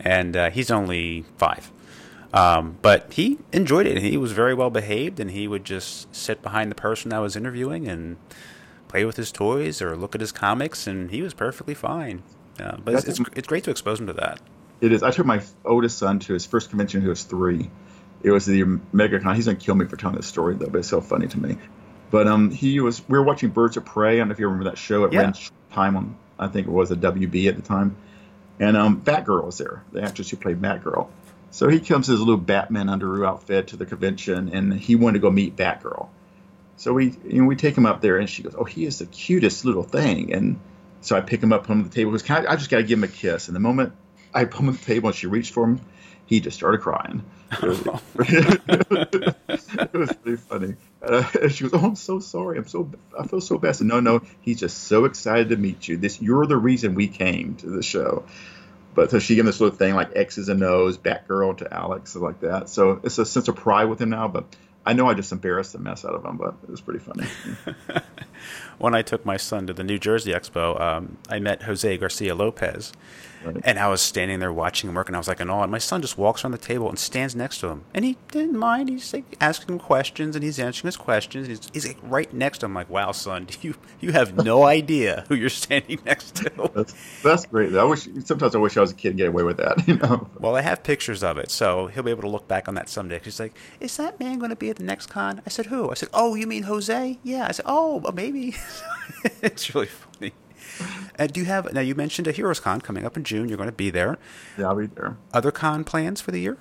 and 0.00 0.36
uh, 0.36 0.50
he's 0.50 0.70
only 0.70 1.24
five. 1.36 1.70
Um, 2.32 2.78
but 2.82 3.12
he 3.12 3.38
enjoyed 3.52 3.86
it. 3.86 3.98
He 3.98 4.16
was 4.16 4.32
very 4.32 4.54
well 4.54 4.70
behaved, 4.70 5.20
and 5.20 5.30
he 5.30 5.46
would 5.46 5.64
just 5.64 6.12
sit 6.14 6.42
behind 6.42 6.70
the 6.70 6.74
person 6.74 7.12
I 7.12 7.20
was 7.20 7.36
interviewing 7.36 7.86
and 7.86 8.16
play 8.88 9.04
with 9.04 9.16
his 9.16 9.30
toys 9.30 9.80
or 9.80 9.96
look 9.96 10.14
at 10.14 10.20
his 10.20 10.32
comics, 10.32 10.86
and 10.86 11.10
he 11.10 11.22
was 11.22 11.32
perfectly 11.32 11.74
fine. 11.74 12.22
Uh, 12.58 12.76
but 12.76 12.94
it's, 12.94 13.04
it's, 13.04 13.20
it's 13.36 13.48
great 13.48 13.64
to 13.64 13.70
expose 13.70 14.00
him 14.00 14.08
to 14.08 14.12
that. 14.14 14.40
It 14.80 14.92
is. 14.92 15.02
I 15.02 15.10
took 15.12 15.26
my 15.26 15.42
oldest 15.64 15.98
son 15.98 16.18
to 16.20 16.32
his 16.32 16.44
first 16.44 16.70
convention. 16.70 17.00
He 17.00 17.08
was 17.08 17.22
three. 17.22 17.70
It 18.22 18.30
was 18.30 18.46
the 18.46 18.62
MegaCon. 18.62 19.34
He's 19.36 19.46
gonna 19.46 19.56
kill 19.56 19.74
me 19.74 19.86
for 19.86 19.96
telling 19.96 20.16
this 20.16 20.26
story 20.26 20.56
though, 20.56 20.66
but 20.66 20.78
it's 20.78 20.88
so 20.88 21.00
funny 21.00 21.28
to 21.28 21.38
me. 21.38 21.56
But 22.14 22.28
um, 22.28 22.52
he 22.52 22.78
was. 22.78 23.02
We 23.08 23.18
were 23.18 23.24
watching 23.24 23.48
Birds 23.48 23.76
of 23.76 23.84
Prey. 23.84 24.12
I 24.12 24.16
don't 24.18 24.28
know 24.28 24.34
if 24.34 24.38
you 24.38 24.46
remember 24.46 24.70
that 24.70 24.78
show. 24.78 25.02
It 25.02 25.12
yeah. 25.12 25.22
ran 25.22 25.34
time 25.72 25.96
on. 25.96 26.16
I 26.38 26.46
think 26.46 26.68
it 26.68 26.70
was 26.70 26.92
a 26.92 26.94
WB 26.94 27.48
at 27.48 27.56
the 27.56 27.62
time. 27.62 27.96
And 28.60 28.76
um, 28.76 29.00
Batgirl 29.00 29.44
was 29.44 29.58
there, 29.58 29.82
the 29.90 30.00
actress 30.00 30.30
who 30.30 30.36
played 30.36 30.62
Batgirl. 30.62 31.08
So 31.50 31.68
he 31.68 31.80
comes 31.80 32.06
his 32.06 32.20
little 32.20 32.36
Batman 32.36 32.86
underoos 32.86 33.26
outfit 33.26 33.66
to 33.68 33.76
the 33.76 33.84
convention, 33.84 34.50
and 34.54 34.72
he 34.72 34.94
wanted 34.94 35.14
to 35.14 35.18
go 35.22 35.30
meet 35.32 35.56
Batgirl. 35.56 36.06
So 36.76 36.92
we, 36.92 37.16
you 37.26 37.42
know, 37.42 37.48
we 37.48 37.56
take 37.56 37.76
him 37.76 37.84
up 37.84 38.00
there, 38.00 38.18
and 38.18 38.30
she 38.30 38.44
goes, 38.44 38.54
"Oh, 38.56 38.62
he 38.62 38.84
is 38.84 39.00
the 39.00 39.06
cutest 39.06 39.64
little 39.64 39.82
thing." 39.82 40.32
And 40.32 40.60
so 41.00 41.16
I 41.16 41.20
pick 41.20 41.42
him 41.42 41.52
up, 41.52 41.62
put 41.62 41.72
him 41.72 41.78
on 41.78 41.82
the 41.88 41.90
table. 41.90 42.12
Because 42.12 42.30
I, 42.30 42.52
I 42.52 42.54
just 42.54 42.70
got 42.70 42.76
to 42.76 42.84
give 42.84 42.96
him 42.96 43.02
a 43.02 43.08
kiss. 43.08 43.48
And 43.48 43.56
the 43.56 43.60
moment 43.60 43.92
I 44.32 44.44
put 44.44 44.60
him 44.60 44.68
on 44.68 44.76
the 44.76 44.84
table, 44.84 45.08
and 45.08 45.16
she 45.16 45.26
reached 45.26 45.52
for 45.52 45.64
him, 45.64 45.80
he 46.26 46.38
just 46.38 46.56
started 46.56 46.80
crying. 46.80 47.24
It 49.92 49.92
was, 49.92 50.12
pretty 50.12 50.36
funny. 50.36 50.76
Uh, 51.02 51.48
she 51.48 51.64
goes, 51.64 51.72
"Oh, 51.74 51.86
I'm 51.86 51.96
so 51.96 52.20
sorry. 52.20 52.58
I'm 52.58 52.66
so 52.66 52.90
I 53.18 53.26
feel 53.26 53.40
so 53.40 53.58
bad." 53.58 53.80
no, 53.80 54.00
no, 54.00 54.22
he's 54.40 54.60
just 54.60 54.84
so 54.84 55.04
excited 55.04 55.48
to 55.50 55.56
meet 55.56 55.88
you. 55.88 55.96
This 55.96 56.20
you're 56.22 56.46
the 56.46 56.56
reason 56.56 56.94
we 56.94 57.08
came 57.08 57.56
to 57.56 57.66
the 57.66 57.82
show. 57.82 58.24
But 58.94 59.10
so 59.10 59.18
she 59.18 59.34
gave 59.34 59.40
him 59.40 59.46
this 59.46 59.60
little 59.60 59.76
thing 59.76 59.94
like 59.94 60.10
X's 60.14 60.48
and 60.48 60.62
O's, 60.62 60.96
Batgirl 60.96 61.58
to 61.58 61.74
Alex, 61.74 62.14
like 62.14 62.40
that. 62.40 62.68
So 62.68 63.00
it's 63.02 63.18
a 63.18 63.26
sense 63.26 63.48
of 63.48 63.56
pride 63.56 63.86
with 63.86 64.00
him 64.00 64.10
now. 64.10 64.28
But 64.28 64.44
I 64.86 64.92
know 64.92 65.08
I 65.08 65.14
just 65.14 65.32
embarrassed 65.32 65.72
the 65.72 65.78
mess 65.80 66.04
out 66.04 66.14
of 66.14 66.24
him, 66.24 66.36
but 66.36 66.54
it 66.62 66.70
was 66.70 66.80
pretty 66.80 67.00
funny. 67.00 67.26
when 68.78 68.94
I 68.94 69.02
took 69.02 69.24
my 69.24 69.36
son 69.36 69.66
to 69.66 69.72
the 69.72 69.84
New 69.84 69.98
Jersey 69.98 70.32
Expo, 70.32 70.80
um, 70.80 71.18
I 71.28 71.38
met 71.38 71.62
Jose 71.62 71.96
Garcia 71.98 72.34
Lopez, 72.34 72.92
Right. 73.44 73.56
And 73.64 73.78
I 73.78 73.88
was 73.88 74.00
standing 74.00 74.40
there 74.40 74.52
watching 74.52 74.88
him 74.88 74.96
work, 74.96 75.08
and 75.08 75.16
I 75.16 75.18
was 75.18 75.28
like 75.28 75.40
in 75.40 75.50
awe. 75.50 75.62
And 75.62 75.72
my 75.72 75.78
son 75.78 76.00
just 76.00 76.16
walks 76.16 76.44
around 76.44 76.52
the 76.52 76.58
table 76.58 76.88
and 76.88 76.98
stands 76.98 77.36
next 77.36 77.58
to 77.58 77.68
him, 77.68 77.84
and 77.92 78.04
he 78.04 78.16
didn't 78.30 78.58
mind. 78.58 78.88
He's 78.88 79.12
like 79.12 79.36
asking 79.40 79.74
him 79.74 79.78
questions, 79.78 80.34
and 80.34 80.42
he's 80.42 80.58
answering 80.58 80.88
his 80.88 80.96
questions. 80.96 81.48
And 81.48 81.56
he's, 81.56 81.70
he's 81.72 81.86
like 81.86 81.98
right 82.02 82.32
next 82.32 82.58
to 82.58 82.66
him, 82.66 82.74
like, 82.74 82.88
"Wow, 82.88 83.12
son, 83.12 83.48
you 83.60 83.74
you 84.00 84.12
have 84.12 84.36
no 84.44 84.64
idea 84.64 85.24
who 85.28 85.34
you're 85.34 85.50
standing 85.50 86.00
next 86.06 86.36
to." 86.36 86.70
That's, 86.74 86.94
that's 87.22 87.46
great. 87.46 87.74
I 87.74 87.84
wish 87.84 88.08
sometimes 88.24 88.54
I 88.54 88.58
wish 88.58 88.76
I 88.76 88.80
was 88.80 88.92
a 88.92 88.94
kid 88.94 89.10
and 89.10 89.18
get 89.18 89.28
away 89.28 89.42
with 89.42 89.58
that. 89.58 89.86
You 89.86 89.96
know. 89.96 90.28
Well, 90.38 90.56
I 90.56 90.62
have 90.62 90.82
pictures 90.82 91.22
of 91.22 91.36
it, 91.36 91.50
so 91.50 91.88
he'll 91.88 92.02
be 92.02 92.10
able 92.10 92.22
to 92.22 92.28
look 92.28 92.48
back 92.48 92.68
on 92.68 92.74
that 92.76 92.88
someday. 92.88 93.20
He's 93.22 93.40
like, 93.40 93.54
"Is 93.80 93.96
that 93.98 94.18
man 94.18 94.38
going 94.38 94.50
to 94.50 94.56
be 94.56 94.70
at 94.70 94.76
the 94.76 94.84
next 94.84 95.06
con?" 95.06 95.42
I 95.46 95.50
said, 95.50 95.66
"Who?" 95.66 95.90
I 95.90 95.94
said, 95.94 96.08
"Oh, 96.14 96.34
you 96.34 96.46
mean 96.46 96.64
Jose?" 96.64 97.18
Yeah. 97.22 97.46
I 97.48 97.52
said, 97.52 97.66
"Oh, 97.68 97.96
well, 97.96 98.12
maybe." 98.34 98.56
it's 99.42 99.74
really 99.74 99.86
funny. 99.86 100.32
Uh, 101.18 101.26
do 101.26 101.40
you 101.40 101.46
have 101.46 101.72
now? 101.72 101.80
You 101.80 101.94
mentioned 101.94 102.26
a 102.26 102.32
Heroes 102.32 102.60
Con 102.60 102.80
coming 102.80 103.04
up 103.04 103.16
in 103.16 103.24
June. 103.24 103.48
You're 103.48 103.56
going 103.56 103.68
to 103.68 103.72
be 103.72 103.90
there. 103.90 104.18
Yeah, 104.58 104.66
I'll 104.66 104.76
be 104.76 104.86
there. 104.86 105.16
Other 105.32 105.50
con 105.50 105.84
plans 105.84 106.20
for 106.20 106.30
the 106.30 106.40
year? 106.40 106.58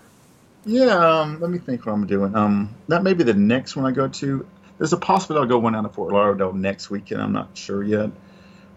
Yeah, 0.65 0.95
um, 0.95 1.39
let 1.41 1.49
me 1.49 1.57
think 1.57 1.85
what 1.85 1.93
I'm 1.93 2.07
doing. 2.07 2.35
Um, 2.35 2.73
that 2.87 3.03
may 3.03 3.13
be 3.13 3.23
the 3.23 3.33
next 3.33 3.75
one 3.75 3.85
I 3.85 3.91
go 3.91 4.07
to. 4.07 4.45
There's 4.77 4.93
a 4.93 4.97
possibility 4.97 5.43
I'll 5.43 5.49
go 5.49 5.59
one 5.59 5.75
out 5.75 5.85
of 5.85 5.93
Fort 5.93 6.13
Lauderdale 6.13 6.53
next 6.53 6.89
weekend. 6.89 7.21
I'm 7.21 7.33
not 7.33 7.57
sure 7.57 7.83
yet. 7.83 8.11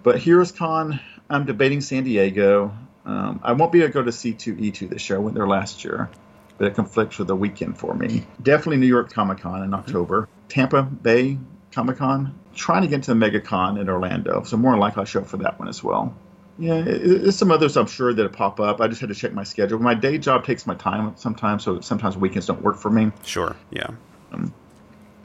But 0.03 0.19
Heroes 0.19 0.53
Con, 0.53 1.01
I'm 1.31 1.47
debating 1.47 1.81
San 1.81 2.05
Diego. 2.05 2.77
Um, 3.05 3.41
I 3.43 3.53
won't 3.53 3.73
be 3.73 3.81
able 3.81 3.89
to 3.89 3.93
go 3.93 4.03
to 4.03 4.11
C2E2 4.11 4.89
this 4.91 5.09
year. 5.09 5.19
I 5.19 5.23
went 5.23 5.37
there 5.37 5.47
last 5.47 5.85
year, 5.85 6.11
but 6.59 6.67
it 6.67 6.75
conflicts 6.75 7.19
with 7.19 7.29
the 7.29 7.37
weekend 7.37 7.79
for 7.79 7.95
me. 7.95 8.27
Definitely 8.43 8.79
New 8.79 8.87
York 8.87 9.13
Comic 9.13 9.39
Con 9.39 9.63
in 9.63 9.73
October. 9.73 10.29
Tampa 10.49 10.83
Bay 10.83 11.39
Comic 11.71 11.99
Con 11.99 12.35
trying 12.57 12.83
to 12.83 12.89
get 12.89 13.05
to 13.05 13.15
the 13.15 13.21
MegaCon 13.21 13.81
in 13.81 13.89
Orlando, 13.89 14.43
so 14.43 14.57
more 14.57 14.73
than 14.73 14.81
likely 14.81 15.01
I'll 15.01 15.07
show 15.07 15.21
up 15.21 15.27
for 15.27 15.37
that 15.39 15.59
one 15.59 15.69
as 15.69 15.85
well. 15.85 16.15
Yeah, 16.59 16.81
there's 16.81 17.37
some 17.37 17.51
others 17.51 17.77
I'm 17.77 17.87
sure 17.87 18.15
that 18.15 18.33
pop 18.33 18.61
up. 18.61 18.81
I 18.81 18.89
just 18.89 19.01
had 19.01 19.11
to 19.11 19.15
check 19.15 19.33
my 19.35 19.45
schedule. 19.45 19.79
My 19.79 19.95
day 19.95 20.17
job 20.17 20.45
takes 20.45 20.67
my 20.67 20.75
time 20.75 21.15
sometimes, 21.17 21.65
so 21.65 21.81
sometimes 21.81 22.17
weekends 22.17 22.47
don't 22.47 22.63
work 22.63 22.79
for 22.79 22.91
me. 22.91 23.13
Sure, 23.25 23.55
yeah. 23.71 23.89
Um, 24.33 24.55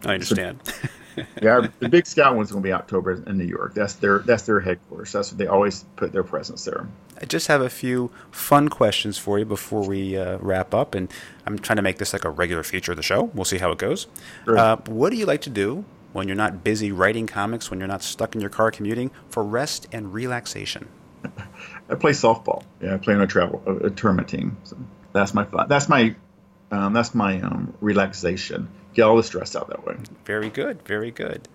I 0.05 0.15
understand. 0.15 0.59
So, 0.65 1.23
yeah, 1.41 1.67
the 1.79 1.89
big 1.89 2.05
scout 2.05 2.35
one's 2.35 2.51
going 2.51 2.63
to 2.63 2.67
be 2.67 2.73
October 2.73 3.23
in 3.27 3.37
New 3.37 3.45
York. 3.45 3.73
That's 3.73 3.95
their 3.95 4.19
that's 4.19 4.43
their 4.43 4.59
headquarters. 4.59 5.11
That's 5.11 5.31
what 5.31 5.37
they 5.37 5.47
always 5.47 5.83
put 5.95 6.11
their 6.11 6.23
presence 6.23 6.65
there. 6.65 6.87
I 7.21 7.25
just 7.25 7.47
have 7.47 7.61
a 7.61 7.69
few 7.69 8.11
fun 8.31 8.69
questions 8.69 9.17
for 9.17 9.39
you 9.39 9.45
before 9.45 9.87
we 9.87 10.17
uh, 10.17 10.37
wrap 10.39 10.73
up, 10.73 10.95
and 10.95 11.11
I'm 11.45 11.59
trying 11.59 11.77
to 11.77 11.81
make 11.81 11.97
this 11.97 12.13
like 12.13 12.25
a 12.25 12.29
regular 12.29 12.63
feature 12.63 12.91
of 12.91 12.97
the 12.97 13.03
show. 13.03 13.23
We'll 13.33 13.45
see 13.45 13.59
how 13.59 13.71
it 13.71 13.77
goes. 13.77 14.07
Sure. 14.45 14.57
Uh, 14.57 14.77
what 14.87 15.11
do 15.11 15.17
you 15.17 15.25
like 15.25 15.41
to 15.41 15.49
do 15.49 15.85
when 16.13 16.27
you're 16.27 16.37
not 16.37 16.63
busy 16.63 16.91
writing 16.91 17.27
comics, 17.27 17.69
when 17.69 17.79
you're 17.79 17.87
not 17.87 18.03
stuck 18.03 18.35
in 18.35 18.41
your 18.41 18.49
car 18.49 18.71
commuting, 18.71 19.11
for 19.29 19.43
rest 19.43 19.87
and 19.91 20.13
relaxation? 20.13 20.87
I 21.89 21.95
play 21.95 22.11
softball. 22.11 22.63
Yeah, 22.81 22.95
I 22.95 22.97
play 22.97 23.13
on 23.13 23.21
a 23.21 23.27
travel 23.27 23.61
a, 23.65 23.87
a 23.87 23.89
tournament 23.89 24.29
team. 24.29 24.57
So 24.63 24.77
that's 25.13 25.33
my 25.33 25.45
fun. 25.45 25.67
That's 25.67 25.89
my 25.89 26.15
um, 26.71 26.93
that's 26.93 27.13
my 27.13 27.39
um, 27.41 27.73
relaxation. 27.81 28.69
Get 28.93 29.03
all 29.03 29.17
the 29.17 29.23
stress 29.23 29.55
out 29.55 29.67
that 29.69 29.85
way. 29.85 29.97
Very 30.25 30.49
good. 30.49 30.81
Very 30.83 31.11
good. 31.11 31.47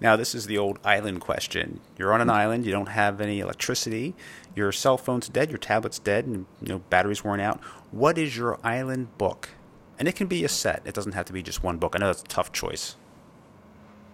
Now 0.00 0.16
this 0.16 0.34
is 0.34 0.46
the 0.46 0.58
old 0.58 0.78
island 0.84 1.20
question. 1.20 1.80
You're 1.96 2.12
on 2.12 2.20
an 2.20 2.30
island. 2.30 2.66
You 2.66 2.72
don't 2.72 2.88
have 2.88 3.20
any 3.20 3.40
electricity. 3.40 4.14
Your 4.54 4.72
cell 4.72 4.98
phone's 4.98 5.28
dead. 5.28 5.50
Your 5.50 5.58
tablet's 5.58 5.98
dead, 5.98 6.26
and 6.26 6.46
you 6.60 6.68
know 6.68 6.78
batteries 6.90 7.24
worn 7.24 7.40
out. 7.40 7.60
What 7.90 8.18
is 8.18 8.36
your 8.36 8.58
island 8.64 9.16
book? 9.18 9.50
And 9.98 10.08
it 10.08 10.16
can 10.16 10.26
be 10.26 10.44
a 10.44 10.48
set. 10.48 10.82
It 10.84 10.94
doesn't 10.94 11.12
have 11.12 11.26
to 11.26 11.32
be 11.32 11.42
just 11.42 11.62
one 11.62 11.78
book. 11.78 11.94
I 11.94 11.98
know 11.98 12.06
that's 12.06 12.22
a 12.22 12.26
tough 12.26 12.52
choice. 12.52 12.96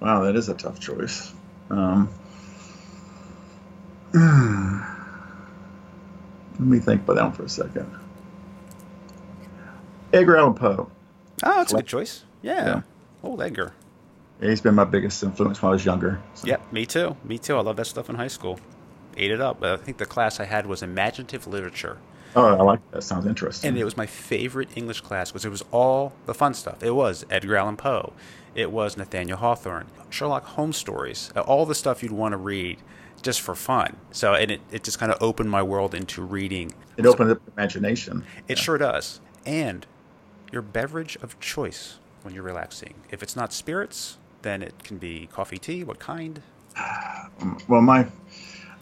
Wow, 0.00 0.24
that 0.24 0.36
is 0.36 0.48
a 0.48 0.54
tough 0.54 0.80
choice. 0.80 1.32
Um, 1.68 2.08
let 6.58 6.68
me 6.68 6.78
think 6.78 7.02
about 7.02 7.16
that 7.16 7.22
one 7.24 7.32
for 7.32 7.44
a 7.44 7.48
second. 7.48 7.90
Edgar 10.12 10.36
Allan 10.36 10.54
Poe. 10.54 10.90
Oh, 11.42 11.56
that's 11.56 11.72
a 11.72 11.76
good 11.76 11.86
choice. 11.86 12.24
Yeah. 12.42 12.66
yeah. 12.66 12.82
Old 13.22 13.40
Edgar. 13.42 13.74
Yeah, 14.40 14.48
he's 14.48 14.60
been 14.60 14.74
my 14.74 14.84
biggest 14.84 15.22
influence 15.22 15.60
when 15.62 15.68
I 15.68 15.72
was 15.72 15.84
younger. 15.84 16.20
So. 16.34 16.48
Yep, 16.48 16.72
me 16.72 16.86
too. 16.86 17.16
Me 17.22 17.38
too. 17.38 17.56
I 17.56 17.60
love 17.60 17.76
that 17.76 17.86
stuff 17.86 18.08
in 18.08 18.16
high 18.16 18.28
school. 18.28 18.58
Ate 19.16 19.30
it 19.30 19.40
up. 19.40 19.62
I 19.62 19.76
think 19.76 19.98
the 19.98 20.06
class 20.06 20.40
I 20.40 20.44
had 20.44 20.66
was 20.66 20.82
imaginative 20.82 21.46
literature. 21.46 21.98
Oh, 22.34 22.46
I 22.46 22.62
like 22.62 22.80
that. 22.92 23.02
Sounds 23.02 23.26
interesting. 23.26 23.68
And 23.68 23.78
it 23.78 23.84
was 23.84 23.96
my 23.96 24.06
favorite 24.06 24.68
English 24.76 25.00
class 25.00 25.30
because 25.30 25.44
it 25.44 25.50
was 25.50 25.64
all 25.72 26.12
the 26.26 26.34
fun 26.34 26.54
stuff. 26.54 26.82
It 26.82 26.92
was 26.92 27.26
Edgar 27.28 27.56
Allan 27.56 27.76
Poe. 27.76 28.12
It 28.54 28.70
was 28.70 28.96
Nathaniel 28.96 29.38
Hawthorne, 29.38 29.86
Sherlock 30.10 30.44
Holmes 30.44 30.76
stories, 30.76 31.32
uh, 31.36 31.40
all 31.40 31.66
the 31.66 31.74
stuff 31.74 32.02
you'd 32.02 32.12
want 32.12 32.32
to 32.32 32.36
read 32.36 32.78
just 33.22 33.40
for 33.40 33.54
fun. 33.54 33.96
So, 34.12 34.34
and 34.34 34.50
it, 34.50 34.60
it 34.70 34.82
just 34.84 34.98
kind 34.98 35.12
of 35.12 35.22
opened 35.22 35.50
my 35.50 35.62
world 35.62 35.94
into 35.94 36.22
reading. 36.22 36.72
It 36.96 37.06
opened 37.06 37.30
up 37.30 37.40
imagination. 37.56 38.24
It 38.48 38.58
yeah. 38.58 38.62
sure 38.62 38.78
does. 38.78 39.20
And 39.46 39.86
your 40.52 40.62
beverage 40.62 41.16
of 41.22 41.38
choice 41.40 41.98
when 42.22 42.34
you're 42.34 42.42
relaxing. 42.42 42.94
If 43.10 43.22
it's 43.22 43.36
not 43.36 43.52
spirits, 43.52 44.18
then 44.42 44.62
it 44.62 44.82
can 44.82 44.98
be 44.98 45.28
coffee, 45.32 45.58
tea. 45.58 45.84
What 45.84 45.98
kind? 45.98 46.42
Well, 47.68 47.80
my 47.80 48.06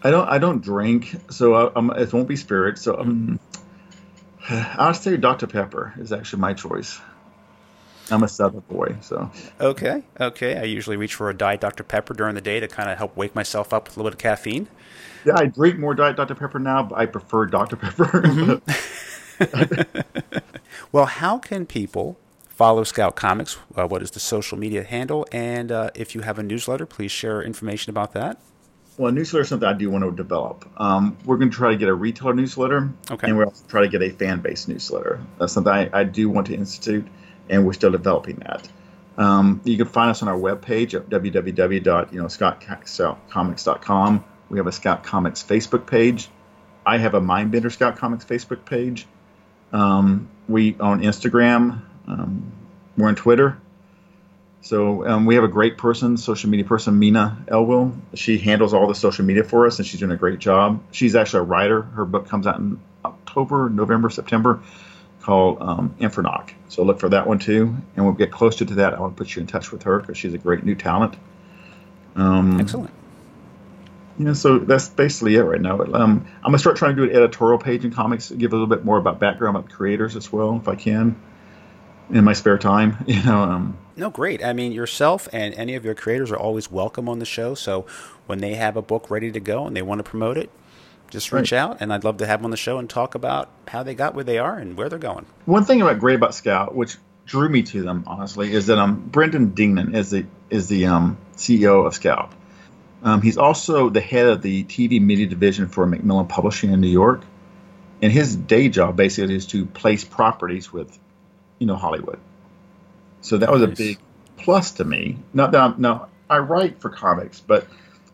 I 0.02 0.10
don't 0.10 0.28
I 0.28 0.38
don't 0.38 0.60
drink, 0.60 1.14
so 1.30 1.54
I, 1.54 1.72
um, 1.74 1.92
it 1.96 2.12
won't 2.12 2.26
be 2.26 2.34
spirits. 2.34 2.82
So 2.82 2.98
um, 2.98 3.38
I'll 4.48 4.94
say 4.94 5.16
Dr 5.16 5.46
Pepper 5.46 5.94
is 5.98 6.12
actually 6.12 6.40
my 6.40 6.54
choice. 6.54 7.00
I'm 8.10 8.22
a 8.22 8.28
Southern 8.28 8.60
boy, 8.60 8.96
so. 9.00 9.30
Okay, 9.60 10.02
okay. 10.20 10.58
I 10.58 10.64
usually 10.64 10.96
reach 10.96 11.14
for 11.14 11.30
a 11.30 11.34
Diet 11.34 11.60
Dr. 11.60 11.84
Pepper 11.84 12.14
during 12.14 12.34
the 12.34 12.40
day 12.40 12.60
to 12.60 12.68
kind 12.68 12.90
of 12.90 12.98
help 12.98 13.16
wake 13.16 13.34
myself 13.34 13.72
up 13.72 13.88
with 13.88 13.96
a 13.96 14.00
little 14.00 14.10
bit 14.10 14.14
of 14.14 14.20
caffeine. 14.20 14.68
Yeah, 15.24 15.34
I 15.36 15.46
drink 15.46 15.78
more 15.78 15.94
Diet 15.94 16.16
Dr. 16.16 16.34
Pepper 16.34 16.58
now, 16.58 16.84
but 16.84 16.98
I 16.98 17.06
prefer 17.06 17.46
Dr. 17.46 17.76
Pepper. 17.76 18.04
Mm-hmm. 18.04 18.58
well, 20.92 21.06
how 21.06 21.38
can 21.38 21.66
people 21.66 22.18
follow 22.58 22.82
Scout 22.82 23.14
Comics. 23.14 23.56
Uh, 23.76 23.86
what 23.86 24.02
is 24.02 24.10
the 24.10 24.20
social 24.20 24.58
media 24.58 24.82
handle? 24.82 25.24
And 25.30 25.70
uh, 25.70 25.90
if 25.94 26.16
you 26.16 26.22
have 26.22 26.40
a 26.40 26.42
newsletter, 26.42 26.86
please 26.86 27.12
share 27.12 27.40
information 27.40 27.90
about 27.90 28.14
that. 28.14 28.40
Well, 28.96 29.10
a 29.10 29.12
newsletter 29.12 29.42
is 29.42 29.48
something 29.48 29.68
I 29.68 29.74
do 29.74 29.88
want 29.90 30.02
to 30.04 30.10
develop. 30.10 30.68
Um, 30.76 31.16
we're 31.24 31.36
going 31.36 31.50
to 31.50 31.56
try 31.56 31.70
to 31.70 31.76
get 31.76 31.88
a 31.88 31.94
retailer 31.94 32.34
newsletter, 32.34 32.90
okay. 33.12 33.28
and 33.28 33.38
we're 33.38 33.44
also 33.44 33.64
try 33.68 33.82
to 33.82 33.88
get 33.88 34.02
a 34.02 34.10
fan 34.10 34.40
base 34.40 34.66
newsletter. 34.66 35.20
That's 35.38 35.52
something 35.52 35.72
I, 35.72 35.88
I 35.92 36.02
do 36.02 36.28
want 36.28 36.48
to 36.48 36.54
institute, 36.54 37.06
and 37.50 37.66
we're 37.66 37.72
still 37.72 37.90
developing 37.90 38.36
that. 38.36 38.68
Um, 39.16 39.60
you 39.64 39.76
can 39.76 39.86
find 39.86 40.10
us 40.10 40.22
on 40.22 40.28
our 40.28 40.38
webpage 40.38 40.94
at 40.94 41.08
www. 41.08 42.12
You 42.12 42.18
know, 42.18 42.26
scoutcomics.com. 42.26 44.24
We 44.48 44.58
have 44.58 44.66
a 44.66 44.72
Scout 44.72 45.02
Comics 45.02 45.42
Facebook 45.42 45.86
page. 45.86 46.28
I 46.86 46.98
have 46.98 47.14
a 47.14 47.20
Mindbender 47.20 47.70
Scout 47.70 47.96
Comics 47.96 48.24
Facebook 48.24 48.64
page. 48.64 49.06
Um, 49.72 50.28
we 50.48 50.76
on 50.78 51.02
Instagram. 51.02 51.82
Um, 52.06 52.52
we're 52.96 53.08
on 53.08 53.16
Twitter. 53.16 53.58
So 54.60 55.06
um, 55.06 55.26
we 55.26 55.36
have 55.36 55.44
a 55.44 55.48
great 55.48 55.78
person, 55.78 56.16
social 56.16 56.50
media 56.50 56.64
person, 56.64 56.98
Mina 56.98 57.44
Elwell. 57.48 57.94
She 58.14 58.38
handles 58.38 58.74
all 58.74 58.86
the 58.86 58.94
social 58.94 59.24
media 59.24 59.44
for 59.44 59.66
us, 59.66 59.78
and 59.78 59.86
she's 59.86 60.00
doing 60.00 60.12
a 60.12 60.16
great 60.16 60.40
job. 60.40 60.82
She's 60.90 61.14
actually 61.14 61.40
a 61.40 61.44
writer. 61.44 61.82
Her 61.82 62.04
book 62.04 62.28
comes 62.28 62.46
out 62.46 62.58
in 62.58 62.80
October, 63.04 63.68
November, 63.68 64.10
September, 64.10 64.60
called 65.28 65.58
um, 65.60 65.94
Infernock. 65.98 66.54
So 66.70 66.82
look 66.82 66.98
for 66.98 67.10
that 67.10 67.26
one 67.26 67.38
too. 67.38 67.76
And 67.94 68.06
we'll 68.06 68.14
get 68.14 68.32
closer 68.32 68.64
to 68.64 68.74
that. 68.76 68.94
I 68.94 69.00
want 69.00 69.14
to 69.14 69.22
put 69.22 69.36
you 69.36 69.42
in 69.42 69.46
touch 69.46 69.70
with 69.70 69.82
her 69.82 70.00
because 70.00 70.16
she's 70.16 70.32
a 70.32 70.38
great 70.38 70.64
new 70.64 70.74
talent. 70.74 71.16
Um, 72.16 72.58
Excellent. 72.58 72.94
Yeah, 74.18 74.32
so 74.32 74.58
that's 74.58 74.88
basically 74.88 75.36
it 75.36 75.42
right 75.42 75.60
now. 75.60 75.78
Um, 75.80 76.26
I'm 76.36 76.44
gonna 76.44 76.58
start 76.58 76.76
trying 76.76 76.96
to 76.96 77.02
do 77.02 77.10
an 77.10 77.14
editorial 77.14 77.58
page 77.58 77.84
in 77.84 77.92
comics, 77.92 78.30
give 78.30 78.52
a 78.52 78.56
little 78.56 78.66
bit 78.66 78.86
more 78.86 78.96
about 78.96 79.20
background 79.20 79.54
about 79.54 79.70
creators 79.70 80.16
as 80.16 80.32
well, 80.32 80.56
if 80.56 80.66
I 80.66 80.76
can, 80.76 81.20
in 82.08 82.24
my 82.24 82.32
spare 82.32 82.56
time. 82.56 82.96
You 83.06 83.22
know. 83.22 83.42
Um, 83.42 83.78
no, 83.96 84.08
great. 84.08 84.42
I 84.42 84.54
mean, 84.54 84.72
yourself 84.72 85.28
and 85.30 85.52
any 85.54 85.74
of 85.74 85.84
your 85.84 85.94
creators 85.94 86.32
are 86.32 86.38
always 86.38 86.70
welcome 86.70 87.06
on 87.06 87.18
the 87.18 87.26
show. 87.26 87.54
So 87.54 87.84
when 88.26 88.38
they 88.38 88.54
have 88.54 88.78
a 88.78 88.82
book 88.82 89.10
ready 89.10 89.30
to 89.30 89.40
go 89.40 89.66
and 89.66 89.76
they 89.76 89.82
want 89.82 89.98
to 89.98 90.04
promote 90.04 90.38
it, 90.38 90.50
just 91.10 91.32
reach 91.32 91.52
right. 91.52 91.58
out, 91.58 91.78
and 91.80 91.92
I'd 91.92 92.04
love 92.04 92.18
to 92.18 92.26
have 92.26 92.40
them 92.40 92.46
on 92.46 92.50
the 92.50 92.56
show 92.56 92.78
and 92.78 92.88
talk 92.88 93.14
about 93.14 93.50
how 93.68 93.82
they 93.82 93.94
got 93.94 94.14
where 94.14 94.24
they 94.24 94.38
are 94.38 94.56
and 94.58 94.76
where 94.76 94.88
they're 94.88 94.98
going. 94.98 95.26
One 95.44 95.64
thing 95.64 95.80
about 95.82 95.98
great 95.98 96.16
about 96.16 96.34
Scout, 96.34 96.74
which 96.74 96.96
drew 97.26 97.48
me 97.48 97.62
to 97.62 97.82
them 97.82 98.04
honestly, 98.06 98.52
is 98.52 98.66
that 98.66 98.78
um, 98.78 99.00
Brendan 99.00 99.52
Deneen 99.52 99.94
is 99.94 100.10
the 100.10 100.26
is 100.50 100.68
the 100.68 100.86
um, 100.86 101.18
CEO 101.36 101.86
of 101.86 101.94
Scout 101.94 102.32
um, 103.02 103.22
he's 103.22 103.38
also 103.38 103.90
the 103.90 104.00
head 104.00 104.26
of 104.26 104.42
the 104.42 104.64
TV 104.64 105.00
media 105.00 105.26
division 105.26 105.68
for 105.68 105.86
Macmillan 105.86 106.26
Publishing 106.26 106.72
in 106.72 106.80
New 106.80 106.88
York, 106.88 107.22
and 108.02 108.12
his 108.12 108.34
day 108.34 108.68
job 108.68 108.96
basically 108.96 109.34
is 109.34 109.46
to 109.48 109.66
place 109.66 110.04
properties 110.04 110.72
with, 110.72 110.98
you 111.58 111.66
know, 111.66 111.76
Hollywood. 111.76 112.18
So 113.20 113.38
that 113.38 113.50
was 113.50 113.62
a 113.62 113.68
big 113.68 113.98
plus 114.36 114.72
to 114.72 114.84
me. 114.84 115.18
Not 115.32 115.52
that 115.52 115.60
I'm, 115.60 115.80
now 115.80 116.08
I 116.28 116.38
write 116.38 116.80
for 116.80 116.90
comics, 116.90 117.40
but 117.40 117.66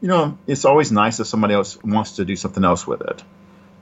you 0.04 0.08
know, 0.08 0.36
it's 0.46 0.66
always 0.66 0.92
nice 0.92 1.18
if 1.18 1.26
somebody 1.26 1.54
else 1.54 1.82
wants 1.82 2.16
to 2.16 2.26
do 2.26 2.36
something 2.36 2.62
else 2.62 2.86
with 2.86 3.00
it. 3.00 3.24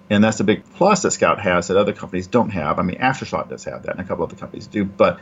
And 0.08 0.22
that's 0.22 0.38
a 0.38 0.44
big 0.44 0.62
plus 0.74 1.02
that 1.02 1.10
Scout 1.10 1.40
has 1.40 1.66
that 1.66 1.76
other 1.76 1.92
companies 1.92 2.28
don't 2.28 2.50
have. 2.50 2.78
I 2.78 2.82
mean, 2.82 2.98
Aftershock 2.98 3.48
does 3.48 3.64
have 3.64 3.82
that, 3.82 3.96
and 3.96 4.00
a 4.00 4.04
couple 4.04 4.22
other 4.22 4.36
companies 4.36 4.68
do, 4.68 4.84
but 4.84 5.18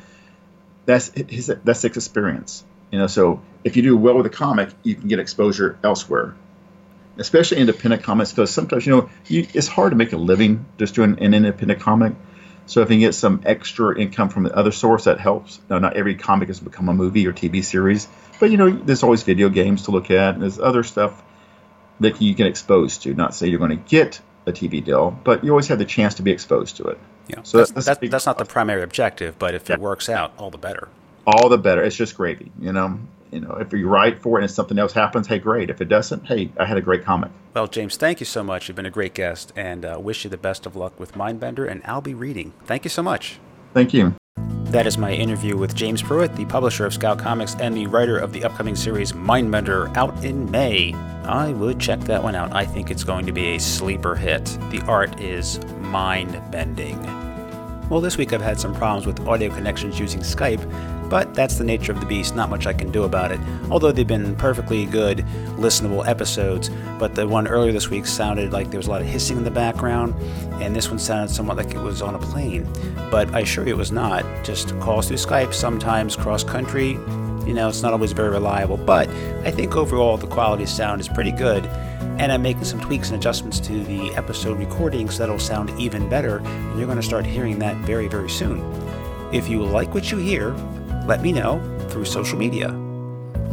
that's 0.85 1.11
his 1.15 1.47
that's 1.65 1.81
his 1.81 1.97
experience. 1.97 2.67
You 2.91 2.99
know, 2.99 3.07
so 3.07 3.41
if 3.65 3.77
you 3.77 3.83
do 3.83 3.97
well 3.97 4.15
with 4.15 4.27
a 4.27 4.31
comic, 4.31 4.69
you 4.83 4.95
can 4.95 5.09
get 5.09 5.21
exposure 5.21 5.79
elsewhere, 5.83 6.35
especially 7.17 7.57
independent 7.57 8.03
comics, 8.03 8.33
because 8.33 8.51
sometimes 8.51 8.85
you 8.85 8.93
know 8.95 9.11
you, 9.27 9.47
it's 9.55 9.69
hard 9.69 9.93
to 9.93 9.97
make 9.97 10.13
a 10.13 10.19
living 10.19 10.67
just 10.77 10.95
doing 10.95 11.19
an 11.19 11.33
independent 11.33 11.81
comic. 11.81 12.13
So 12.71 12.83
if 12.83 12.91
you 12.91 13.01
get 13.01 13.15
some 13.15 13.43
extra 13.45 13.99
income 13.99 14.29
from 14.29 14.45
the 14.45 14.57
other 14.57 14.71
source, 14.71 15.05
that 15.05 15.19
helps. 15.19 15.61
Now, 15.69 15.81
not 15.81 15.97
every 15.97 16.15
comic 16.15 16.49
has 16.49 16.61
become 16.61 16.89
a 16.89 16.95
movie 16.95 17.27
or 17.27 17.33
TV 17.33 17.65
series, 17.65 18.07
but 18.39 18.51
you 18.51 18.57
know, 18.57 18.71
there's 18.71 19.03
always 19.03 19.25
video 19.25 19.49
games 19.49 19.83
to 19.85 19.91
look 19.91 20.11
at, 20.11 20.35
and 20.35 20.43
there's 20.43 20.61
other 20.61 20.85
stuff 20.85 21.21
that 21.99 22.23
you 22.23 22.33
get 22.33 22.47
exposed 22.47 23.03
to. 23.03 23.15
Not 23.15 23.35
say 23.35 23.49
you're 23.49 23.59
going 23.59 23.77
to 23.77 23.89
get 23.89 24.21
a 24.47 24.53
TV 24.53 24.85
deal, 24.85 25.11
but 25.11 25.43
you 25.43 25.51
always 25.51 25.67
have 25.67 25.79
the 25.79 25.85
chance 25.85 26.15
to 26.15 26.23
be 26.23 26.31
exposed 26.31 26.77
to 26.77 26.85
it. 26.85 26.99
Yeah, 27.27 27.43
so 27.43 27.59
that's, 27.59 27.73
that's, 27.73 27.87
that's, 27.87 28.09
that's 28.09 28.27
not 28.27 28.39
the 28.39 28.45
primary 28.45 28.83
objective, 28.83 29.37
but 29.39 29.55
if 29.55 29.69
yeah. 29.69 29.75
it 29.75 29.81
works 29.81 30.09
out, 30.09 30.33
all 30.39 30.51
the 30.51 30.59
better 30.59 30.89
all 31.27 31.49
the 31.49 31.59
better. 31.59 31.83
It's 31.83 31.97
just 31.97 32.17
gravy, 32.17 32.51
you 32.61 32.73
know. 32.73 32.99
You 33.31 33.41
know, 33.41 33.53
if 33.61 33.73
you 33.73 33.89
write 33.89 34.21
for 34.21 34.39
it 34.39 34.43
and 34.43 34.51
something 34.51 34.79
else 34.79 34.93
happens, 34.93 35.27
hey, 35.27 35.39
great. 35.39 35.71
If 35.71 35.81
it 35.81 35.89
doesn't, 35.89 36.27
hey, 36.27 36.51
I 36.59 36.65
had 36.65 36.77
a 36.77 36.81
great 36.81 37.05
comic. 37.05 37.31
Well, 37.55 37.67
James, 37.67 37.97
thank 37.97 38.21
you 38.21 38.27
so 38.27 38.43
much. 38.43 38.69
You've 38.69 38.77
been 38.77 38.87
a 38.87 38.91
great 38.91 39.15
guest, 39.15 39.53
and 39.57 39.85
uh, 39.85 39.99
wish 40.01 40.25
you 40.25 40.31
the 40.31 40.37
best 40.37 40.67
of 40.67 40.77
luck 40.77 40.99
with 40.99 41.13
Mindbender. 41.13 41.71
And 41.71 41.83
I'll 41.85 42.01
be 42.01 42.15
reading. 42.15 42.53
Thank 42.65 42.85
you 42.85 42.91
so 42.91 43.03
much. 43.03 43.39
Thank 43.73 43.95
you. 43.95 44.15
That 44.65 44.87
is 44.87 44.97
my 44.97 45.13
interview 45.13 45.57
with 45.57 45.75
James 45.75 46.01
Pruitt, 46.01 46.37
the 46.37 46.45
publisher 46.45 46.87
of 46.87 46.95
Scout 46.95 47.19
Comics 47.19 47.57
and 47.57 47.77
the 47.77 47.89
writer 47.89 48.17
of 48.19 48.33
the 48.33 48.45
upcoming 48.45 48.77
series 48.77 49.11
Mindbender, 49.11 49.97
out 49.97 50.25
in 50.25 50.49
May. 50.51 50.95
I 51.25 51.53
would 51.53 51.81
check 51.81 51.99
that 52.01 52.23
one 52.23 52.37
out. 52.37 52.55
I 52.55 52.65
think 52.65 52.91
it's 52.91 53.03
going 53.03 53.27
to 53.27 53.33
be 53.33 53.57
a 53.57 53.59
sleeper 53.59 54.15
hit. 54.15 54.45
The 54.71 54.81
art 54.87 55.21
is 55.21 55.59
mind 55.81 56.41
bending. 56.53 57.20
Well, 57.91 58.01
this 58.01 58.17
week 58.17 58.33
I've 58.33 58.41
had 58.41 58.61
some 58.61 58.73
problems 58.73 59.05
with 59.05 59.27
audio 59.27 59.53
connections 59.53 59.99
using 59.99 60.21
Skype, 60.21 61.11
but 61.11 61.35
that's 61.35 61.57
the 61.57 61.65
nature 61.65 61.91
of 61.91 61.99
the 61.99 62.07
beast, 62.07 62.37
not 62.37 62.49
much 62.49 62.69
I 62.69 62.73
can 62.73 62.93
do 62.93 63.03
about 63.03 63.33
it. 63.33 63.41
Although 63.69 63.91
they've 63.91 64.07
been 64.07 64.37
perfectly 64.37 64.87
good, 64.87 65.27
listenable 65.57 66.07
episodes, 66.07 66.71
but 67.01 67.17
the 67.17 67.27
one 67.27 67.49
earlier 67.49 67.73
this 67.73 67.91
week 67.91 68.07
sounded 68.07 68.53
like 68.53 68.71
there 68.71 68.79
was 68.79 68.87
a 68.87 68.91
lot 68.91 69.01
of 69.01 69.09
hissing 69.09 69.39
in 69.39 69.43
the 69.43 69.51
background, 69.51 70.15
and 70.63 70.77
this 70.77 70.89
one 70.89 71.01
sounded 71.01 71.35
somewhat 71.35 71.57
like 71.57 71.75
it 71.75 71.81
was 71.81 72.01
on 72.01 72.15
a 72.15 72.19
plane. 72.21 72.65
But 73.11 73.35
I 73.35 73.41
assure 73.41 73.67
you 73.67 73.75
it 73.75 73.77
was 73.77 73.91
not. 73.91 74.25
Just 74.45 74.79
calls 74.79 75.09
through 75.09 75.17
Skype, 75.17 75.53
sometimes 75.53 76.15
cross 76.15 76.45
country. 76.45 76.91
You 77.45 77.55
know, 77.55 77.69
it's 77.71 77.83
not 77.83 77.93
always 77.93 78.13
very 78.13 78.31
reliable, 78.31 78.77
but 78.77 79.09
I 79.45 79.51
think 79.51 79.75
overall 79.75 80.17
the 80.17 80.29
quality 80.29 80.63
of 80.63 80.69
sound 80.69 81.01
is 81.01 81.09
pretty 81.09 81.33
good 81.33 81.69
and 82.21 82.31
I'm 82.31 82.43
making 82.43 82.65
some 82.65 82.79
tweaks 82.79 83.09
and 83.09 83.19
adjustments 83.19 83.59
to 83.61 83.83
the 83.83 84.15
episode 84.15 84.59
recording 84.59 85.09
so 85.09 85.21
that'll 85.21 85.39
sound 85.39 85.71
even 85.81 86.07
better, 86.11 86.41
and 86.41 86.79
you're 86.79 86.87
going 86.87 87.01
to 87.01 87.03
start 87.03 87.25
hearing 87.25 87.59
that 87.61 87.77
very, 87.79 88.09
very 88.09 88.29
soon. 88.29 88.61
If 89.33 89.49
you 89.49 89.65
like 89.65 89.95
what 89.95 90.13
you 90.13 90.19
hear, 90.19 90.51
let 91.07 91.23
me 91.23 91.33
know 91.33 91.59
through 91.89 92.05
social 92.05 92.37
media 92.39 92.69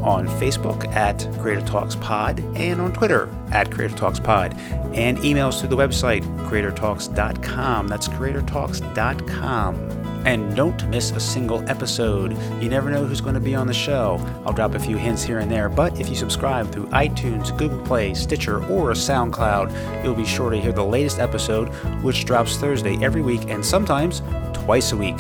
on 0.03 0.27
Facebook 0.27 0.85
at 0.93 1.25
Creator 1.41 1.65
Talks 1.65 1.95
Pod 1.95 2.41
and 2.57 2.81
on 2.81 2.91
Twitter 2.91 3.33
at 3.53 3.71
Creator 3.71 3.95
Talks 3.95 4.19
Pod 4.19 4.53
and 4.93 5.17
emails 5.19 5.61
through 5.61 5.69
the 5.69 5.77
website 5.77 6.23
creatortalks.com. 6.49 7.87
That's 7.87 8.09
creatortalks.com. 8.09 9.96
And 10.25 10.55
don't 10.55 10.87
miss 10.89 11.11
a 11.11 11.19
single 11.19 11.67
episode. 11.69 12.37
You 12.61 12.69
never 12.69 12.89
know 12.89 13.05
who's 13.05 13.21
going 13.21 13.35
to 13.35 13.39
be 13.39 13.55
on 13.55 13.67
the 13.67 13.73
show. 13.73 14.19
I'll 14.45 14.53
drop 14.53 14.75
a 14.75 14.79
few 14.79 14.97
hints 14.97 15.23
here 15.23 15.39
and 15.39 15.49
there, 15.49 15.69
but 15.69 15.99
if 15.99 16.09
you 16.09 16.15
subscribe 16.15 16.71
through 16.71 16.87
iTunes, 16.87 17.57
Google 17.57 17.81
Play, 17.85 18.13
Stitcher, 18.13 18.57
or 18.65 18.91
SoundCloud, 18.91 20.03
you'll 20.03 20.15
be 20.15 20.25
sure 20.25 20.49
to 20.49 20.59
hear 20.59 20.73
the 20.73 20.83
latest 20.83 21.19
episode, 21.19 21.69
which 22.03 22.25
drops 22.25 22.57
Thursday 22.57 22.97
every 23.01 23.21
week 23.21 23.49
and 23.49 23.65
sometimes 23.65 24.21
twice 24.53 24.91
a 24.91 24.97
week. 24.97 25.19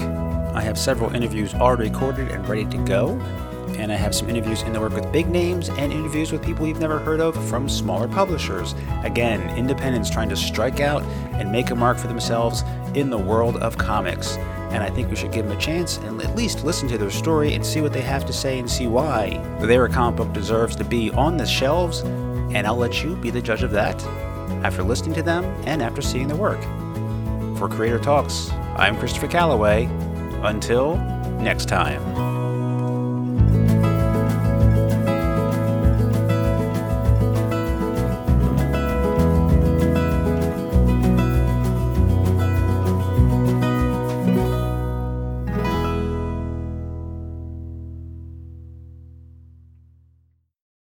I 0.57 0.61
have 0.61 0.77
several 0.77 1.15
interviews 1.15 1.53
already 1.53 1.89
recorded 1.89 2.29
and 2.29 2.47
ready 2.49 2.65
to 2.65 2.77
go. 2.79 3.11
And 3.77 3.91
I 3.91 3.95
have 3.95 4.15
some 4.15 4.27
interviews 4.27 4.63
in 4.63 4.73
the 4.73 4.79
work 4.79 4.93
with 4.93 5.11
big 5.11 5.27
names 5.27 5.69
and 5.69 5.93
interviews 5.93 6.31
with 6.31 6.43
people 6.43 6.65
you've 6.65 6.79
never 6.79 6.97
heard 6.97 7.19
of 7.19 7.35
from 7.47 7.69
smaller 7.69 8.07
publishers. 8.07 8.73
Again, 9.03 9.55
independents 9.55 10.09
trying 10.09 10.29
to 10.29 10.35
strike 10.35 10.79
out 10.79 11.03
and 11.33 11.51
make 11.51 11.69
a 11.69 11.75
mark 11.75 11.97
for 11.97 12.07
themselves 12.07 12.63
in 12.95 13.11
the 13.11 13.17
world 13.17 13.57
of 13.57 13.77
comics. 13.77 14.37
And 14.71 14.83
I 14.83 14.89
think 14.89 15.09
we 15.09 15.15
should 15.15 15.31
give 15.31 15.47
them 15.47 15.57
a 15.57 15.59
chance 15.59 15.97
and 15.97 16.21
at 16.21 16.35
least 16.35 16.63
listen 16.63 16.87
to 16.89 16.97
their 16.97 17.09
story 17.09 17.53
and 17.53 17.65
see 17.65 17.81
what 17.81 17.93
they 17.93 18.01
have 18.01 18.25
to 18.25 18.33
say 18.33 18.59
and 18.59 18.69
see 18.69 18.87
why 18.87 19.37
their 19.59 19.87
comic 19.87 20.17
book 20.17 20.33
deserves 20.33 20.75
to 20.75 20.83
be 20.83 21.11
on 21.11 21.37
the 21.37 21.45
shelves. 21.45 22.01
And 22.01 22.67
I'll 22.67 22.77
let 22.77 23.03
you 23.03 23.15
be 23.15 23.29
the 23.29 23.41
judge 23.41 23.63
of 23.63 23.71
that 23.71 24.03
after 24.63 24.83
listening 24.83 25.15
to 25.15 25.23
them 25.23 25.45
and 25.65 25.81
after 25.81 26.01
seeing 26.01 26.27
their 26.27 26.37
work. 26.37 26.61
For 27.57 27.67
Creator 27.67 27.99
Talks, 27.99 28.51
I'm 28.75 28.97
Christopher 28.97 29.27
Calloway. 29.27 29.85
Until 30.43 30.97
next 31.39 31.67
time. 31.67 32.36